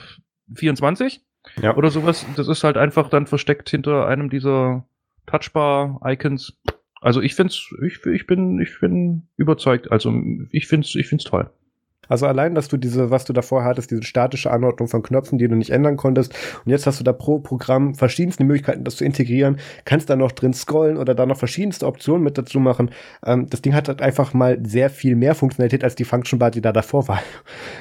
[0.55, 1.23] 24
[1.63, 1.77] ja.
[1.77, 2.27] oder sowas.
[2.37, 4.85] Das ist halt einfach dann versteckt hinter einem dieser
[5.27, 6.59] Touchbar-Icons.
[7.01, 9.91] Also ich find's, ich, ich bin, ich bin überzeugt.
[9.91, 10.13] Also
[10.51, 11.51] ich find's, ich find's toll.
[12.11, 15.49] Also allein, dass du diese, was du davor hattest, diese statische Anordnung von Knöpfen, die
[15.49, 16.35] du nicht ändern konntest,
[16.65, 20.33] und jetzt hast du da pro Programm verschiedenste Möglichkeiten, das zu integrieren, kannst da noch
[20.33, 22.91] drin scrollen oder da noch verschiedenste Optionen mit dazu machen.
[23.25, 26.51] Ähm, das Ding hat halt einfach mal sehr viel mehr Funktionalität als die Function Bar,
[26.51, 27.23] die da davor war.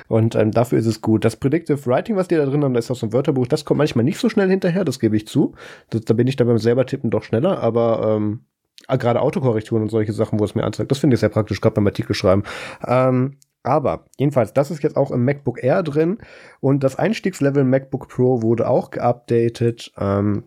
[0.07, 1.25] Und ähm, dafür ist es gut.
[1.25, 3.79] Das Predictive Writing, was die da drin haben, da ist so ein Wörterbuch, das kommt
[3.79, 5.55] manchmal nicht so schnell hinterher, das gebe ich zu.
[5.89, 8.41] Das, da bin ich dann beim selber tippen doch schneller, aber ähm,
[8.87, 10.91] gerade Autokorrekturen und solche Sachen, wo es mir anzeigt.
[10.91, 12.43] Das finde ich sehr praktisch, gerade beim Artikel schreiben.
[12.87, 16.19] Ähm, aber jedenfalls, das ist jetzt auch im MacBook Air drin
[16.59, 19.91] und das Einstiegslevel MacBook Pro wurde auch geupdatet.
[19.97, 20.43] Ähm,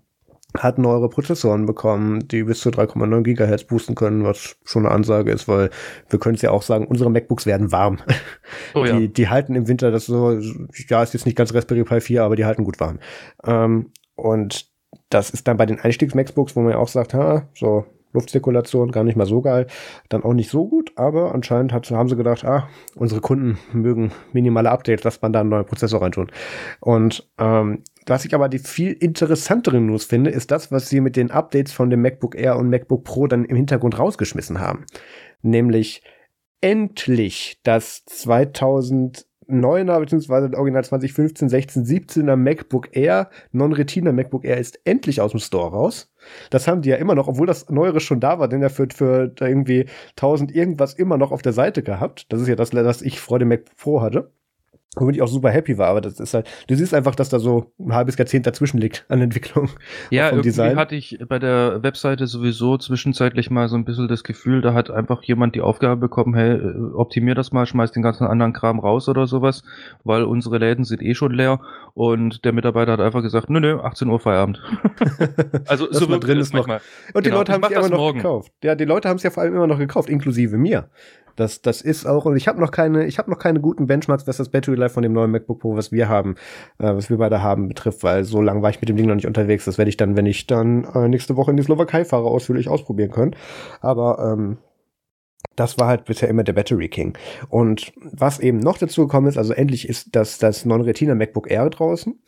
[0.58, 5.32] hat neuere Prozessoren bekommen, die bis zu 3,9 Gigahertz boosten können, was schon eine Ansage
[5.32, 5.70] ist, weil
[6.10, 7.98] wir können es ja auch sagen, unsere MacBooks werden warm.
[8.74, 8.98] Oh, ja.
[8.98, 10.38] die, die halten im Winter das so,
[10.88, 12.98] ja, ist jetzt nicht ganz Raspberry Pi 4, aber die halten gut warm.
[13.44, 14.66] Ähm, und
[15.08, 19.04] das ist dann bei den Einstiegs-MacBooks, wo man ja auch sagt, ha, so Luftzirkulation, gar
[19.04, 19.66] nicht mal so geil,
[20.08, 24.12] dann auch nicht so gut, aber anscheinend hat, haben sie gedacht, ah, unsere Kunden mögen
[24.32, 26.30] minimale Updates, dass man da einen neuen Prozessor reintun.
[26.80, 31.16] Und ähm, was ich aber die viel interessantere News finde, ist das, was sie mit
[31.16, 34.86] den Updates von dem MacBook Air und MacBook Pro dann im Hintergrund rausgeschmissen haben.
[35.42, 36.02] Nämlich
[36.60, 40.56] endlich das 2000 9er bzw.
[40.56, 46.12] Original 2015, 16, 17er MacBook Air, Non-Retina MacBook Air ist endlich aus dem Store raus.
[46.50, 48.88] Das haben die ja immer noch, obwohl das Neuere schon da war, denn er für,
[48.92, 52.26] für irgendwie 1000 irgendwas immer noch auf der Seite gehabt.
[52.32, 54.30] Das ist ja das, das ich vor dem Mac Pro hatte
[54.96, 57.38] womit ich auch super happy war, aber das ist halt, du siehst einfach, dass da
[57.38, 59.70] so ein halbes Jahrzehnt dazwischen liegt an Entwicklung.
[60.10, 60.76] Ja, irgendwie Design.
[60.76, 64.90] hatte ich bei der Webseite sowieso zwischenzeitlich mal so ein bisschen das Gefühl, da hat
[64.90, 68.78] einfach jemand die Aufgabe bekommen, hey, äh, optimier das mal, schmeiß den ganzen anderen Kram
[68.78, 69.62] raus oder sowas,
[70.04, 71.60] weil unsere Läden sind eh schon leer
[71.94, 74.60] und der Mitarbeiter hat einfach gesagt, nö, nö, 18 Uhr Feierabend.
[75.66, 76.68] also so drin ist noch.
[76.68, 76.80] Und
[77.24, 78.18] die genau, Leute haben es ja immer noch morgen.
[78.18, 78.52] gekauft.
[78.62, 80.88] Ja, die Leute haben es ja vor allem immer noch gekauft, inklusive mir.
[81.36, 84.26] Das, das ist auch, und ich habe noch keine, ich habe noch keine guten Benchmarks,
[84.26, 86.34] was das Battery Life von dem neuen MacBook Pro, was wir haben,
[86.78, 89.14] äh, was wir beide haben, betrifft, weil so lange war ich mit dem Ding noch
[89.14, 89.64] nicht unterwegs.
[89.64, 92.68] Das werde ich dann, wenn ich dann äh, nächste Woche in die Slowakei fahre, ausführlich
[92.68, 93.36] ausprobieren können.
[93.80, 94.58] Aber ähm,
[95.56, 97.16] das war halt bisher immer der Battery King.
[97.48, 101.70] Und was eben noch dazu gekommen ist, also endlich ist das, das Non-Retina MacBook Air
[101.70, 102.18] draußen.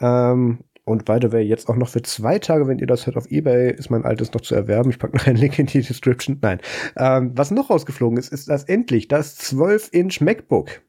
[0.00, 3.16] Ähm, und by the way, jetzt auch noch für zwei Tage, wenn ihr das hört
[3.16, 4.90] auf Ebay, ist mein altes noch zu erwerben.
[4.90, 6.38] Ich packe noch einen Link in die Description.
[6.42, 6.60] Nein.
[6.96, 10.82] Ähm, was noch rausgeflogen ist, ist das endlich das 12-Inch MacBook.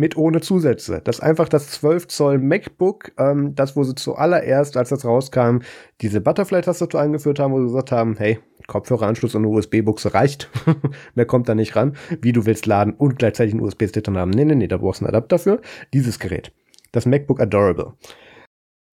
[0.00, 1.02] Mit ohne Zusätze.
[1.04, 5.58] Das ist einfach das 12 Zoll MacBook, ähm, das, wo sie zuallererst, als das rauskam,
[6.00, 10.48] diese Butterfly-Tastatur eingeführt haben, wo sie gesagt haben, hey, Kopfhöreranschluss und USB-Buchse reicht.
[11.14, 11.96] Mehr kommt da nicht ran.
[12.22, 14.30] Wie du willst laden und gleichzeitig einen USB-Stick drin haben.
[14.30, 15.60] Nee, nee, nee, da brauchst du einen Adapter für.
[15.92, 16.50] Dieses Gerät.
[16.92, 17.92] Das MacBook Adorable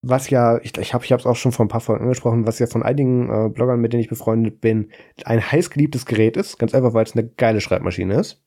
[0.02, 2.68] was ja, ich, ich habe es auch schon vor ein paar Folgen angesprochen, was ja
[2.68, 4.90] von einigen äh, Bloggern, mit denen ich befreundet bin,
[5.24, 6.56] ein heißgeliebtes Gerät ist.
[6.58, 8.40] Ganz einfach, weil es eine geile Schreibmaschine ist.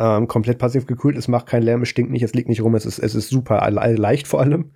[0.00, 2.76] Ähm, komplett passiv gekühlt, es macht keinen Lärm, es stinkt nicht, es liegt nicht rum,
[2.76, 4.72] es ist, es ist super leicht vor allem.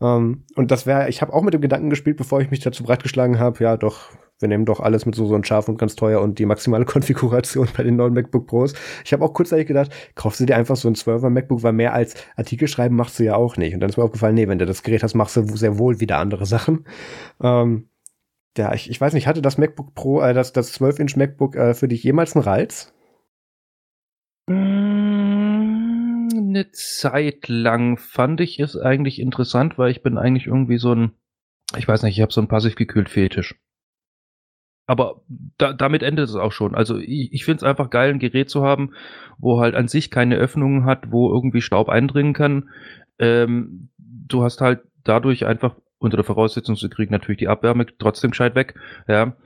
[0.00, 2.82] Ähm, und das wäre, ich habe auch mit dem Gedanken gespielt, bevor ich mich dazu
[2.82, 4.10] breitgeschlagen habe, ja doch,
[4.40, 6.84] wir nehmen doch alles mit so, so ein scharf und ganz teuer und die maximale
[6.86, 8.74] Konfiguration bei den neuen MacBook Pros.
[9.04, 11.94] Ich habe auch kurzzeitig gedacht, kaufst du dir einfach so ein 12er MacBook, weil mehr
[11.94, 13.74] als Artikel schreiben machst du ja auch nicht.
[13.74, 16.00] Und dann ist mir aufgefallen, nee, wenn du das Gerät hast, machst du sehr wohl
[16.00, 16.84] wieder andere Sachen.
[17.42, 17.88] Ähm,
[18.56, 21.74] ja, ich, ich weiß nicht, hatte das MacBook Pro, äh, das, das 12-Inch MacBook äh,
[21.74, 22.92] für dich jemals einen Reiz?
[26.36, 31.12] Eine Zeit lang fand ich es eigentlich interessant, weil ich bin eigentlich irgendwie so ein,
[31.76, 33.56] ich weiß nicht, ich habe so ein passiv gekühlt Fetisch
[34.88, 35.20] aber
[35.58, 36.74] da, damit endet es auch schon.
[36.74, 38.94] Also ich, ich finde es einfach geil, ein Gerät zu haben,
[39.36, 42.70] wo halt an sich keine Öffnungen hat, wo irgendwie Staub eindringen kann.
[43.18, 48.30] Ähm, du hast halt dadurch einfach unter der Voraussetzung, sie kriegen natürlich die Abwärme trotzdem
[48.30, 48.76] gescheit weg,
[49.06, 49.36] ja,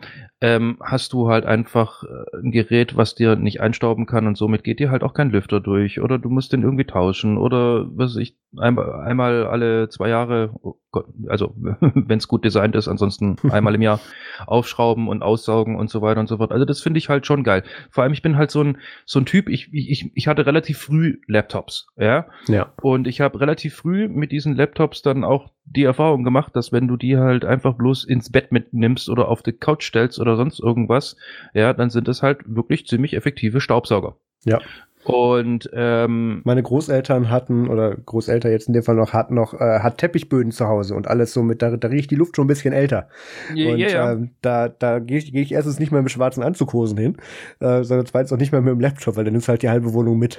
[0.43, 4.65] ähm, hast du halt einfach äh, ein Gerät, was dir nicht einstauben kann und somit
[4.65, 8.11] geht dir halt auch kein Lüfter durch oder du musst den irgendwie tauschen oder was
[8.11, 12.89] weiß ich, einmal, einmal alle zwei Jahre, oh Gott, also wenn es gut designt ist,
[12.89, 14.01] ansonsten einmal im Jahr
[14.47, 16.51] aufschrauben und aussaugen und so weiter und so fort.
[16.51, 17.63] Also das finde ich halt schon geil.
[17.91, 20.79] Vor allem, ich bin halt so ein, so ein Typ, ich, ich, ich hatte relativ
[20.79, 22.27] früh Laptops, ja.
[22.49, 22.73] Ja.
[22.83, 26.89] Und ich habe relativ früh mit diesen Laptops dann auch die Erfahrung gemacht, dass wenn
[26.89, 30.61] du die halt einfach bloß ins Bett mitnimmst oder auf die Couch stellst oder sonst
[30.61, 31.17] irgendwas,
[31.55, 34.17] ja, dann sind es halt wirklich ziemlich effektive Staubsauger.
[34.45, 34.61] Ja.
[35.05, 39.81] Und ähm, meine Großeltern hatten, oder Großeltern jetzt in dem Fall noch, hatten noch, äh,
[39.81, 42.49] hat Teppichböden zu Hause und alles so mit, da, da riecht die Luft schon ein
[42.49, 43.09] bisschen älter.
[43.53, 44.13] Ja, und ja, ja.
[44.13, 47.17] Ähm, da, da gehe ich, geh ich erstens nicht mehr mit schwarzen Anzughosen hin,
[47.59, 49.93] äh, sondern zweitens auch nicht mehr mit dem Laptop, weil dann nimmst halt die halbe
[49.93, 50.39] Wohnung mit.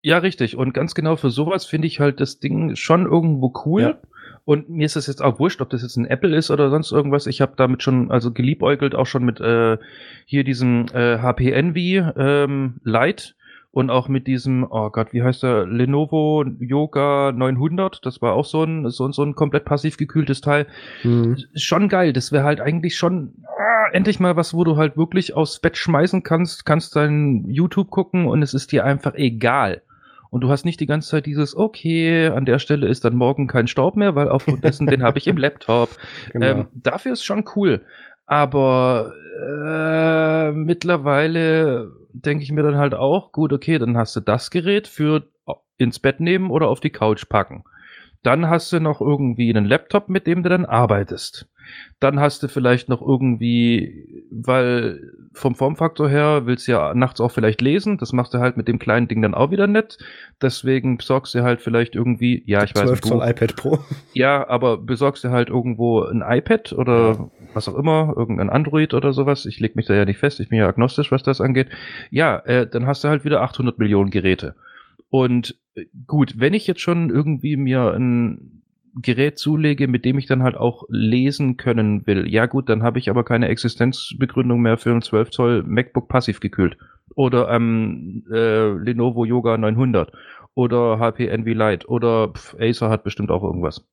[0.00, 0.56] Ja, richtig.
[0.56, 3.82] Und ganz genau für sowas finde ich halt das Ding schon irgendwo cool.
[3.82, 3.98] Ja.
[4.44, 6.92] Und mir ist es jetzt auch wurscht, ob das jetzt ein Apple ist oder sonst
[6.92, 7.26] irgendwas.
[7.26, 9.78] Ich habe damit schon, also geliebäugelt, auch schon mit äh,
[10.24, 13.34] hier diesem äh, HP Envy ähm, Lite
[13.70, 18.44] und auch mit diesem, oh Gott, wie heißt der, Lenovo Yoga 900, das war auch
[18.44, 20.66] so ein, so, so ein komplett passiv gekühltes Teil.
[21.04, 21.36] Mhm.
[21.54, 25.34] Schon geil, das wäre halt eigentlich schon ah, endlich mal was, wo du halt wirklich
[25.34, 29.82] aufs Bett schmeißen kannst, kannst dein YouTube gucken und es ist dir einfach egal.
[30.30, 33.46] Und du hast nicht die ganze Zeit dieses, okay, an der Stelle ist dann morgen
[33.46, 35.90] kein Staub mehr, weil aufgrund dessen, den habe ich im Laptop.
[36.32, 36.46] Genau.
[36.46, 37.82] Ähm, dafür ist schon cool.
[38.26, 44.50] Aber äh, mittlerweile denke ich mir dann halt auch, gut, okay, dann hast du das
[44.50, 45.24] Gerät für
[45.78, 47.64] ins Bett nehmen oder auf die Couch packen.
[48.22, 51.48] Dann hast du noch irgendwie einen Laptop, mit dem du dann arbeitest.
[52.00, 55.00] Dann hast du vielleicht noch irgendwie, weil
[55.32, 57.98] vom Formfaktor her willst du ja nachts auch vielleicht lesen.
[57.98, 59.98] Das machst du halt mit dem kleinen Ding dann auch wieder nett.
[60.42, 63.04] Deswegen besorgst du halt vielleicht irgendwie, ja, ich 12 weiß nicht.
[63.04, 63.78] 12 Zoll iPad Pro.
[64.14, 67.30] Ja, aber besorgst du halt irgendwo ein iPad oder ja.
[67.54, 69.46] was auch immer, irgendein Android oder sowas.
[69.46, 70.40] Ich leg mich da ja nicht fest.
[70.40, 71.68] Ich bin ja agnostisch, was das angeht.
[72.10, 74.54] Ja, äh, dann hast du halt wieder 800 Millionen Geräte.
[75.10, 78.57] Und äh, gut, wenn ich jetzt schon irgendwie mir ein
[78.94, 82.98] Gerät zulege, mit dem ich dann halt auch lesen können will, ja gut, dann habe
[82.98, 86.76] ich aber keine Existenzbegründung mehr für ein 12 Zoll MacBook passiv gekühlt.
[87.14, 90.12] Oder ähm, äh, Lenovo Yoga 900
[90.54, 93.84] oder HP Envy Lite oder pf, Acer hat bestimmt auch irgendwas.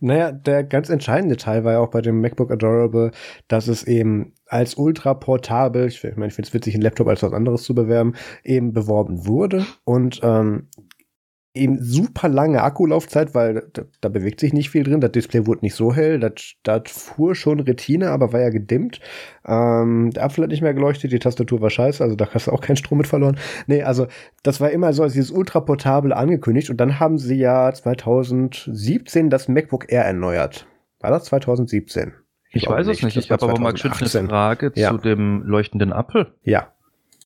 [0.00, 3.12] Naja, der ganz entscheidende Teil war ja auch bei dem MacBook Adorable,
[3.48, 7.22] dass es eben als ultra portabel, ich, meine, ich finde es witzig, einen Laptop als
[7.22, 10.68] was anderes zu bewerben, eben beworben wurde und ähm,
[11.54, 15.00] eben super lange Akkulaufzeit, weil da, da, bewegt sich nicht viel drin.
[15.00, 16.18] Das Display wurde nicht so hell.
[16.18, 19.00] Das, das fuhr schon Retina, aber war ja gedimmt.
[19.46, 22.52] Ähm, der Apfel hat nicht mehr geleuchtet, die Tastatur war scheiße, also da hast du
[22.52, 23.38] auch keinen Strom mit verloren.
[23.66, 24.08] Nee, also
[24.42, 29.48] das war immer so als dieses ultraportable angekündigt und dann haben sie ja 2017 das
[29.48, 30.66] MacBook Air erneuert.
[31.00, 32.14] War das 2017?
[32.50, 33.16] Ich, ich weiß es nicht.
[33.16, 34.90] Ich habe aber mal eine Frage ja.
[34.90, 36.34] zu dem leuchtenden Apfel.
[36.42, 36.73] Ja.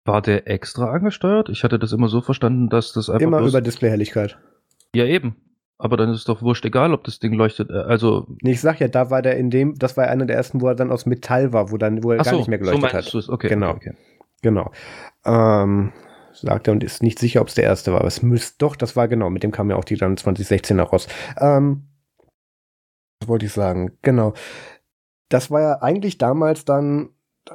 [0.08, 1.50] War der extra angesteuert?
[1.50, 3.20] Ich hatte das immer so verstanden, dass das einfach.
[3.20, 4.38] Immer über Displayhelligkeit.
[4.94, 5.36] Ja, eben.
[5.76, 7.70] Aber dann ist es doch wurscht egal, ob das Ding leuchtet.
[7.70, 8.26] Äh, also.
[8.42, 10.68] Nee, ich sag ja, da war der in dem, das war einer der ersten, wo
[10.68, 12.90] er dann aus Metall war, wo dann, wo er Ach gar so, nicht mehr geleuchtet
[12.90, 13.14] so hat.
[13.14, 13.28] Du's?
[13.28, 13.48] Okay.
[13.48, 13.72] Genau.
[13.72, 13.92] Okay.
[14.40, 14.72] Genau.
[15.26, 15.92] Ähm,
[16.32, 18.00] sagt er und ist nicht sicher, ob es der erste war.
[18.00, 20.80] Aber es müsste doch, das war genau, mit dem kam ja auch die dann 2016
[20.80, 21.06] raus.
[21.38, 21.84] Ähm,
[23.20, 23.92] was wollte ich sagen?
[24.02, 24.32] Genau.
[25.28, 27.10] Das war ja eigentlich damals dann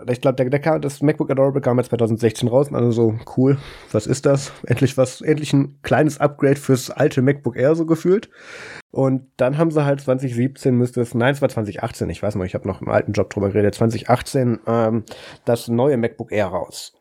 [0.10, 3.58] ich glaube, der, der das MacBook Adorable kam ja 2016 raus und also so, cool,
[3.92, 4.52] was ist das?
[4.66, 8.30] Endlich was, endlich ein kleines Upgrade fürs alte MacBook Air so gefühlt.
[8.92, 12.46] Und dann haben sie halt 2017 müsste es, nein, es war 2018, ich weiß noch,
[12.46, 15.04] ich habe noch im alten Job drüber geredet, 2018 ähm,
[15.46, 16.94] das neue MacBook Air raus.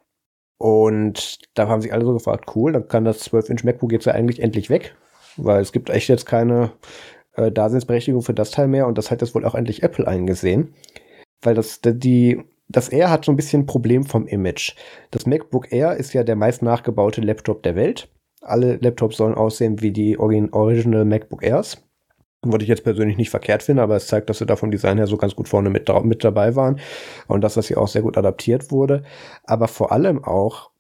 [0.59, 4.13] Und da haben sich alle so gefragt, cool, dann kann das 12-Inch MacBook jetzt ja
[4.13, 4.95] eigentlich endlich weg,
[5.37, 6.73] weil es gibt echt jetzt keine
[7.35, 10.75] äh, Daseinsberechtigung für das Teil mehr und das hat jetzt wohl auch endlich Apple eingesehen.
[11.43, 14.75] Weil das, die, das Air hat so ein bisschen ein Problem vom Image.
[15.11, 18.09] Das MacBook Air ist ja der meist nachgebaute Laptop der Welt.
[18.41, 21.83] Alle Laptops sollen aussehen wie die Original MacBook Airs.
[22.45, 24.97] Was ich jetzt persönlich nicht verkehrt finde, aber es zeigt, dass sie da vom Design
[24.97, 26.81] her so ganz gut vorne mit, mit dabei waren
[27.29, 29.05] und dass das hier auch sehr gut adaptiert wurde.
[29.45, 30.73] Aber vor allem auch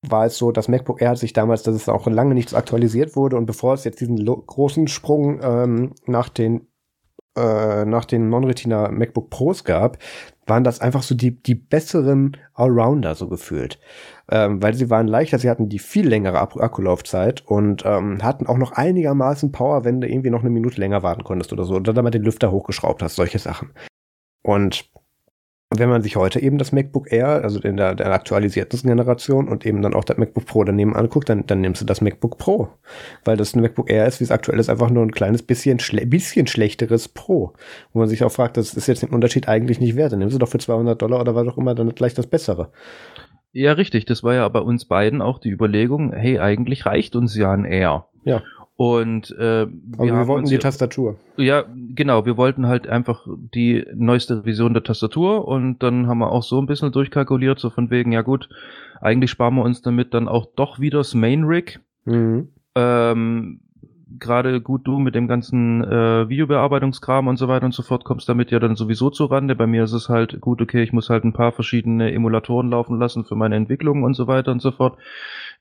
[0.00, 2.56] war es so, das MacBook Air hat sich damals, dass es auch lange nicht so
[2.56, 6.68] aktualisiert wurde und bevor es jetzt diesen großen Sprung ähm, nach den
[7.36, 9.98] äh, nach den Non-Retina MacBook Pros gab,
[10.50, 13.80] waren das einfach so die, die besseren Allrounder so gefühlt.
[14.30, 18.58] Ähm, weil sie waren leichter, sie hatten die viel längere Akkulaufzeit und ähm, hatten auch
[18.58, 21.76] noch einigermaßen Power, wenn du irgendwie noch eine Minute länger warten konntest oder so.
[21.76, 23.70] Oder dann mal den Lüfter hochgeschraubt hast, solche Sachen.
[24.42, 24.90] Und
[25.72, 29.64] wenn man sich heute eben das MacBook Air, also in der, der aktualisierten Generation und
[29.64, 32.70] eben dann auch das MacBook Pro daneben anguckt, dann, dann nimmst du das MacBook Pro.
[33.24, 36.04] Weil das MacBook Air ist, wie es aktuell ist, einfach nur ein kleines bisschen, schle
[36.06, 37.52] bisschen schlechteres Pro.
[37.92, 40.10] Wo man sich auch fragt, das ist jetzt den Unterschied eigentlich nicht wert.
[40.10, 42.72] Dann nimmst du doch für 200 Dollar oder was auch immer dann gleich das Bessere.
[43.52, 44.06] Ja, richtig.
[44.06, 47.64] Das war ja bei uns beiden auch die Überlegung, hey, eigentlich reicht uns ja ein
[47.64, 48.06] Air.
[48.24, 48.42] Ja.
[48.80, 51.16] Und äh, wir, wir wollten die Tastatur.
[51.36, 52.24] Ja, genau.
[52.24, 56.58] Wir wollten halt einfach die neueste Vision der Tastatur und dann haben wir auch so
[56.58, 58.48] ein bisschen durchkalkuliert, so von wegen, ja gut,
[59.02, 61.80] eigentlich sparen wir uns damit dann auch doch wieder das Main Rig.
[62.06, 62.48] Mhm.
[62.74, 63.60] Ähm,
[64.18, 68.30] Gerade gut du mit dem ganzen äh, Videobearbeitungskram und so weiter und so fort kommst
[68.30, 69.56] damit ja dann sowieso zu Rande.
[69.56, 72.98] Bei mir ist es halt gut, okay, ich muss halt ein paar verschiedene Emulatoren laufen
[72.98, 74.96] lassen für meine Entwicklung und so weiter und so fort.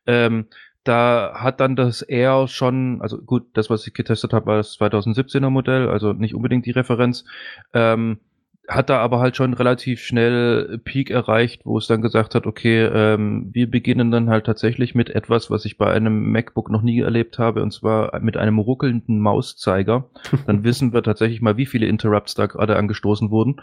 [0.07, 0.45] Ähm,
[0.89, 4.79] da hat dann das R schon, also gut, das, was ich getestet habe, war das
[4.79, 7.25] 2017er Modell, also nicht unbedingt die Referenz.
[7.73, 8.19] Ähm,
[8.67, 12.85] hat da aber halt schon relativ schnell Peak erreicht, wo es dann gesagt hat, okay,
[12.85, 16.99] ähm, wir beginnen dann halt tatsächlich mit etwas, was ich bei einem MacBook noch nie
[16.99, 20.09] erlebt habe, und zwar mit einem ruckelnden Mauszeiger.
[20.45, 23.61] Dann wissen wir tatsächlich mal, wie viele Interrupts da gerade angestoßen wurden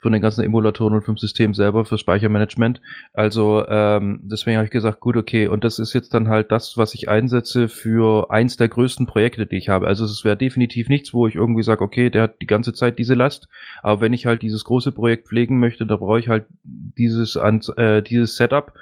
[0.00, 2.80] von den ganzen Emulatoren und vom System selber für Speichermanagement.
[3.12, 6.76] Also ähm, deswegen habe ich gesagt, gut, okay, und das ist jetzt dann halt das,
[6.76, 9.88] was ich einsetze für eins der größten Projekte, die ich habe.
[9.88, 12.98] Also es wäre definitiv nichts, wo ich irgendwie sage, okay, der hat die ganze Zeit
[12.98, 13.48] diese Last,
[13.82, 18.02] aber wenn ich halt dieses große Projekt pflegen möchte, da brauche ich halt dieses, äh,
[18.02, 18.72] dieses Setup.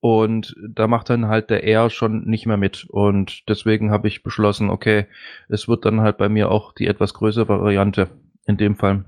[0.00, 2.84] Und da macht dann halt der R schon nicht mehr mit.
[2.88, 5.06] Und deswegen habe ich beschlossen, okay,
[5.48, 8.08] es wird dann halt bei mir auch die etwas größere Variante
[8.46, 9.06] in dem Fall.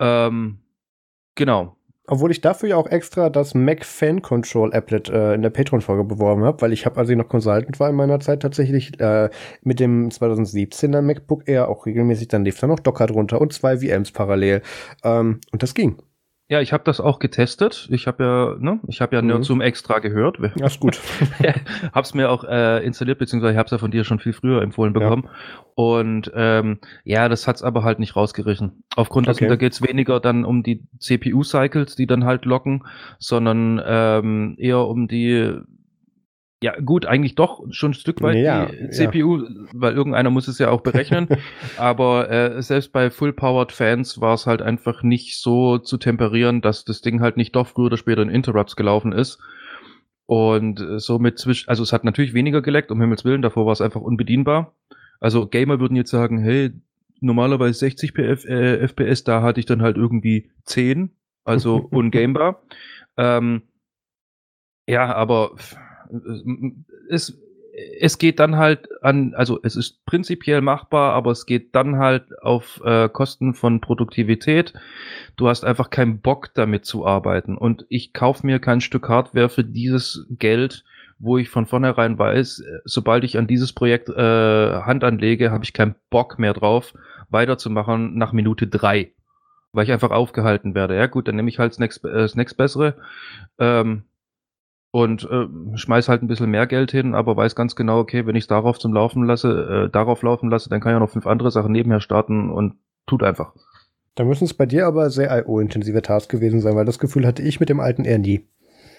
[0.00, 0.58] Ähm,
[1.34, 1.76] genau.
[2.10, 6.04] Obwohl ich dafür ja auch extra das Mac Fan Control Applet äh, in der Patreon-Folge
[6.04, 9.28] beworben habe, weil ich habe, als ich noch Consultant war in meiner Zeit tatsächlich äh,
[9.62, 13.78] mit dem 2017er MacBook Air auch regelmäßig, dann lief da noch Docker drunter und zwei
[13.78, 14.62] VMs parallel.
[15.04, 15.98] Ähm, und das ging.
[16.50, 17.88] Ja, ich habe das auch getestet.
[17.90, 19.28] Ich habe ja, ne, ich habe ja mhm.
[19.28, 20.38] Nerdzoom extra gehört.
[20.58, 20.98] Ja, ist gut.
[21.92, 24.94] hab's mir auch äh, installiert, beziehungsweise ich hab's ja von dir schon viel früher empfohlen
[24.94, 25.24] bekommen.
[25.24, 25.62] Ja.
[25.74, 28.82] Und ähm, ja, das hat's aber halt nicht rausgerissen.
[28.96, 29.34] Aufgrund okay.
[29.34, 32.84] dessen, da geht's weniger dann um die CPU-Cycles, die dann halt locken,
[33.18, 35.60] sondern ähm, eher um die
[36.60, 39.48] ja, gut, eigentlich doch schon ein Stück weit ja, die CPU, ja.
[39.72, 41.28] weil irgendeiner muss es ja auch berechnen.
[41.78, 46.84] aber äh, selbst bei Full-Powered Fans war es halt einfach nicht so zu temperieren, dass
[46.84, 49.38] das Ding halt nicht doch früher oder später in Interrupts gelaufen ist.
[50.26, 53.72] Und äh, somit zwischen, also es hat natürlich weniger geleckt, um Himmels Willen, davor war
[53.72, 54.74] es einfach unbedienbar.
[55.20, 56.72] Also Gamer würden jetzt sagen, hey,
[57.20, 61.10] normalerweise 60 PF, äh, FPS, da hatte ich dann halt irgendwie 10,
[61.44, 62.62] also ungamebar.
[63.16, 63.62] ähm,
[64.88, 65.52] ja, aber
[67.08, 67.38] es,
[68.00, 72.24] es geht dann halt an, also es ist prinzipiell machbar, aber es geht dann halt
[72.42, 74.72] auf äh, Kosten von Produktivität.
[75.36, 77.56] Du hast einfach keinen Bock damit zu arbeiten.
[77.56, 80.84] Und ich kaufe mir kein Stück Hardware für dieses Geld,
[81.18, 84.14] wo ich von vornherein weiß, sobald ich an dieses Projekt äh,
[84.82, 86.94] Hand anlege, habe ich keinen Bock mehr drauf,
[87.28, 89.12] weiterzumachen nach Minute drei.
[89.72, 90.96] Weil ich einfach aufgehalten werde.
[90.96, 92.96] Ja gut, dann nehme ich halt das nächst, äh, das nächst bessere.
[93.58, 94.04] Ähm,
[94.90, 95.46] und äh,
[95.76, 98.48] schmeiß halt ein bisschen mehr Geld hin, aber weiß ganz genau, okay, wenn ich es
[98.48, 101.50] darauf zum Laufen lasse, äh, darauf laufen lasse, dann kann ich ja noch fünf andere
[101.50, 102.74] Sachen nebenher starten und
[103.06, 103.52] tut einfach.
[104.14, 107.42] Da müssen es bei dir aber sehr IO-intensive Tasks gewesen sein, weil das Gefühl hatte
[107.42, 108.46] ich mit dem alten eher nie.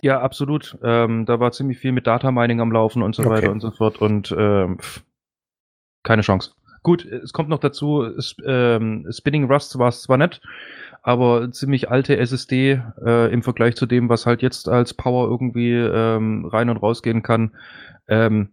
[0.02, 0.78] Ja, absolut.
[0.82, 3.32] Ähm, da war ziemlich viel mit Data Mining am Laufen und so okay.
[3.32, 4.78] weiter und so fort und ähm,
[6.04, 6.52] keine Chance.
[6.84, 8.06] Gut, es kommt noch dazu,
[8.46, 10.42] ähm, Spinning Rust war es zwar nett,
[11.02, 15.74] aber ziemlich alte SSD äh, im Vergleich zu dem, was halt jetzt als Power irgendwie
[15.74, 17.52] ähm, rein und rausgehen kann.
[18.08, 18.50] Ähm,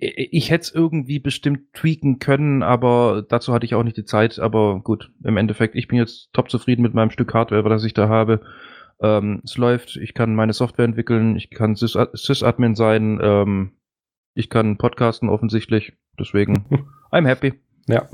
[0.00, 4.38] ich hätte es irgendwie bestimmt tweaken können, aber dazu hatte ich auch nicht die Zeit.
[4.38, 7.94] Aber gut, im Endeffekt, ich bin jetzt top zufrieden mit meinem Stück Hardware, das ich
[7.94, 8.40] da habe.
[9.00, 13.72] Ähm, es läuft, ich kann meine Software entwickeln, ich kann Sys-Admin sein, ähm,
[14.34, 15.94] ich kann podcasten offensichtlich.
[16.16, 16.64] Deswegen,
[17.10, 17.54] I'm happy.
[17.88, 18.08] Ja.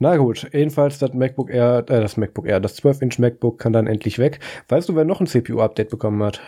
[0.00, 3.88] Na gut, jedenfalls das MacBook Air, äh, das MacBook Air, das 12-Inch MacBook kann dann
[3.88, 4.38] endlich weg.
[4.68, 6.40] Weißt du, wer noch ein CPU-Update bekommen hat?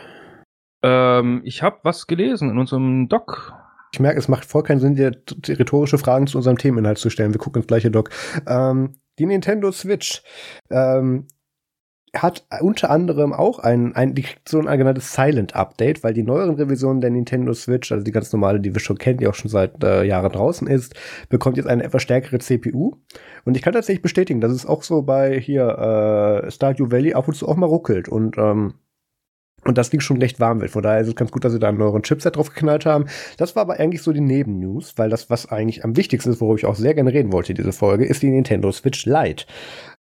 [0.82, 3.52] Ähm, ich habe was gelesen in unserem Doc.
[3.92, 5.12] Ich merke, es macht voll keinen Sinn, dir
[5.48, 7.32] rhetorische Fragen zu unserem Themeninhalt zu stellen.
[7.32, 8.10] Wir gucken ins gleiche Doc.
[8.46, 10.22] Ähm, die Nintendo Switch.
[10.70, 11.26] Ähm,
[12.14, 16.22] hat unter anderem auch ein, ein die kriegt so ein allgemeines Silent Update, weil die
[16.22, 19.34] neueren Revisionen der Nintendo Switch, also die ganz normale, die wir schon kennen, die auch
[19.34, 20.94] schon seit äh, Jahren draußen ist,
[21.28, 22.96] bekommt jetzt eine etwas stärkere CPU.
[23.44, 27.28] Und ich kann tatsächlich bestätigen, dass es auch so bei hier äh, Stardew Valley ab
[27.28, 28.74] und zu auch mal ruckelt und ähm,
[29.64, 30.70] und das Ding schon recht warm wird.
[30.70, 33.06] Von daher ist es ganz gut, dass sie da einen neueren Chipset drauf geknallt haben.
[33.36, 36.56] Das war aber eigentlich so die Nebennews, weil das, was eigentlich am wichtigsten ist, worüber
[36.56, 39.44] ich auch sehr gerne reden wollte, diese Folge, ist die Nintendo Switch Lite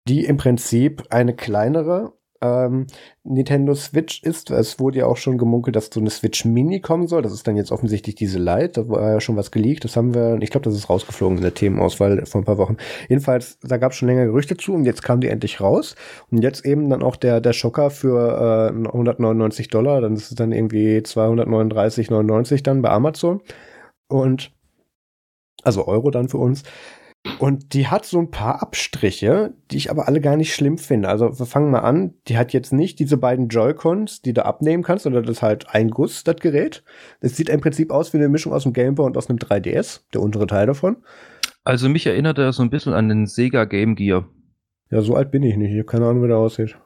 [0.09, 2.87] die im Prinzip eine kleinere ähm,
[3.23, 4.49] Nintendo Switch ist.
[4.49, 7.21] Es wurde ja auch schon gemunkelt, dass so eine Switch Mini kommen soll.
[7.21, 8.81] Das ist dann jetzt offensichtlich diese Lite.
[8.81, 9.83] Da war ja schon was geleakt.
[9.83, 12.77] Das haben wir, ich glaube, das ist rausgeflogen in der Themenauswahl vor ein paar Wochen.
[13.07, 15.95] Jedenfalls, da gab es schon länger Gerüchte zu und jetzt kam die endlich raus.
[16.31, 20.01] Und jetzt eben dann auch der, der Schocker für äh, 199 Dollar.
[20.01, 23.41] Dann ist es dann irgendwie 239,99 dann bei Amazon.
[24.07, 24.51] Und
[25.63, 26.63] also Euro dann für uns.
[27.37, 31.09] Und die hat so ein paar Abstriche, die ich aber alle gar nicht schlimm finde.
[31.09, 32.13] Also wir fangen mal an.
[32.27, 35.73] Die hat jetzt nicht diese beiden Joy-Cons, die du abnehmen kannst, sondern das ist halt
[35.73, 36.83] ein Guss, das Gerät.
[37.19, 39.39] Es sieht im Prinzip aus wie eine Mischung aus einem Game Boy und aus einem
[39.39, 40.97] 3DS, der untere Teil davon.
[41.63, 44.27] Also mich erinnert er so ein bisschen an den Sega Game Gear.
[44.89, 45.71] Ja, so alt bin ich nicht.
[45.71, 46.77] Ich habe keine Ahnung, wie der aussieht.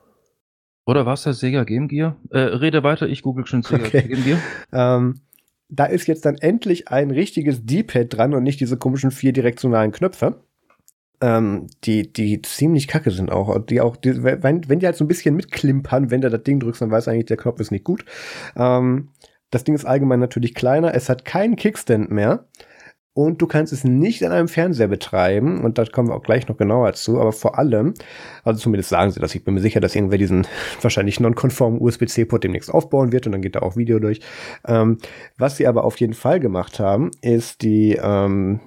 [0.86, 2.18] Oder war es der Sega Game Gear?
[2.32, 4.02] Äh, rede weiter, ich google schon Sega okay.
[4.08, 4.40] Game Gear.
[4.74, 5.22] Ähm,
[5.76, 9.92] da ist jetzt dann endlich ein richtiges D-Pad dran und nicht diese komischen vier direktionalen
[9.92, 10.44] Knöpfe.
[11.20, 13.58] Ähm, die, die ziemlich kacke sind auch.
[13.66, 16.60] Die auch, die, wenn, wenn die halt so ein bisschen mitklimpern, wenn du das Ding
[16.60, 18.06] drückst, dann weiß eigentlich, der Knopf ist nicht gut.
[18.56, 19.10] Ähm,
[19.50, 20.94] das Ding ist allgemein natürlich kleiner.
[20.94, 22.46] Es hat keinen Kickstand mehr
[23.14, 26.48] und du kannst es nicht an einem Fernseher betreiben und da kommen wir auch gleich
[26.48, 27.94] noch genauer zu, aber vor allem,
[28.44, 30.48] also zumindest sagen sie das, ich bin mir sicher, dass irgendwer diesen
[30.82, 34.20] wahrscheinlich non-konformen USB-C-Port demnächst aufbauen wird und dann geht da auch Video durch.
[34.68, 34.98] Ähm,
[35.38, 38.62] was sie aber auf jeden Fall gemacht haben, ist die, ähm,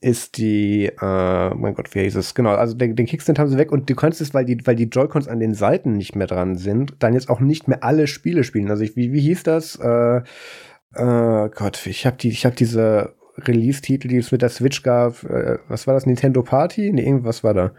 [0.00, 2.34] ist die, äh, mein Gott, wie hieß es?
[2.36, 4.76] Genau, also den, den Kickstand haben sie weg und du kannst es, weil die, weil
[4.76, 8.06] die Joy-Cons an den Seiten nicht mehr dran sind, dann jetzt auch nicht mehr alle
[8.06, 8.70] Spiele spielen.
[8.70, 9.74] Also ich, wie, wie hieß das?
[9.76, 10.18] Äh,
[10.94, 15.22] äh, Gott, ich habe die, ich habe diese Release-Titel, die es mit der Switch gab.
[15.24, 16.06] Äh, was war das?
[16.06, 16.92] Nintendo Party?
[16.92, 17.72] Nee, irgendwas war da.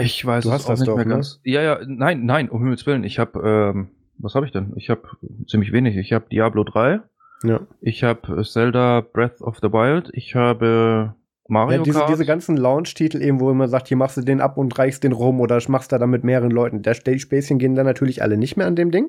[0.00, 1.14] Ich weiß du hast das nicht doch, mehr ne?
[1.14, 1.40] ganz.
[1.44, 3.04] Ja, ja, nein, nein, um Himmels Willen.
[3.04, 3.88] Ich habe, ähm,
[4.18, 4.72] was habe ich denn?
[4.76, 5.02] Ich habe
[5.46, 5.96] ziemlich wenig.
[5.96, 7.00] Ich habe Diablo 3.
[7.44, 7.60] Ja.
[7.80, 10.10] Ich habe Zelda Breath of the Wild.
[10.12, 11.14] Ich habe
[11.50, 12.10] Mario ja, diese, Kart.
[12.10, 15.12] diese ganzen Launch-Titel eben, wo man sagt, hier machst du den ab und reichst den
[15.12, 16.82] rum oder machst da dann mit mehreren Leuten.
[16.82, 19.08] Der Späßchen gehen dann natürlich alle nicht mehr an dem Ding.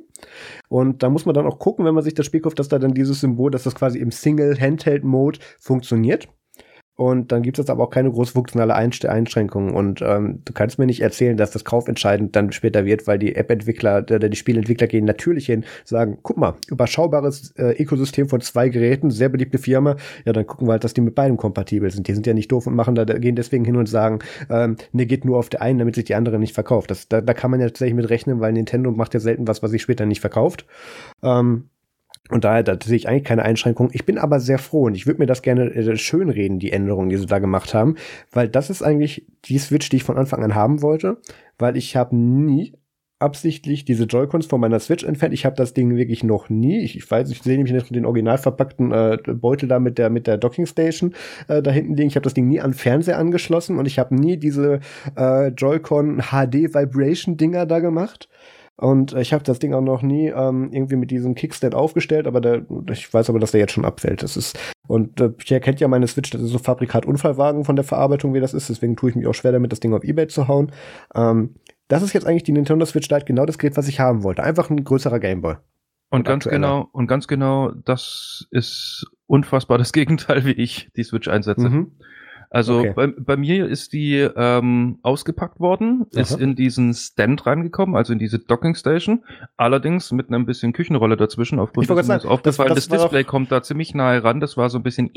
[0.70, 2.80] Und da muss man dann auch gucken, wenn man sich das Spiel kauft, dass da
[2.80, 6.30] dann dieses Symbol, dass das quasi im Single-Handheld-Mode funktioniert.
[7.00, 9.74] Und dann gibt es aber auch keine groß funktionale Einschränkungen.
[9.74, 13.38] Und ähm, du kannst mir nicht erzählen, dass das kaufentscheidend dann später wird, weil die
[13.38, 18.68] App-Entwickler oder die Spielentwickler gehen natürlich hin, sagen, guck mal, überschaubares äh, Ökosystem von zwei
[18.68, 19.96] Geräten, sehr beliebte Firma,
[20.26, 22.06] ja, dann gucken wir halt, dass die mit beidem kompatibel sind.
[22.06, 24.20] Die sind ja nicht doof und machen da, gehen deswegen hin und sagen,
[24.50, 26.92] ähm, ne, geht nur auf der einen, damit sich die andere nicht verkauft.
[26.92, 29.64] Das, da, da kann man ja tatsächlich mit rechnen, weil Nintendo macht ja selten was,
[29.64, 30.66] was sich später nicht verkauft.
[31.24, 31.70] Ähm,
[32.30, 33.90] und daher, da sehe ich eigentlich keine Einschränkung.
[33.92, 37.10] Ich bin aber sehr froh und ich würde mir das gerne äh, schönreden, die Änderungen,
[37.10, 37.96] die sie da gemacht haben,
[38.32, 41.18] weil das ist eigentlich die Switch, die ich von Anfang an haben wollte,
[41.58, 42.74] weil ich habe nie
[43.20, 45.34] absichtlich diese Joy-Cons von meiner Switch entfernt.
[45.34, 46.82] Ich habe das Ding wirklich noch nie.
[46.82, 50.26] Ich, ich weiß, ich sehe nämlich den original verpackten äh, Beutel da mit der mit
[50.26, 51.14] der Docking Station
[51.50, 52.08] äh, da hinten liegen.
[52.08, 54.80] Ich habe das Ding nie an Fernseher angeschlossen und ich habe nie diese
[55.18, 58.30] äh, Joy-Con HD Vibration Dinger da gemacht.
[58.80, 62.40] Und ich habe das Ding auch noch nie ähm, irgendwie mit diesem Kickstand aufgestellt, aber
[62.40, 64.24] der, ich weiß aber, dass der jetzt schon abfällt.
[64.24, 64.58] Das ist,
[64.88, 68.40] und äh, Pierre kennt ja meine Switch, das ist so Fabrikat-Unfallwagen von der Verarbeitung, wie
[68.40, 68.70] das ist.
[68.70, 70.72] Deswegen tue ich mich auch schwer damit, das Ding auf Ebay zu hauen.
[71.14, 71.56] Ähm,
[71.90, 74.44] das ist jetzt eigentlich die Nintendo Switch Lite, genau das Gerät, was ich haben wollte.
[74.44, 75.56] Einfach ein größerer Gameboy.
[76.10, 76.68] Und, und ganz aktueller.
[76.68, 81.70] genau, und ganz genau, das ist unfassbar das Gegenteil, wie ich die Switch einsetze.
[81.70, 81.92] Mhm.
[82.50, 82.94] Also okay.
[82.96, 86.22] bei, bei mir ist die ähm, ausgepackt worden, Aha.
[86.22, 89.24] ist in diesen Stand reingekommen, also in diese Docking Station,
[89.56, 91.60] allerdings mit einem bisschen Küchenrolle dazwischen.
[91.60, 94.40] Aufgrund dessen ist aufgefallen, das, das, das Display doch, kommt da ziemlich nahe ran.
[94.40, 95.12] Das war so ein bisschen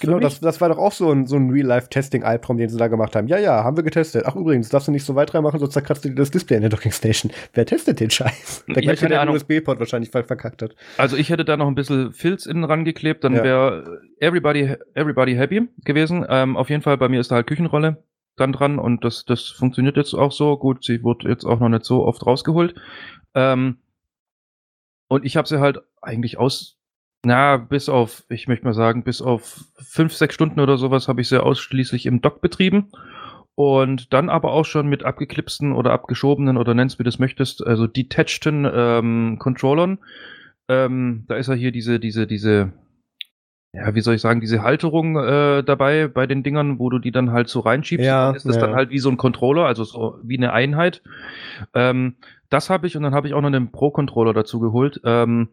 [0.00, 3.16] Genau, das, das war doch auch so ein, so ein Real-Life-Testing-Albtraum, den sie da gemacht
[3.16, 3.28] haben.
[3.28, 4.24] Ja, ja, haben wir getestet.
[4.26, 6.62] Ach übrigens, darfst du nicht so weit reinmachen, sonst zerkratzt du dir das Display in
[6.62, 7.32] der Docking Station.
[7.54, 8.64] Wer testet den Scheiß?
[8.68, 10.74] Der ja, gleiche, der den USB-Port wahrscheinlich verkackt hat.
[10.98, 13.42] Also ich hätte da noch ein bisschen Filz innen rangeklebt, dann ja.
[13.42, 16.24] wäre everybody, everybody happy gewesen.
[16.28, 18.02] Ähm, auf jeden Fall, bei mir ist da halt Küchenrolle
[18.36, 20.56] dann dran und das, das funktioniert jetzt auch so.
[20.56, 22.74] Gut, sie wird jetzt auch noch nicht so oft rausgeholt.
[23.34, 23.78] Ähm,
[25.08, 26.78] und ich habe sie halt eigentlich aus,
[27.24, 31.20] na, bis auf, ich möchte mal sagen, bis auf fünf, sechs Stunden oder sowas habe
[31.20, 32.90] ich sie ausschließlich im Dock betrieben.
[33.54, 37.66] Und dann aber auch schon mit abgeklipsten oder abgeschobenen oder nennst wie du das möchtest,
[37.66, 39.98] also detacheden ähm, Controllern.
[40.68, 42.72] Ähm, da ist ja hier diese, diese, diese,
[43.76, 47.10] ja, wie soll ich sagen, diese Halterung äh, dabei bei den Dingern, wo du die
[47.10, 48.06] dann halt so reinschiebst.
[48.06, 48.62] Ja, ist das ja.
[48.62, 51.02] dann halt wie so ein Controller, also so wie eine Einheit.
[51.74, 52.16] Ähm,
[52.48, 55.00] das habe ich und dann habe ich auch noch einen Pro-Controller dazu geholt.
[55.04, 55.48] Ähm,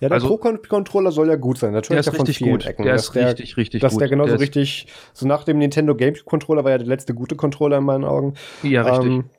[0.00, 1.72] ja, der also, Pro-Controller soll ja gut sein.
[1.72, 2.66] Natürlich der ist ja richtig gut.
[2.66, 2.84] Ecken.
[2.84, 4.02] Der ist der, richtig, richtig dass gut.
[4.02, 7.34] Dass der genauso der richtig, so nach dem Nintendo GameCube-Controller war ja der letzte gute
[7.36, 8.34] Controller in meinen Augen.
[8.62, 9.12] Ja, richtig.
[9.12, 9.30] Ähm,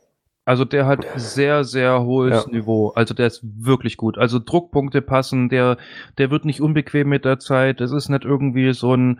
[0.47, 2.49] also der hat sehr, sehr hohes ja.
[2.49, 2.91] Niveau.
[2.91, 4.17] Also der ist wirklich gut.
[4.17, 5.75] Also Druckpunkte passen, der,
[6.17, 7.81] der wird nicht unbequem mit der Zeit.
[7.81, 9.19] Es ist nicht irgendwie so ein,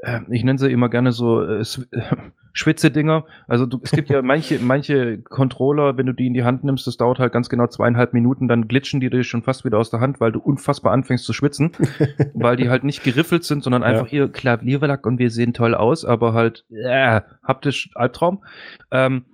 [0.00, 1.62] äh, ich nenne sie immer gerne so äh,
[2.54, 3.26] Schwitze-Dinger.
[3.48, 6.86] Also du, es gibt ja manche, manche Controller, wenn du die in die Hand nimmst,
[6.86, 9.90] das dauert halt ganz genau zweieinhalb Minuten, dann glitschen die dir schon fast wieder aus
[9.90, 11.72] der Hand, weil du unfassbar anfängst zu schwitzen,
[12.32, 14.10] weil die halt nicht geriffelt sind, sondern einfach ja.
[14.10, 18.42] hier Klavierlack und wir sehen toll aus, aber halt äh, haptisch Albtraum.
[18.90, 19.26] Ähm,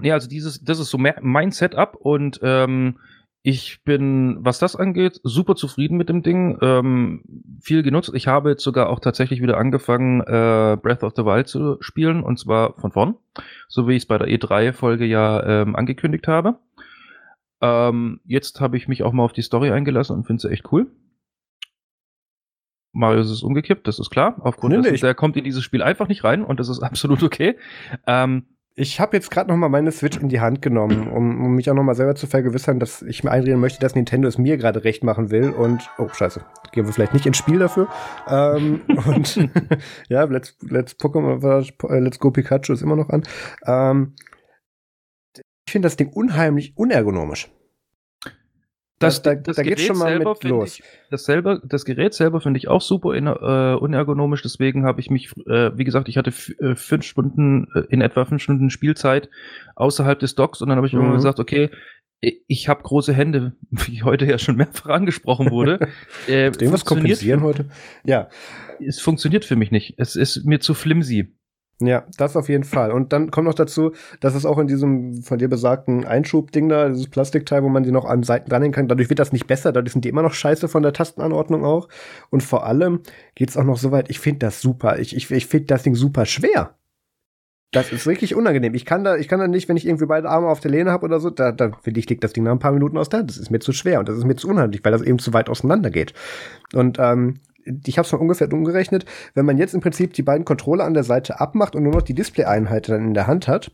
[0.00, 2.98] Nee, also dieses, das ist so mein Setup und ähm,
[3.44, 6.58] ich bin, was das angeht, super zufrieden mit dem Ding.
[6.62, 7.24] Ähm,
[7.60, 8.12] viel genutzt.
[8.14, 12.22] Ich habe jetzt sogar auch tatsächlich wieder angefangen, äh, Breath of the Wild zu spielen
[12.22, 13.16] und zwar von vorn,
[13.68, 16.58] so wie ich es bei der E3-Folge ja ähm, angekündigt habe.
[17.60, 20.72] Ähm, jetzt habe ich mich auch mal auf die Story eingelassen und finde sie echt
[20.72, 20.86] cool.
[22.92, 24.36] Marius ist umgekippt, das ist klar.
[24.40, 27.22] Aufgrund nee, dessen, der kommt in dieses Spiel einfach nicht rein und das ist absolut
[27.22, 27.56] okay.
[28.06, 31.54] Ähm, ich habe jetzt gerade noch mal meine Switch in die Hand genommen, um, um
[31.54, 34.38] mich auch noch mal selber zu vergewissern, dass ich mir einreden möchte, dass Nintendo es
[34.38, 35.50] mir gerade recht machen will.
[35.50, 37.88] Und oh scheiße, gehen wir vielleicht nicht ins Spiel dafür.
[38.28, 39.48] Ähm, und
[40.08, 43.24] ja, let's let's Pokémon, äh, Let's Go Pikachu ist immer noch an.
[43.66, 44.14] Ähm,
[45.66, 47.50] ich finde das Ding unheimlich unergonomisch.
[49.02, 50.78] Das, da, das da geht schon mal mit los.
[50.78, 55.00] Ich, das, selber, das Gerät selber finde ich auch super in, äh, unergonomisch, deswegen habe
[55.00, 58.70] ich mich, äh, wie gesagt, ich hatte äh, fünf Stunden, äh, in etwa fünf Stunden
[58.70, 59.28] Spielzeit
[59.76, 61.00] außerhalb des Docks und dann habe ich mhm.
[61.00, 61.70] irgendwann gesagt, okay,
[62.22, 65.88] ich habe große Hände, wie heute ja schon mehrfach angesprochen wurde.
[66.28, 67.66] äh, was kompensieren heute?
[68.04, 68.28] Ja.
[68.78, 69.94] Es funktioniert für mich nicht.
[69.98, 71.34] Es ist mir zu flimsy.
[71.86, 72.92] Ja, das auf jeden Fall.
[72.92, 76.88] Und dann kommt noch dazu, dass es auch in diesem von dir besagten Einschubding da,
[76.88, 79.72] dieses Plastikteil, wo man sie noch an Seiten dranhängen kann, dadurch wird das nicht besser,
[79.72, 81.88] dadurch sind die immer noch scheiße von der Tastenanordnung auch.
[82.30, 83.00] Und vor allem
[83.34, 84.98] geht's auch noch so weit, ich finde das super.
[84.98, 86.74] Ich, ich, ich finde das Ding super schwer.
[87.72, 88.74] Das ist wirklich unangenehm.
[88.74, 90.90] Ich kann da, ich kann da nicht, wenn ich irgendwie beide Arme auf der Lehne
[90.90, 93.08] habe oder so, da, da will ich, leg das Ding nach ein paar Minuten aus
[93.08, 93.30] der Hand.
[93.30, 95.32] Das ist mir zu schwer und das ist mir zu unheimlich, weil das eben zu
[95.32, 96.12] weit auseinander geht.
[96.74, 100.44] Und ähm, ich habe es mal ungefähr umgerechnet, wenn man jetzt im Prinzip die beiden
[100.44, 103.70] Controller an der Seite abmacht und nur noch die Display-Einheit dann in der Hand hat,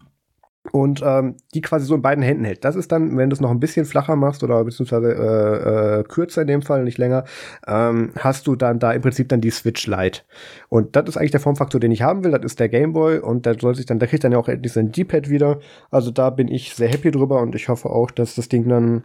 [0.72, 2.64] und ähm, die quasi so in beiden Händen hält.
[2.64, 6.04] Das ist dann, wenn du es noch ein bisschen flacher machst oder beziehungsweise äh, äh,
[6.04, 7.24] kürzer in dem Fall, nicht länger,
[7.66, 10.22] ähm, hast du dann da im Prinzip dann die Switch Lite.
[10.68, 12.32] Und das ist eigentlich der Formfaktor, den ich haben will.
[12.32, 14.48] Das ist der Game Boy und der soll sich dann, der kriegt dann ja auch
[14.48, 15.60] endlich sein D-Pad wieder.
[15.90, 19.04] Also da bin ich sehr happy drüber und ich hoffe auch, dass das Ding dann,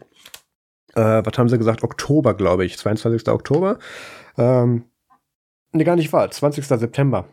[0.95, 3.29] äh, was haben sie gesagt, Oktober, glaube ich, 22.
[3.29, 3.79] Oktober.
[4.37, 4.85] Ähm,
[5.71, 6.65] ne, gar nicht wahr, 20.
[6.65, 7.27] September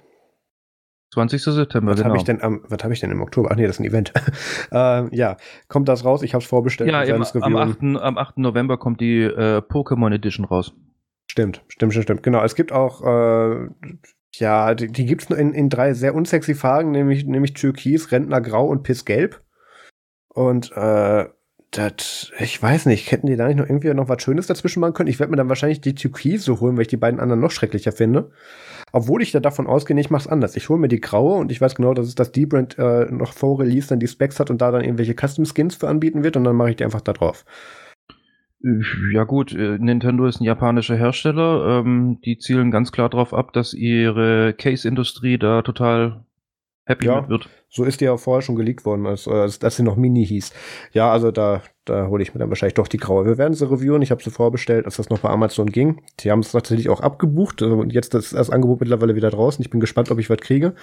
[1.13, 1.43] 20.
[1.43, 2.11] September, was genau.
[2.11, 3.49] Hab ich denn am, was habe ich denn im Oktober?
[3.51, 4.13] Ach nee, das ist ein Event.
[4.73, 5.37] äh, ja,
[5.69, 6.23] kommt das raus?
[6.23, 6.91] Ich habe es vorbestellt.
[6.91, 8.39] Ja, eben, am, 8., am 8.
[8.39, 10.73] November kommt die äh, Pokémon Edition raus.
[11.27, 12.23] Stimmt, stimmt, stimmt, stimmt.
[12.23, 13.69] Genau, es gibt auch, äh,
[14.35, 18.67] ja, die, die gibt es in, in drei sehr unsexy Farben, nämlich, nämlich Türkis, Rentnergrau
[18.67, 19.43] und Pissgelb.
[20.29, 21.27] Und äh,
[21.71, 24.95] das, ich weiß nicht, hätten die da nicht noch irgendwie noch was Schönes dazwischen machen
[24.95, 25.09] können?
[25.09, 27.93] Ich werde mir dann wahrscheinlich die Türkise holen, weil ich die beiden anderen noch schrecklicher
[27.93, 28.31] finde.
[28.93, 30.57] Obwohl ich da davon ausgehe, ich mache es anders.
[30.57, 33.33] Ich hole mir die graue und ich weiß genau, dass es das D-Brand äh, noch
[33.33, 36.37] vor Release dann die Specs hat und da dann irgendwelche Custom Skins für anbieten wird
[36.37, 37.45] und dann mache ich die einfach da drauf.
[39.13, 41.81] Ja gut, äh, Nintendo ist ein japanischer Hersteller.
[41.81, 46.25] Ähm, die zielen ganz klar darauf ab, dass ihre Case-Industrie da total
[46.91, 47.49] happy ja, wird.
[47.69, 50.53] So ist die ja vorher schon geleakt worden, als, als dass sie noch Mini hieß.
[50.93, 53.25] Ja, also da, da hole ich mir dann wahrscheinlich doch die graue.
[53.25, 54.03] Wir werden sie reviewen.
[54.03, 56.03] Ich habe sie vorbestellt, als das noch bei Amazon ging.
[56.21, 57.63] Die haben es tatsächlich auch abgebucht.
[57.63, 59.63] Also und jetzt ist das Angebot mittlerweile wieder draußen.
[59.63, 60.75] Ich bin gespannt, ob ich was kriege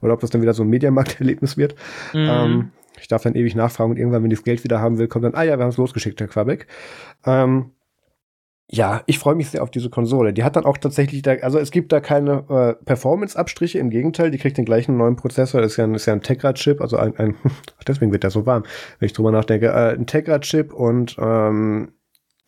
[0.00, 1.74] oder ob das dann wieder so ein Mediamarkt-Erlebnis wird.
[2.12, 2.28] Mhm.
[2.28, 2.70] Ähm,
[3.00, 5.24] ich darf dann ewig nachfragen und irgendwann, wenn ich das Geld wieder haben will, kommt
[5.24, 6.66] dann, ah ja, wir haben es losgeschickt, Herr Quabeck.
[7.24, 7.72] Ähm,
[8.72, 10.32] ja, ich freue mich sehr auf diese Konsole.
[10.32, 14.30] Die hat dann auch tatsächlich, da, also es gibt da keine äh, Performance-Abstriche, im Gegenteil,
[14.30, 16.96] die kriegt den gleichen neuen Prozessor, das ist ja ein, ist ja ein Tegra-Chip, also
[16.96, 17.34] ein, ein
[17.88, 18.62] deswegen wird der so warm,
[19.00, 21.92] wenn ich drüber nachdenke, äh, ein Tegra-Chip und ähm,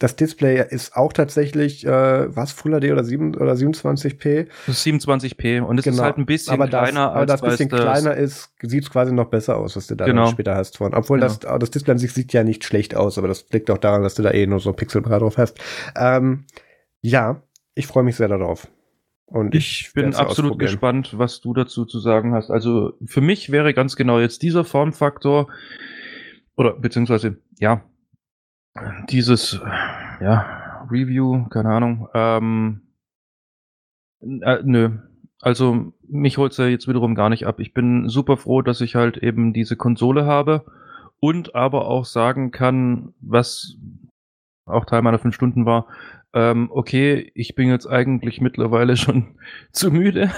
[0.03, 4.49] das Display ist auch tatsächlich, äh, was, Full HD oder, 7, oder 27p?
[4.66, 5.97] Das ist 27p und es genau.
[5.97, 7.12] ist halt ein bisschen aber das, kleiner.
[7.12, 10.05] Aber das bisschen das kleiner ist, sieht es quasi noch besser aus, was du da
[10.05, 10.27] genau.
[10.27, 10.93] später hast von.
[10.93, 11.33] Obwohl genau.
[11.33, 14.03] das, das Display an sich sieht ja nicht schlecht aus, aber das liegt auch daran,
[14.03, 15.61] dass du da eh nur so Pixelbrat drauf hast.
[15.97, 16.47] Ähm,
[17.01, 17.41] ja,
[17.77, 18.66] ich freue mich sehr darauf.
[19.27, 22.51] Und ich, ich bin absolut gespannt, was du dazu zu sagen hast.
[22.51, 25.49] Also für mich wäre ganz genau jetzt dieser Formfaktor
[26.57, 27.83] oder beziehungsweise ja
[29.09, 29.61] dieses,
[30.20, 32.82] ja, Review, keine Ahnung, ähm,
[34.20, 34.99] äh, nö.
[35.40, 37.59] Also mich holt's ja jetzt wiederum gar nicht ab.
[37.59, 40.65] Ich bin super froh, dass ich halt eben diese Konsole habe
[41.19, 43.77] und aber auch sagen kann, was
[44.66, 45.86] auch Teil meiner fünf Stunden war,
[46.35, 49.36] ähm, okay, ich bin jetzt eigentlich mittlerweile schon
[49.73, 50.31] zu müde,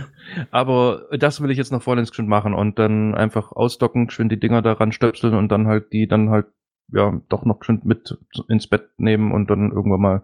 [0.50, 4.40] aber das will ich jetzt noch vollends schon machen und dann einfach ausdocken, schön die
[4.40, 6.46] Dinger daran stöpseln und dann halt die dann halt
[6.92, 8.18] ja, doch noch schön mit
[8.48, 10.22] ins Bett nehmen und dann irgendwann mal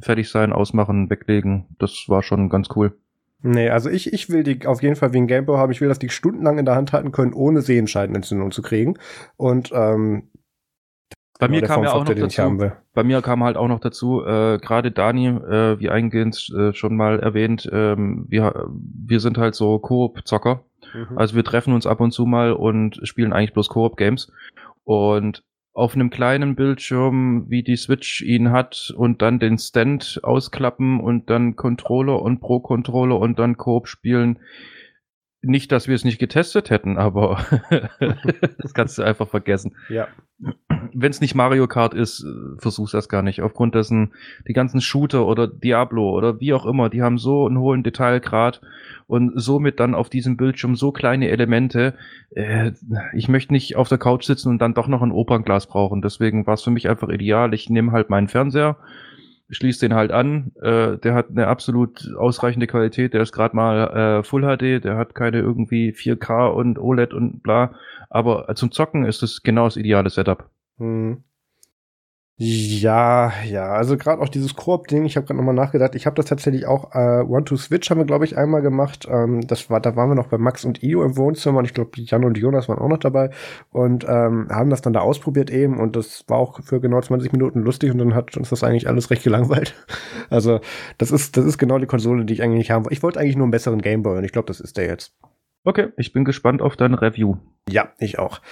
[0.00, 1.66] fertig sein, ausmachen, weglegen.
[1.78, 2.96] Das war schon ganz cool.
[3.42, 5.70] Nee, also ich, ich will die auf jeden Fall wie ein Gameboy haben.
[5.70, 8.94] Ich will, dass die stundenlang in der Hand halten können, ohne Sehenscheidenentzündung zu kriegen.
[9.36, 10.30] Und ähm,
[11.38, 14.58] bei mir kam ja auch noch dazu, bei mir kam halt auch noch dazu, äh,
[14.58, 19.78] gerade Dani, äh, wie eingehend äh, schon mal erwähnt, ähm, wir, wir sind halt so
[19.78, 20.64] Koop-Zocker.
[20.94, 21.18] Mhm.
[21.18, 24.32] Also wir treffen uns ab und zu mal und spielen eigentlich bloß Koop-Games.
[24.84, 25.44] Und
[25.74, 31.28] auf einem kleinen Bildschirm, wie die Switch ihn hat und dann den Stand ausklappen und
[31.28, 34.38] dann Controller und Pro-Controller und dann Coop spielen.
[35.42, 37.44] Nicht, dass wir es nicht getestet hätten, aber
[38.58, 39.76] das kannst du einfach vergessen.
[39.88, 40.08] Ja.
[40.94, 42.24] Wenn es nicht Mario Kart ist,
[42.58, 43.42] versuch's das gar nicht.
[43.42, 44.12] Aufgrund dessen,
[44.46, 48.60] die ganzen Shooter oder Diablo oder wie auch immer, die haben so einen hohen Detailgrad
[49.06, 51.94] und somit dann auf diesem Bildschirm so kleine Elemente.
[52.30, 52.72] Äh,
[53.14, 56.02] ich möchte nicht auf der Couch sitzen und dann doch noch ein Opernglas brauchen.
[56.02, 57.54] Deswegen war es für mich einfach ideal.
[57.54, 58.76] Ich nehme halt meinen Fernseher,
[59.50, 60.52] schließe den halt an.
[60.62, 63.14] Äh, der hat eine absolut ausreichende Qualität.
[63.14, 64.84] Der ist gerade mal äh, Full HD.
[64.84, 67.74] Der hat keine irgendwie 4K und OLED und bla.
[68.10, 70.48] Aber zum Zocken ist es genau das ideale Setup.
[70.78, 71.24] Hm.
[72.36, 76.26] Ja, ja, also gerade auch dieses Koop-Ding, ich habe gerade nochmal nachgedacht, ich habe das
[76.26, 79.06] tatsächlich auch, äh, One-to-Switch haben wir, glaube ich, einmal gemacht.
[79.08, 81.74] Ähm, das war, da waren wir noch bei Max und Io im Wohnzimmer und ich
[81.74, 83.30] glaube, Jan und Jonas waren auch noch dabei
[83.70, 87.30] und ähm, haben das dann da ausprobiert eben und das war auch für genau 20
[87.30, 89.74] Minuten lustig und dann hat uns das eigentlich alles recht gelangweilt.
[90.30, 90.60] Also,
[90.98, 92.94] das ist, das ist genau die Konsole, die ich eigentlich haben wollte.
[92.94, 95.14] Ich wollte eigentlich nur einen besseren Gameboy und ich glaube, das ist der jetzt.
[95.66, 97.36] Okay, ich bin gespannt auf deine Review.
[97.68, 98.42] Ja, ich auch.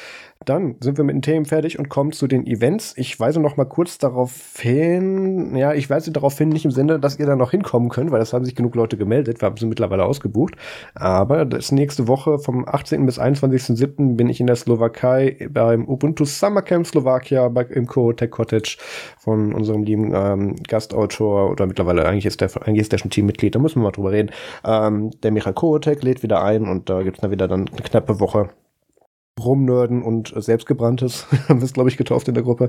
[0.44, 2.94] Dann sind wir mit den Themen fertig und kommen zu den Events.
[2.96, 6.98] Ich weise noch mal kurz darauf hin, ja, ich weise darauf hin, nicht im Sinne,
[6.98, 9.40] dass ihr da noch hinkommen könnt, weil das haben sich genug Leute gemeldet.
[9.40, 10.54] Wir haben sie mittlerweile ausgebucht.
[10.94, 13.06] Aber das nächste Woche vom 18.
[13.06, 14.16] bis 21.07.
[14.16, 18.76] bin ich in der Slowakei beim Ubuntu Summer Camp Slowakia bei, im Co-Tech Cottage
[19.18, 23.54] von unserem lieben ähm, Gastautor oder mittlerweile eigentlich ist der, eigentlich ist der schon Teammitglied,
[23.54, 24.30] da müssen wir mal drüber reden.
[24.64, 28.20] Ähm, der Michael Kotek lädt wieder ein und da gibt's dann wieder dann eine knappe
[28.20, 28.50] Woche
[29.40, 32.68] Rumnörden und selbstgebranntes, haben wir es, glaube ich, getauft in der Gruppe.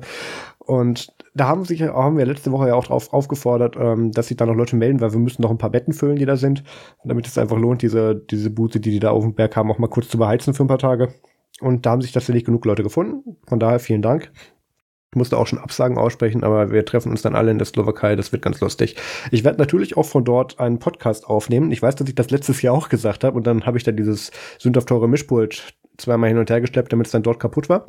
[0.59, 4.37] Und da haben sich haben wir letzte Woche ja auch drauf aufgefordert, ähm, dass sich
[4.37, 6.63] da noch Leute melden, weil wir müssen noch ein paar Betten füllen, die da sind,
[7.03, 9.79] damit es einfach lohnt, diese, diese Boote, die die da auf dem Berg haben, auch
[9.79, 11.13] mal kurz zu beheizen für ein paar Tage.
[11.59, 13.37] Und da haben sich tatsächlich genug Leute gefunden.
[13.47, 14.31] Von daher vielen Dank.
[15.11, 18.15] Ich musste auch schon Absagen aussprechen, aber wir treffen uns dann alle in der Slowakei.
[18.15, 18.95] Das wird ganz lustig.
[19.29, 21.71] Ich werde natürlich auch von dort einen Podcast aufnehmen.
[21.71, 23.91] Ich weiß, dass ich das letztes Jahr auch gesagt habe und dann habe ich da
[23.91, 27.85] dieses Sündhaft Mischpult zweimal hin und her geschleppt, damit es dann dort kaputt war.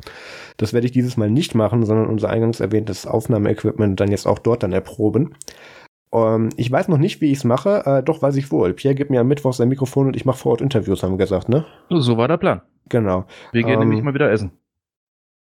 [0.57, 4.39] Das werde ich dieses Mal nicht machen, sondern unser eingangs erwähntes Aufnahmeequipment dann jetzt auch
[4.39, 5.35] dort dann erproben.
[6.13, 8.73] Ähm, ich weiß noch nicht, wie ich es mache, äh, doch weiß ich wohl.
[8.73, 11.17] Pierre gibt mir am Mittwoch sein Mikrofon und ich mache vor Ort Interviews, haben wir
[11.17, 11.65] gesagt, ne?
[11.89, 12.61] So war der Plan.
[12.89, 13.25] Genau.
[13.51, 14.51] Wir gehen ähm, nämlich mal wieder essen.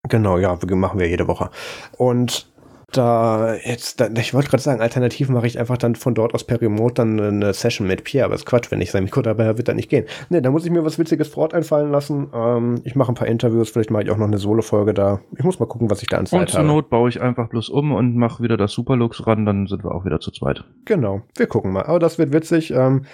[0.09, 1.51] Genau, ja, machen wir jede Woche.
[1.97, 2.50] Und
[2.97, 6.43] da jetzt, da, ich wollte gerade sagen, alternativ mache ich einfach dann von dort aus
[6.43, 9.21] per Remote dann eine Session mit Pierre, aber es ist Quatsch, wenn ich sein Mikro
[9.21, 10.05] dabei habe, wird dann nicht gehen.
[10.29, 12.29] Ne, da muss ich mir was Witziges vor Ort einfallen lassen.
[12.33, 15.21] Ähm, ich mache ein paar Interviews, vielleicht mache ich auch noch eine Solo-Folge da.
[15.37, 16.45] Ich muss mal gucken, was ich da an Zeit habe.
[16.45, 19.67] Und zur Not baue ich einfach bloß um und mache wieder das Superlux ran, dann
[19.67, 20.63] sind wir auch wieder zu zweit.
[20.85, 21.83] Genau, wir gucken mal.
[21.83, 22.71] Aber das wird witzig.
[22.71, 23.05] Ähm,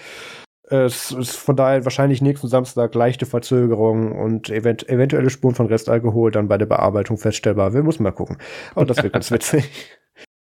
[0.70, 6.32] es ist von daher wahrscheinlich nächsten Samstag leichte Verzögerung und event eventuelle Spuren von Restalkohol
[6.32, 7.74] dann bei der Bearbeitung feststellbar.
[7.74, 8.38] Wir müssen mal gucken.
[8.76, 9.70] Aber das wird ganz witzig.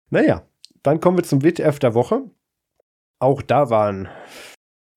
[0.09, 0.43] Naja,
[0.81, 2.21] dann kommen wir zum WTF der Woche.
[3.19, 4.07] Auch da waren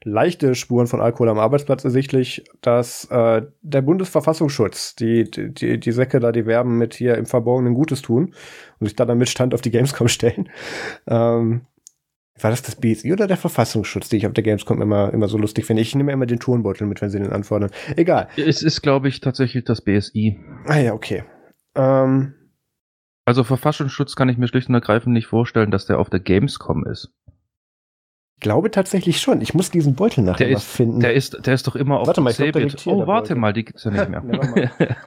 [0.04, 6.20] leichte Spuren von Alkohol am Arbeitsplatz ersichtlich, dass äh, der Bundesverfassungsschutz, die, die, die Säcke
[6.20, 8.32] da, die werben mit hier im Verborgenen Gutes tun
[8.78, 10.48] und sich da dann mit Stand auf die Gamescom stellen,
[11.08, 11.62] ähm,
[12.40, 15.38] war das das BSI oder der Verfassungsschutz, die ich auf der Gamescom immer, immer so
[15.38, 15.82] lustig finde?
[15.82, 17.70] Ich nehme immer den Turnbeutel mit, wenn sie den anfordern.
[17.96, 18.28] Egal.
[18.36, 20.38] Es ist, glaube ich, tatsächlich das BSI.
[20.66, 21.24] Ah ja, okay.
[21.74, 22.34] Ähm,
[23.24, 26.86] also Verfassungsschutz kann ich mir schlicht und ergreifend nicht vorstellen, dass der auf der Gamescom
[26.86, 27.10] ist.
[28.36, 29.40] Ich glaube tatsächlich schon.
[29.40, 31.00] Ich muss diesen Beutel nachher der ist, finden.
[31.00, 32.34] Der ist, der ist doch immer auf warte mal,
[32.84, 34.70] Oh, warte mal, die gibt's ja nicht mehr.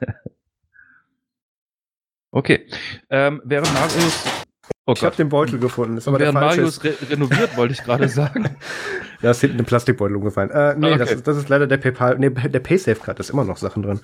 [2.32, 2.66] okay.
[3.08, 4.44] Ähm, während Marius
[4.90, 5.94] Oh ich habe den Beutel gefunden.
[5.94, 8.48] Das ist aber Während der Marius re renoviert, wollte ich gerade sagen.
[9.22, 10.50] da ist hinten ein Plastikbeutel umgefallen.
[10.50, 10.98] Äh, nee, ah, okay.
[10.98, 13.84] das, ist, das ist leider der PayPal, nee, der PaySafe-Card, da ist immer noch Sachen
[13.84, 14.00] drin.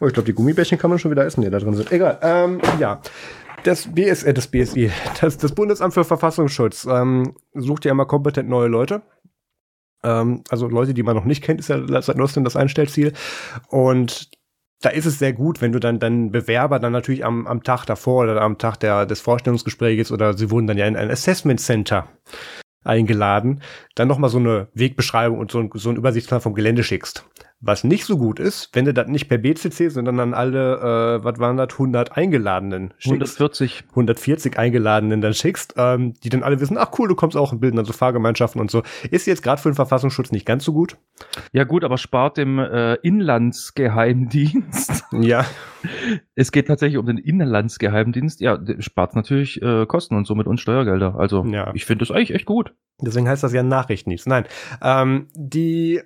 [0.00, 1.92] Oh, ich glaube, die Gummibärchen kann man schon wieder essen, die da drin sind.
[1.92, 2.18] Egal.
[2.22, 3.02] Ähm, ja.
[3.64, 4.90] Das BS, äh, das BSI,
[5.20, 9.02] das, das Bundesamt für Verfassungsschutz, ähm, sucht ja immer kompetent neue Leute.
[10.02, 13.12] Ähm, also Leute, die man noch nicht kennt, ist ja seit neuestem das Einstellziel.
[13.68, 14.30] Und
[14.80, 17.84] da ist es sehr gut, wenn du dann dann Bewerber dann natürlich am, am Tag
[17.84, 21.60] davor oder am Tag der, des Vorstellungsgesprächs oder sie wurden dann ja in ein Assessment
[21.60, 22.08] Center
[22.82, 23.60] eingeladen,
[23.94, 27.26] dann nochmal so eine Wegbeschreibung und so ein, so ein Übersichtsplan vom Gelände schickst.
[27.62, 31.24] Was nicht so gut ist, wenn du das nicht per BCC, sondern an alle, äh,
[31.24, 33.38] was waren das, 100 Eingeladenen schickst.
[33.38, 33.84] 140.
[33.90, 37.60] 140 Eingeladenen dann schickst, ähm, die dann alle wissen, ach cool, du kommst auch und
[37.60, 38.82] bilden dann so Fahrgemeinschaften und so.
[39.10, 40.96] Ist jetzt gerade für den Verfassungsschutz nicht ganz so gut.
[41.52, 45.04] Ja gut, aber spart dem äh, Inlandsgeheimdienst.
[45.20, 45.44] ja.
[46.34, 48.40] Es geht tatsächlich um den Inlandsgeheimdienst.
[48.40, 51.16] Ja, spart natürlich äh, Kosten und somit uns Steuergelder.
[51.18, 51.70] Also ja.
[51.74, 52.72] ich finde das eigentlich echt gut.
[53.02, 54.26] Deswegen heißt das ja Nachrichtendienst.
[54.26, 54.44] Nein,
[54.82, 56.00] ähm, die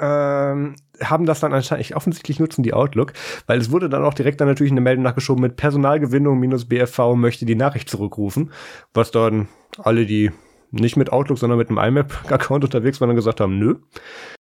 [0.00, 3.12] ähm, haben das dann anscheinend offensichtlich nutzen die Outlook,
[3.46, 7.14] weil es wurde dann auch direkt dann natürlich eine Meldung nachgeschoben mit Personalgewinnung minus BFV
[7.14, 8.52] möchte die Nachricht zurückrufen,
[8.94, 9.48] was dann
[9.78, 10.30] alle, die
[10.70, 13.76] nicht mit Outlook, sondern mit einem IMAP-Account unterwegs waren, dann gesagt haben, nö.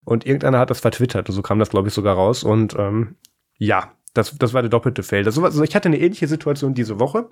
[0.03, 2.43] Und irgendeiner hat das vertwittert, so kam das, glaube ich, sogar raus.
[2.43, 3.15] Und ähm,
[3.57, 5.25] ja, das, das war der doppelte Fail.
[5.25, 7.29] also ich hatte eine ähnliche Situation diese Woche.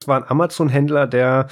[0.00, 1.48] Es war ein Amazon-Händler, der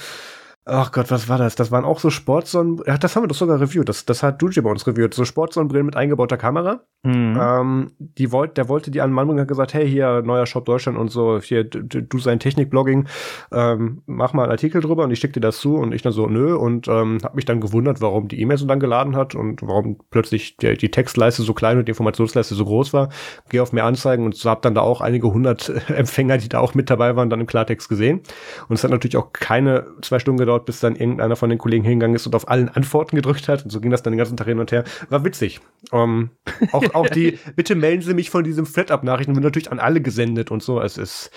[0.65, 1.55] Ach Gott, was war das?
[1.55, 2.81] Das waren auch so Sportsonnen.
[2.87, 3.89] Ja, das haben wir doch sogar reviewt.
[3.89, 5.13] Das, das hat Duji bei uns reviewt.
[5.13, 6.81] So Sportsonnenbrillen mit eingebauter Kamera.
[7.05, 7.37] Mhm.
[7.37, 10.63] Ähm, die wollt, der wollte die an Mann und hat gesagt, hey, hier, neuer Shop
[10.63, 13.09] Deutschland und so, hier, du, du sein Technikblogging,
[13.51, 16.13] ähm, mach mal einen Artikel drüber und ich schick dir das zu und ich dann
[16.13, 19.35] so, nö, und ähm, hab mich dann gewundert, warum die E-Mail so lang geladen hat
[19.35, 23.09] und warum plötzlich die, die Textleiste so klein und die Informationsleiste so groß war.
[23.49, 26.59] Geh auf mehr Anzeigen und so hab dann da auch einige hundert Empfänger, die da
[26.59, 28.21] auch mit dabei waren, dann im Klartext gesehen.
[28.69, 31.59] Und es hat natürlich auch keine zwei Stunden gedauert, gedauert, bis dann irgendeiner von den
[31.59, 33.63] Kollegen hingegangen ist und auf allen Antworten gedrückt hat.
[33.63, 34.83] Und so ging das dann den ganzen Tag hin und her.
[35.09, 35.59] War witzig.
[35.91, 36.31] Ähm,
[36.71, 40.51] auch, auch die, bitte melden Sie mich von diesem Flat-Up-Nachrichten, wird natürlich an alle gesendet
[40.51, 40.81] und so.
[40.81, 41.31] Es ist.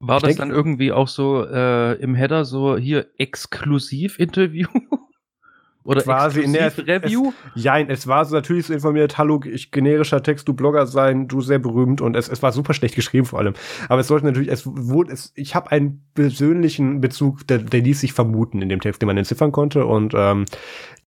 [0.00, 4.68] War das denk, dann irgendwie auch so äh, im Header so hier Exklusiv-Interview?
[5.84, 7.32] Oder quasi in der Review?
[7.54, 11.28] Es, ja, es war so natürlich so informiert, hallo, ich generischer Text, du Blogger sein,
[11.28, 13.54] du sehr berühmt und es, es war super schlecht geschrieben vor allem.
[13.88, 18.00] Aber es sollte natürlich, es wurde, es, ich habe einen persönlichen Bezug, der, der ließ
[18.00, 20.46] sich vermuten in dem Text, den man entziffern konnte und ähm,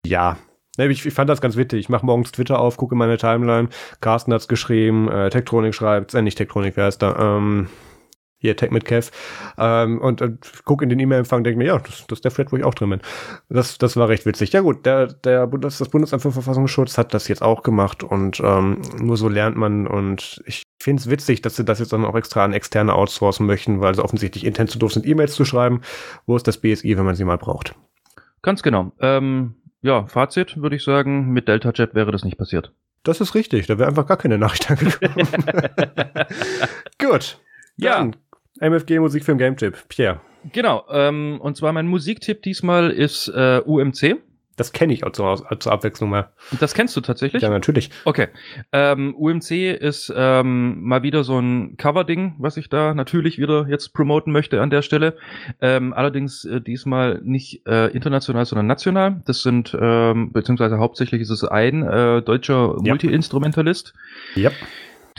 [0.05, 0.37] ja,
[0.77, 1.79] ich, ich fand das ganz witzig.
[1.79, 3.69] Ich mache morgens Twitter auf, gucke meine Timeline.
[3.99, 7.37] Carsten hat's geschrieben, äh, Tektronik schreibt, äh, nicht Tektronik, wer ist da?
[7.37, 7.67] Ähm,
[8.39, 9.11] hier Tech mit Kev
[9.57, 12.51] ähm, und, und guck in den E-Mail-Empfang, denke mir, ja, das, das ist der Thread,
[12.51, 13.01] wo ich auch drin bin.
[13.49, 14.53] Das, das war recht witzig.
[14.53, 18.39] Ja gut, der, der Bundes, das Bundesamt für Verfassungsschutz hat das jetzt auch gemacht und
[18.39, 22.05] ähm, nur so lernt man und ich finde es witzig, dass sie das jetzt dann
[22.05, 25.45] auch extra an Externe outsourcen möchten, weil sie offensichtlich intern zu doof sind, E-Mails zu
[25.45, 25.81] schreiben.
[26.25, 27.75] Wo ist das BSI, wenn man sie mal braucht?
[28.43, 28.91] Ganz genau.
[28.99, 32.71] Ähm, ja, Fazit würde ich sagen, mit Delta Jet wäre das nicht passiert.
[33.03, 35.27] Das ist richtig, da wäre einfach gar keine Nachricht angekommen.
[36.99, 37.39] Gut.
[37.77, 38.09] Ja,
[38.59, 39.77] MFG Musikfilm Game Tipp.
[39.89, 40.21] Pierre.
[40.51, 40.85] Genau.
[40.89, 44.17] Ähm, und zwar mein Musiktipp diesmal ist äh, UMC.
[44.57, 46.31] Das kenne ich auch zur, zur, Abwechslung mal.
[46.59, 47.43] Das kennst du tatsächlich?
[47.43, 47.91] Ja, natürlich.
[48.05, 48.27] Okay.
[48.71, 53.93] Ähm, UMC ist ähm, mal wieder so ein Cover-Ding, was ich da natürlich wieder jetzt
[53.93, 55.15] promoten möchte an der Stelle.
[55.61, 59.21] Ähm, allerdings äh, diesmal nicht äh, international, sondern national.
[59.25, 62.91] Das sind, ähm, beziehungsweise hauptsächlich ist es ein äh, deutscher ja.
[62.93, 63.93] Multi-Instrumentalist.
[64.33, 64.49] Ja.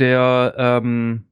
[0.00, 1.27] Der ähm,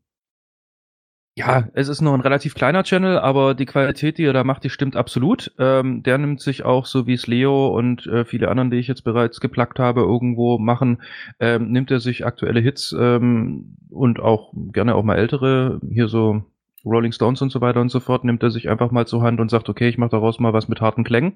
[1.38, 4.64] ja, es ist noch ein relativ kleiner Channel, aber die Qualität, die er da macht,
[4.64, 5.52] die stimmt absolut.
[5.58, 8.88] Ähm, der nimmt sich auch, so wie es Leo und äh, viele anderen, die ich
[8.88, 11.02] jetzt bereits geplagt habe, irgendwo machen,
[11.38, 16.42] ähm, nimmt er sich aktuelle Hits ähm, und auch gerne auch mal ältere, hier so
[16.86, 19.38] Rolling Stones und so weiter und so fort, nimmt er sich einfach mal zur Hand
[19.38, 21.34] und sagt, okay, ich mache daraus mal was mit harten Klängen.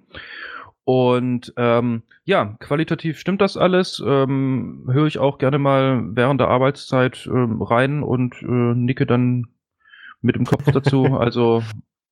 [0.85, 4.03] Und ähm, ja, qualitativ stimmt das alles.
[4.05, 9.49] Ähm, Höre ich auch gerne mal während der Arbeitszeit ähm, rein und äh, nicke dann
[10.21, 11.05] mit dem Kopf dazu.
[11.21, 11.63] Also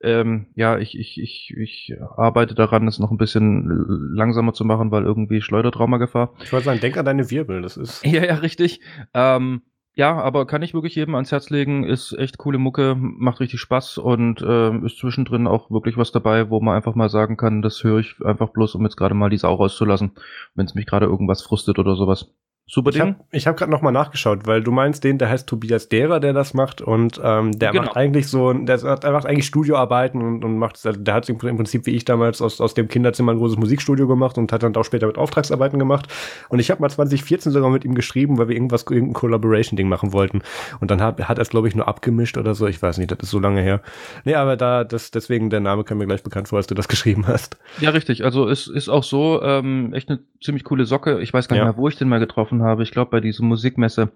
[0.00, 4.90] ähm, ja, ich, ich, ich, ich arbeite daran, es noch ein bisschen langsamer zu machen,
[4.92, 6.34] weil irgendwie Schleudertraumagefahr.
[6.42, 8.04] Ich wollte sagen, denk an deine Wirbel, das ist.
[8.06, 8.80] Ja, ja, richtig.
[9.12, 9.62] Ähm,
[9.94, 13.58] ja, aber kann ich wirklich jedem ans Herz legen, ist echt coole Mucke, macht richtig
[13.58, 17.62] Spaß und äh, ist zwischendrin auch wirklich was dabei, wo man einfach mal sagen kann,
[17.62, 20.12] das höre ich einfach bloß, um jetzt gerade mal die Sau rauszulassen,
[20.54, 22.32] wenn es mich gerade irgendwas frustet oder sowas.
[22.70, 23.16] Super Ding.
[23.30, 26.20] Ich habe hab gerade noch mal nachgeschaut, weil du meinst den, der heißt Tobias Derer,
[26.20, 27.84] der das macht und ähm, der genau.
[27.84, 31.38] macht eigentlich so, der, der macht eigentlich Studioarbeiten und, und macht, also der hat im
[31.38, 34.76] Prinzip wie ich damals aus, aus dem Kinderzimmer ein großes Musikstudio gemacht und hat dann
[34.76, 36.08] auch später mit Auftragsarbeiten gemacht.
[36.50, 40.12] Und ich habe mal 2014 sogar mit ihm geschrieben, weil wir irgendwas, irgendein Collaboration-Ding machen
[40.12, 40.42] wollten.
[40.80, 42.66] Und dann hat, hat er es, glaube ich, nur abgemischt oder so.
[42.66, 43.80] Ich weiß nicht, das ist so lange her.
[44.24, 46.88] Nee, aber da, das, deswegen der Name kam mir gleich bekannt vor, als du das
[46.88, 47.56] geschrieben hast.
[47.80, 48.24] Ja, richtig.
[48.24, 51.20] Also es ist auch so, ähm, echt eine ziemlich coole Socke.
[51.20, 51.72] Ich weiß gar nicht ja.
[51.72, 52.82] mehr, wo ich den mal getroffen habe.
[52.82, 54.10] Ich glaube bei dieser Musikmesse.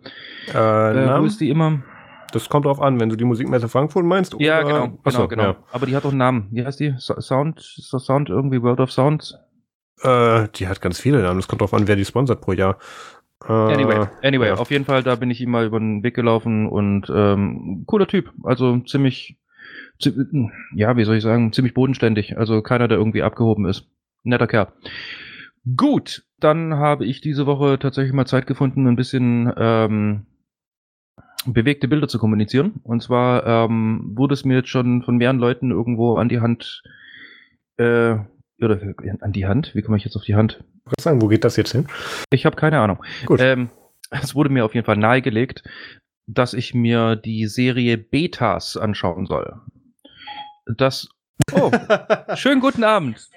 [0.52, 1.82] Äh, äh, wo ist die immer?
[2.32, 4.34] Das kommt drauf an, wenn du die Musikmesse Frankfurt meinst.
[4.38, 4.66] Ja, oder?
[4.66, 5.42] genau, genau, Achso, genau.
[5.42, 5.56] Ja.
[5.70, 6.48] Aber die hat auch einen Namen.
[6.50, 6.94] Wie heißt die?
[6.98, 9.38] Sound, ist das Sound irgendwie World of Sound?
[10.02, 11.38] Äh, die hat ganz viele Namen.
[11.38, 12.78] Das kommt drauf an, wer die sponsert pro Jahr.
[13.46, 14.54] Äh, anyway, anyway, ja.
[14.54, 18.06] auf jeden Fall, da bin ich ihm mal über den Weg gelaufen und ähm, cooler
[18.06, 18.32] Typ.
[18.44, 19.36] Also ziemlich,
[20.74, 22.38] ja, wie soll ich sagen, ziemlich bodenständig.
[22.38, 23.88] Also keiner, der irgendwie abgehoben ist.
[24.22, 24.68] Netter Kerl.
[25.76, 30.26] Gut, dann habe ich diese Woche tatsächlich mal Zeit gefunden, ein bisschen ähm,
[31.46, 32.80] bewegte Bilder zu kommunizieren.
[32.82, 36.82] Und zwar ähm, wurde es mir jetzt schon von mehreren Leuten irgendwo an die Hand
[37.76, 38.16] äh,
[38.60, 38.80] oder
[39.20, 39.74] an die Hand.
[39.74, 40.64] Wie komme ich jetzt auf die Hand?
[40.84, 41.86] Was sagen, wo geht das jetzt hin?
[42.30, 43.02] Ich habe keine Ahnung.
[43.26, 43.40] Gut.
[43.40, 43.70] Ähm,
[44.10, 45.62] es wurde mir auf jeden Fall nahegelegt,
[46.26, 49.60] dass ich mir die Serie Betas anschauen soll.
[50.66, 51.08] Das.
[51.52, 51.70] Oh,
[52.34, 53.28] schönen guten Abend.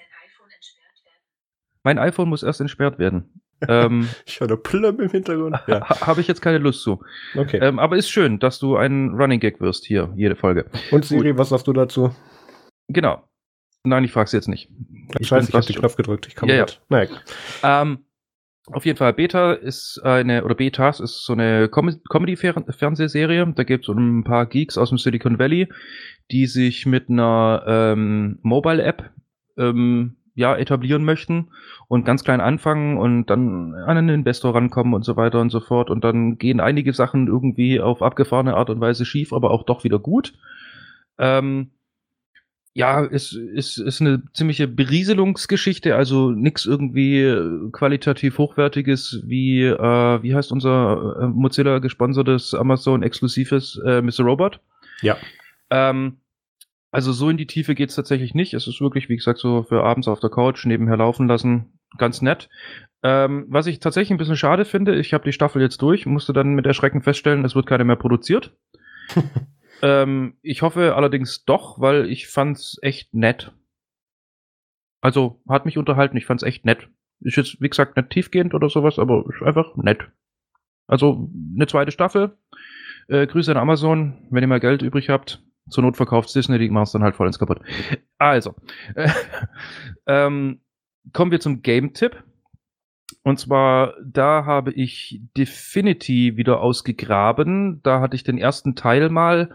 [1.86, 3.30] Mein iPhone muss erst entsperrt werden.
[3.70, 5.56] Ähm, ich höre Plum im Hintergrund.
[5.68, 5.88] Ja.
[6.02, 7.04] Habe ich jetzt keine Lust zu.
[7.38, 7.60] Okay.
[7.62, 10.66] Ähm, aber ist schön, dass du ein Running Gag wirst hier, jede Folge.
[10.90, 11.38] Und Siri, Gut.
[11.38, 12.10] was sagst du dazu?
[12.88, 13.24] Genau.
[13.84, 14.72] Nein, ich frage jetzt nicht.
[15.20, 16.26] Ich, weiß, ich habe den Knopf gedrückt.
[16.28, 16.74] Ich komme ja, ja.
[16.90, 17.10] Naja.
[17.62, 18.00] Ähm,
[18.66, 23.54] auf jeden Fall, Beta ist eine, oder Betas ist so eine Com Comedy-Fernsehserie.
[23.56, 25.68] Da gibt es ein paar Geeks aus dem Silicon Valley,
[26.32, 29.12] die sich mit einer ähm, Mobile-App
[29.58, 31.48] ähm, ja, etablieren möchten
[31.88, 35.62] und ganz klein anfangen und dann an einen Investor rankommen und so weiter und so
[35.62, 35.90] fort.
[35.90, 39.86] Und dann gehen einige Sachen irgendwie auf abgefahrene Art und Weise schief, aber auch doch
[39.86, 40.34] wieder gut.
[41.18, 41.72] Ähm,
[42.74, 50.36] ja, ist, ist, ist eine ziemliche Berieselungsgeschichte, also nix irgendwie qualitativ hochwertiges wie, äh, wie
[50.36, 54.26] heißt unser äh, Mozilla gesponsertes Amazon exklusives äh, Mr.
[54.26, 54.60] Robot.
[55.02, 55.16] Ja.
[55.70, 56.18] Ähm,
[56.96, 58.54] also so in die Tiefe geht's tatsächlich nicht.
[58.54, 61.78] Es ist wirklich, wie gesagt, so für abends auf der Couch nebenher laufen lassen.
[61.98, 62.48] Ganz nett.
[63.04, 66.32] Ähm, was ich tatsächlich ein bisschen schade finde, ich habe die Staffel jetzt durch, musste
[66.32, 68.56] dann mit Erschrecken feststellen, es wird keine mehr produziert.
[69.82, 73.52] ähm, ich hoffe allerdings doch, weil ich fand's echt nett.
[75.02, 76.88] Also hat mich unterhalten, ich fand's echt nett.
[77.20, 80.08] Ist jetzt, wie gesagt, nicht tiefgehend oder sowas, aber ist einfach nett.
[80.88, 82.38] Also eine zweite Staffel.
[83.10, 85.44] Äh, Grüße an Amazon, wenn ihr mal Geld übrig habt.
[85.70, 87.60] Zur Not verkauft Disney, die machen es dann halt voll ins kaputt.
[88.18, 88.56] Also,
[88.96, 89.10] äh,
[90.08, 90.62] ähm,
[91.14, 92.24] kommen wir zum Game-Tipp.
[93.24, 97.82] Und zwar, da habe ich Definity wieder ausgegraben.
[97.84, 99.50] Da hatte ich den ersten Teil mal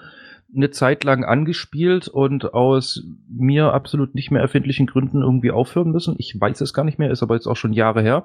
[0.55, 6.17] eine Zeit lang angespielt und aus mir absolut nicht mehr erfindlichen Gründen irgendwie aufhören müssen.
[6.19, 8.25] Ich weiß es gar nicht mehr, ist aber jetzt auch schon Jahre her.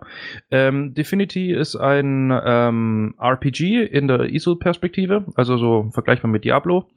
[0.49, 6.89] Ähm, Definity ist ein ähm, RPG in der ISO-Perspektive, also so vergleichbar mit Diablo.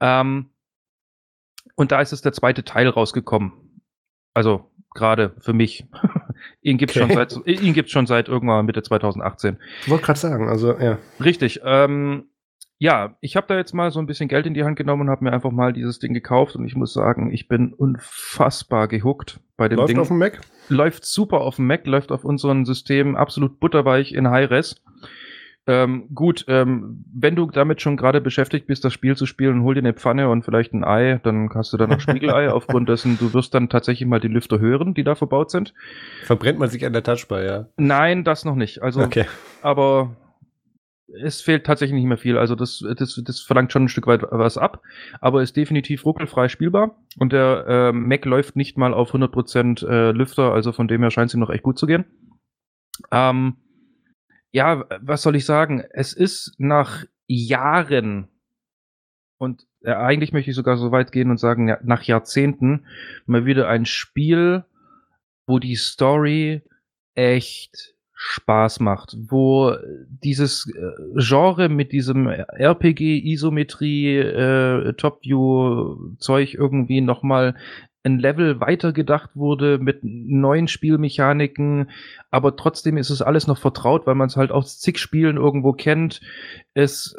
[0.00, 0.50] Ähm,
[1.74, 3.52] und da ist es der zweite Teil rausgekommen.
[4.34, 5.86] Also gerade für mich.
[6.62, 7.00] ihn gibt okay.
[7.00, 9.58] schon seit ihn gibt's schon seit irgendwann Mitte 2018.
[9.82, 10.98] Ich wollte gerade sagen, also ja.
[11.20, 11.60] Richtig.
[11.64, 12.28] Ähm,
[12.78, 15.10] ja, ich habe da jetzt mal so ein bisschen Geld in die Hand genommen und
[15.10, 19.40] habe mir einfach mal dieses Ding gekauft und ich muss sagen, ich bin unfassbar gehuckt
[19.56, 19.96] bei dem läuft Ding.
[19.96, 20.40] Läuft auf dem Mac?
[20.68, 24.82] Läuft super auf dem Mac, läuft auf unserem System absolut butterweich in High-Res.
[25.68, 29.74] Ähm, gut, ähm, wenn du damit schon gerade beschäftigt bist, das Spiel zu spielen, hol
[29.74, 33.18] dir eine Pfanne und vielleicht ein Ei, dann hast du dann noch Spiegelei, aufgrund dessen
[33.18, 35.74] du wirst dann tatsächlich mal die Lüfter hören, die da verbaut sind.
[36.24, 37.66] Verbrennt man sich an der Touchbar, ja?
[37.76, 38.82] Nein, das noch nicht.
[38.82, 39.24] Also, okay.
[39.60, 40.16] aber
[41.08, 42.38] es fehlt tatsächlich nicht mehr viel.
[42.38, 44.82] Also das, das, das verlangt schon ein Stück weit was ab,
[45.20, 50.10] aber ist definitiv ruckelfrei spielbar und der äh, Mac läuft nicht mal auf 100% äh,
[50.12, 52.04] Lüfter, also von dem her scheint es ihm noch echt gut zu gehen.
[53.10, 53.56] Ähm,
[54.56, 55.84] ja, was soll ich sagen?
[55.90, 58.28] Es ist nach Jahren
[59.36, 62.86] und äh, eigentlich möchte ich sogar so weit gehen und sagen, nach Jahrzehnten
[63.26, 64.64] mal wieder ein Spiel,
[65.46, 66.62] wo die Story
[67.14, 69.76] echt Spaß macht, wo
[70.08, 74.94] dieses äh, Genre mit diesem RPG, Isometrie, äh,
[76.54, 77.56] irgendwie nochmal
[78.06, 81.90] ein Level weitergedacht wurde mit neuen Spielmechaniken,
[82.30, 85.72] aber trotzdem ist es alles noch vertraut, weil man es halt aus zig Spielen irgendwo
[85.72, 86.20] kennt.
[86.72, 87.16] Es,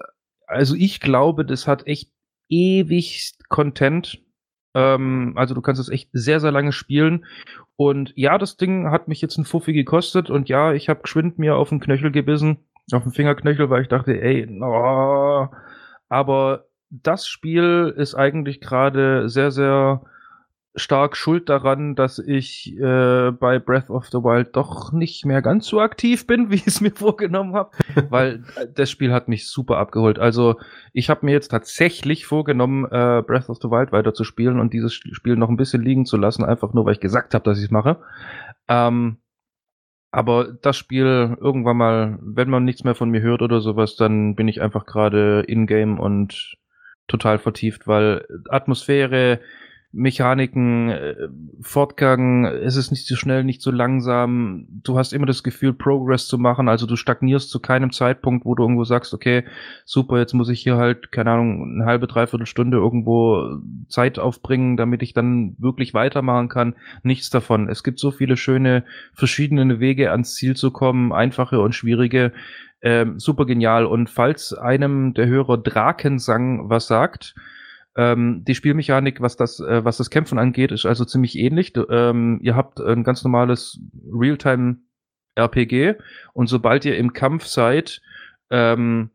[0.48, 2.12] also ich glaube, das hat echt
[2.50, 4.20] ewig Content.
[4.74, 7.26] Ähm, also du kannst es echt sehr, sehr lange spielen
[7.76, 11.38] und ja, das Ding hat mich jetzt ein Fuffi gekostet und ja, ich habe geschwind
[11.38, 12.58] mir auf den Knöchel gebissen,
[12.92, 15.50] auf den Fingerknöchel, weil ich dachte, ey, no.
[16.10, 20.02] aber das Spiel ist eigentlich gerade sehr, sehr
[20.78, 25.68] stark schuld daran, dass ich äh, bei Breath of the Wild doch nicht mehr ganz
[25.68, 27.72] so aktiv bin, wie ich es mir vorgenommen habe,
[28.10, 30.20] weil äh, das Spiel hat mich super abgeholt.
[30.20, 30.56] Also
[30.94, 34.74] ich habe mir jetzt tatsächlich vorgenommen, äh, Breath of the Wild weiter zu spielen und
[34.74, 37.58] dieses Spiel noch ein bisschen liegen zu lassen, einfach nur, weil ich gesagt habe, dass
[37.58, 37.98] ich es mache.
[38.68, 39.18] Ähm,
[40.12, 44.36] aber das Spiel irgendwann mal, wenn man nichts mehr von mir hört oder sowas, dann
[44.36, 46.58] bin ich einfach gerade in-game und
[47.08, 49.40] total vertieft, weil Atmosphäre,
[49.94, 51.30] Mechaniken, äh,
[51.62, 54.68] Fortgang, es ist nicht so schnell, nicht so langsam.
[54.84, 56.68] Du hast immer das Gefühl, Progress zu machen.
[56.68, 59.46] Also du stagnierst zu keinem Zeitpunkt, wo du irgendwo sagst, okay,
[59.86, 64.76] super, jetzt muss ich hier halt, keine Ahnung, eine halbe, dreiviertel Stunde irgendwo Zeit aufbringen,
[64.76, 66.76] damit ich dann wirklich weitermachen kann.
[67.04, 67.70] Nichts davon.
[67.70, 68.84] Es gibt so viele schöne,
[69.14, 72.34] verschiedene Wege ans Ziel zu kommen, einfache und schwierige.
[72.82, 73.86] Ähm, super genial.
[73.86, 77.34] Und falls einem der Hörer Drakensang was sagt,
[77.98, 81.74] ähm, die Spielmechanik, was das, äh, was das Kämpfen angeht, ist also ziemlich ähnlich.
[81.74, 83.80] Du, ähm, ihr habt ein ganz normales
[84.14, 84.78] Realtime
[85.36, 85.95] RPG
[86.34, 88.02] und sobald ihr im Kampf seid,
[88.52, 89.10] ähm,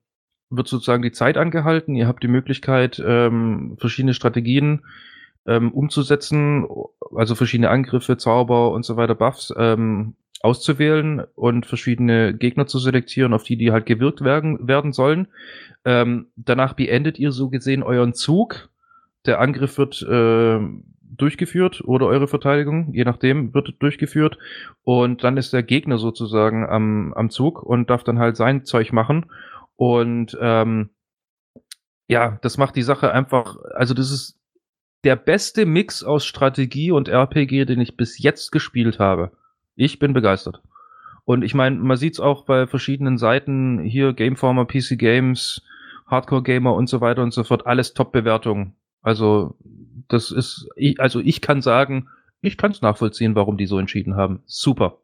[0.51, 1.95] wird sozusagen die Zeit angehalten.
[1.95, 4.85] Ihr habt die Möglichkeit, ähm, verschiedene Strategien
[5.47, 6.67] ähm, umzusetzen,
[7.15, 13.33] also verschiedene Angriffe, Zauber und so weiter, Buffs ähm, auszuwählen und verschiedene Gegner zu selektieren,
[13.33, 15.29] auf die die halt gewirkt werden, werden sollen.
[15.85, 18.71] Ähm, danach beendet ihr so gesehen euren Zug
[19.27, 20.59] der Angriff wird äh,
[21.01, 24.39] durchgeführt oder eure Verteidigung, je nachdem, wird durchgeführt.
[24.83, 28.93] Und dann ist der Gegner sozusagen am, am Zug und darf dann halt sein Zeug
[28.93, 29.31] machen.
[29.77, 30.91] Und ähm,
[32.09, 34.41] ja, das macht die Sache einfach, also das ist
[35.05, 39.33] der beste Mix aus Strategie und RPG, den ich bis jetzt gespielt habe.
[39.75, 40.63] Ich bin begeistert.
[41.25, 45.63] Und ich meine, man sieht es auch bei verschiedenen Seiten, hier Gameformer, PC Games,
[46.07, 48.75] Hardcore Gamer und so weiter und so fort, alles Top-Bewertungen.
[49.03, 49.57] Also,
[50.09, 52.09] das ist, ich, also ich kann sagen,
[52.41, 54.43] ich kann es nachvollziehen, warum die so entschieden haben.
[54.47, 54.99] Super.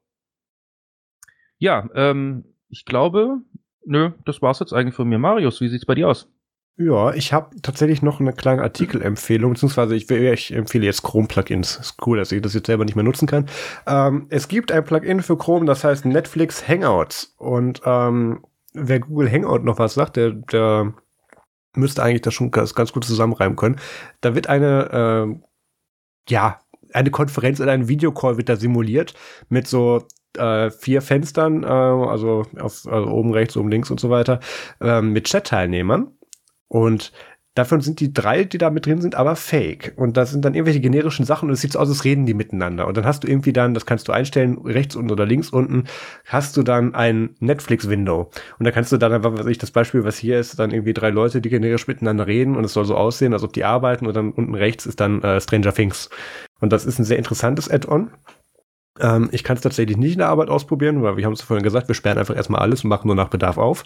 [1.58, 3.40] Ja, ähm, ich glaube,
[3.84, 5.18] nö, das war's jetzt eigentlich von mir.
[5.18, 6.30] Marius, wie sieht's bei dir aus?
[6.80, 11.76] Ja, ich habe tatsächlich noch eine kleine Artikelempfehlung, beziehungsweise ich, ich empfehle jetzt Chrome-Plugins.
[11.76, 13.46] Ist cool, dass ich das jetzt selber nicht mehr nutzen kann.
[13.88, 17.34] Ähm, es gibt ein Plugin für Chrome, das heißt Netflix Hangouts.
[17.36, 18.44] Und ähm,
[18.74, 20.94] wer Google Hangout noch was sagt, der, der
[21.74, 23.80] müsste eigentlich das schon ganz, ganz gut zusammenreimen können.
[24.20, 25.40] Da wird eine, äh,
[26.28, 26.60] ja,
[26.92, 29.14] eine Konferenz oder ein Videocall wird da simuliert
[29.48, 30.06] mit so
[30.36, 34.38] äh, vier Fenstern, äh, also, auf, also oben rechts, oben links und so weiter,
[34.80, 36.12] äh, mit Chat-Teilnehmern.
[36.68, 37.12] Und
[37.58, 39.92] Davon sind die drei, die da mit drin sind, aber fake.
[39.96, 42.32] Und das sind dann irgendwelche generischen Sachen und es sieht so aus, als reden die
[42.32, 42.86] miteinander.
[42.86, 45.82] Und dann hast du irgendwie dann, das kannst du einstellen, rechts unten oder links unten,
[46.24, 48.30] hast du dann ein Netflix-Window.
[48.60, 50.94] Und da kannst du dann einfach, was ich, das Beispiel, was hier ist, dann irgendwie
[50.94, 54.06] drei Leute, die generisch miteinander reden und es soll so aussehen, als ob die arbeiten
[54.06, 56.10] und dann unten rechts ist dann äh, Stranger Things.
[56.60, 58.12] Und das ist ein sehr interessantes Add-on.
[59.00, 61.64] Ähm, ich kann es tatsächlich nicht in der Arbeit ausprobieren, weil wir haben es vorhin
[61.64, 63.84] gesagt, wir sperren einfach erstmal alles und machen nur nach Bedarf auf.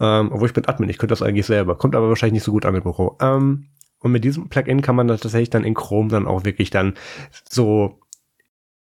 [0.00, 1.76] Ähm, obwohl ich bin Admin, ich könnte das eigentlich selber.
[1.76, 3.16] Kommt aber wahrscheinlich nicht so gut an im Büro.
[3.20, 3.66] Ähm,
[4.00, 6.94] und mit diesem Plugin kann man das tatsächlich dann in Chrome dann auch wirklich dann
[7.48, 7.98] so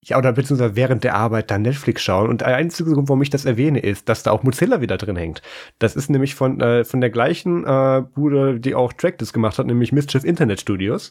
[0.08, 2.28] ja, oder beziehungsweise während der Arbeit dann Netflix schauen.
[2.28, 5.16] Und der einzige Grund, warum ich das erwähne, ist, dass da auch Mozilla wieder drin
[5.16, 5.42] hängt.
[5.80, 9.66] Das ist nämlich von, äh, von der gleichen äh, Bude, die auch Tracklist gemacht hat,
[9.66, 11.10] nämlich Mischief Internet Studios.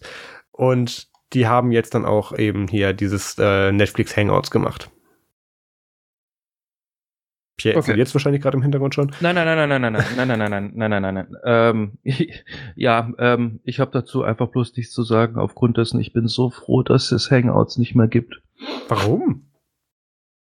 [0.51, 4.91] Und die haben jetzt dann auch eben hier dieses äh, Netflix Hangouts gemacht.
[7.57, 7.95] Pierre okay.
[7.95, 9.11] jetzt wahrscheinlich gerade im Hintergrund schon.
[9.22, 11.35] Nein, nein, nein, nein, nein, nein, nein, nein, nein, nein, nein, nein, nein, nein.
[11.45, 11.97] Ähm,
[12.76, 15.38] ja, ähm, ich habe dazu einfach bloß nichts zu sagen.
[15.38, 18.41] Aufgrund dessen, ich bin so froh, dass es Hangouts nicht mehr gibt.
[18.89, 19.47] Warum?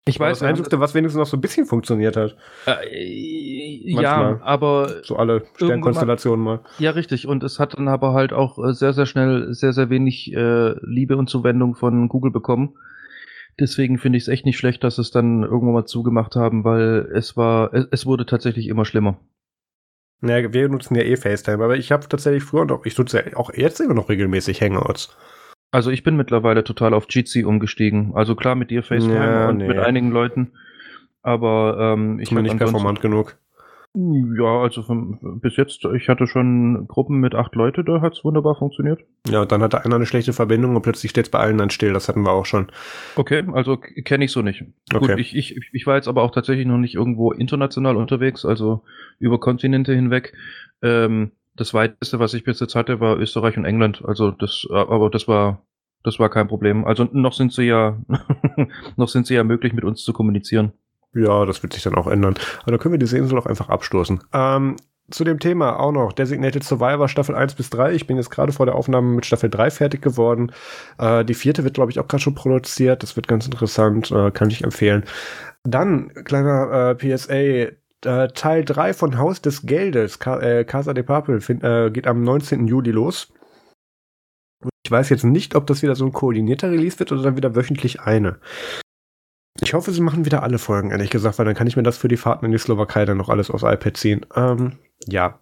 [0.08, 2.36] Ich weiß, das Einzige, was wenigstens noch so ein bisschen funktioniert hat.
[2.66, 6.60] Äh, ja, aber so alle Sternkonstellationen mal.
[6.80, 7.28] Ja, richtig.
[7.28, 10.76] Und es hat dann aber halt auch äh, sehr, sehr schnell sehr, sehr wenig äh,
[10.82, 12.76] Liebe und Zuwendung von Google bekommen.
[13.60, 17.10] Deswegen finde ich es echt nicht schlecht, dass es dann irgendwann mal zugemacht haben, weil
[17.14, 19.20] es war, es, es wurde tatsächlich immer schlimmer.
[20.22, 23.24] Ja, wir nutzen ja eh FaceTime, aber ich habe tatsächlich früher und auch, ich nutze
[23.24, 25.16] ja auch jetzt immer noch regelmäßig Hangouts.
[25.72, 28.12] Also ich bin mittlerweile total auf Jitsi umgestiegen.
[28.16, 29.68] Also klar mit dir FaceTime ja, und nee.
[29.68, 30.52] mit einigen Leuten.
[31.22, 33.38] Aber ähm, ich bin nicht performant genug.
[33.94, 38.24] Ja, also von, bis jetzt, ich hatte schon Gruppen mit acht Leute, da hat es
[38.24, 39.00] wunderbar funktioniert.
[39.28, 41.72] Ja, und dann hatte einer eine schlechte Verbindung und plötzlich steht es bei allen dann
[41.72, 42.68] still, das hatten wir auch schon.
[43.16, 44.64] Okay, also kenne ich so nicht.
[44.94, 45.08] Okay.
[45.08, 48.84] Gut, ich, ich, ich war jetzt aber auch tatsächlich noch nicht irgendwo international unterwegs, also
[49.18, 50.34] über Kontinente hinweg.
[50.84, 54.04] Ähm, das weiteste, was ich bis jetzt hatte, war Österreich und England.
[54.06, 55.64] Also das, aber das war,
[56.04, 56.86] das war kein Problem.
[56.86, 57.98] Also noch sind sie ja,
[58.96, 60.72] noch sind sie ja möglich, mit uns zu kommunizieren.
[61.14, 62.36] Ja, das wird sich dann auch ändern.
[62.64, 64.22] Aber da können wir diese Insel auch einfach abstoßen.
[64.34, 64.76] Ähm,
[65.10, 67.94] zu dem Thema auch noch Designated Survivor Staffel 1 bis 3.
[67.94, 70.52] Ich bin jetzt gerade vor der Aufnahme mit Staffel 3 fertig geworden.
[71.00, 73.04] Äh, die vierte wird, glaube ich, auch gerade schon produziert.
[73.04, 75.06] Das wird ganz interessant, äh, kann ich empfehlen.
[75.64, 77.74] Dann, kleiner äh, PSA,
[78.08, 82.08] äh, Teil 3 von Haus des Geldes, Ka äh, Casa de Papel, find, äh, geht
[82.08, 82.68] am 19.
[82.68, 83.34] Juli los.
[84.84, 87.56] Ich weiß jetzt nicht, ob das wieder so ein koordinierter Release wird oder dann wieder
[87.56, 88.40] wöchentlich eine.
[89.60, 91.98] Ich hoffe, sie machen wieder alle Folgen, ehrlich gesagt, weil dann kann ich mir das
[91.98, 94.26] für die Fahrten in die Slowakei dann noch alles aufs iPad ziehen.
[94.36, 94.78] Ähm,
[95.08, 95.40] ja,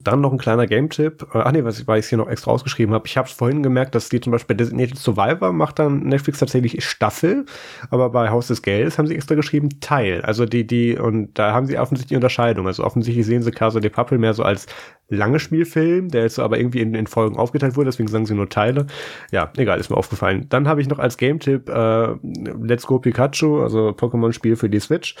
[0.00, 1.28] dann noch ein kleiner Game-Tipp.
[1.34, 3.06] Äh, ach nee, was weil ich hier noch extra ausgeschrieben habe.
[3.06, 6.84] Ich habe es vorhin gemerkt, dass die zum Beispiel Designated Survivor macht dann Netflix tatsächlich
[6.84, 7.46] Staffel,
[7.90, 10.22] aber bei Haus des Geldes haben sie extra geschrieben Teil.
[10.22, 12.66] Also die, die, und da haben sie offensichtlich die Unterscheidung.
[12.66, 14.66] Also offensichtlich sehen sie Casa de Papel mehr so als
[15.08, 18.48] lange Spielfilm, der jetzt aber irgendwie in, in Folgen aufgeteilt wurde, deswegen sagen sie nur
[18.48, 18.86] Teile.
[19.30, 20.46] Ja, egal, ist mir aufgefallen.
[20.48, 22.14] Dann habe ich noch als Game-Tipp äh,
[22.60, 25.14] Let's Go Pikachu, also Pokémon-Spiel für die Switch.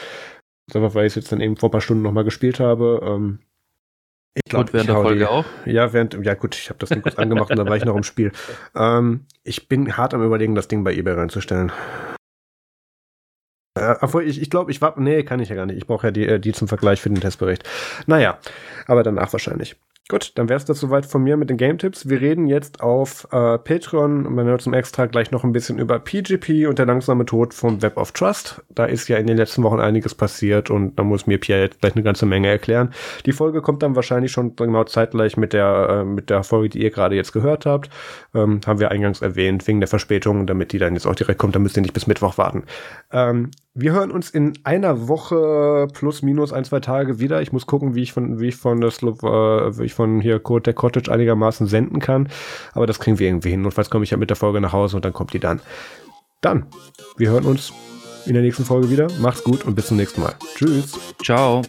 [0.72, 3.00] Einfach weil ich es jetzt dann eben vor ein paar Stunden nochmal gespielt habe.
[3.04, 3.40] Ähm,
[4.34, 5.44] ich glaube, während der Folge die, auch?
[5.64, 7.96] Ja, während, ja gut, ich habe das Ding kurz angemacht und da war ich noch
[7.96, 8.32] im Spiel.
[8.76, 11.70] Ähm, ich bin hart am überlegen, das Ding bei eBay reinzustellen.
[13.78, 15.76] Äh, obwohl, ich, ich glaube, ich war, nee, kann ich ja gar nicht.
[15.76, 17.68] Ich brauche ja die, äh, die zum Vergleich für den Testbericht.
[18.06, 18.38] Naja,
[18.86, 19.76] aber danach wahrscheinlich.
[20.10, 22.10] Gut, dann wäre es das soweit von mir mit den Game-Tipps.
[22.10, 25.98] Wir reden jetzt auf äh, Patreon, man hört zum Extra gleich noch ein bisschen über
[25.98, 28.62] PGP und der langsame Tod vom Web of Trust.
[28.68, 31.80] Da ist ja in den letzten Wochen einiges passiert und da muss mir Pierre jetzt
[31.80, 32.92] gleich eine ganze Menge erklären.
[33.24, 36.82] Die Folge kommt dann wahrscheinlich schon genau zeitgleich mit der, äh, mit der Folge, die
[36.82, 37.88] ihr gerade jetzt gehört habt.
[38.34, 41.54] Ähm, haben wir eingangs erwähnt, wegen der Verspätung, damit die dann jetzt auch direkt kommt,
[41.54, 42.64] dann müsst ihr nicht bis Mittwoch warten.
[43.10, 47.42] Ähm, wir hören uns in einer Woche plus minus ein, zwei Tage wieder.
[47.42, 50.20] Ich muss gucken, wie ich von, wie ich von der Slo äh, wie ich von
[50.20, 52.28] hier der Cottage einigermaßen senden kann.
[52.72, 53.62] Aber das kriegen wir irgendwie hin.
[53.62, 55.60] Notfalls komme ich ja mit der Folge nach Hause und dann kommt die dann.
[56.40, 56.66] Dann,
[57.16, 57.72] wir hören uns
[58.26, 59.08] in der nächsten Folge wieder.
[59.18, 60.34] Macht's gut und bis zum nächsten Mal.
[60.54, 60.98] Tschüss.
[61.22, 61.62] Ciao.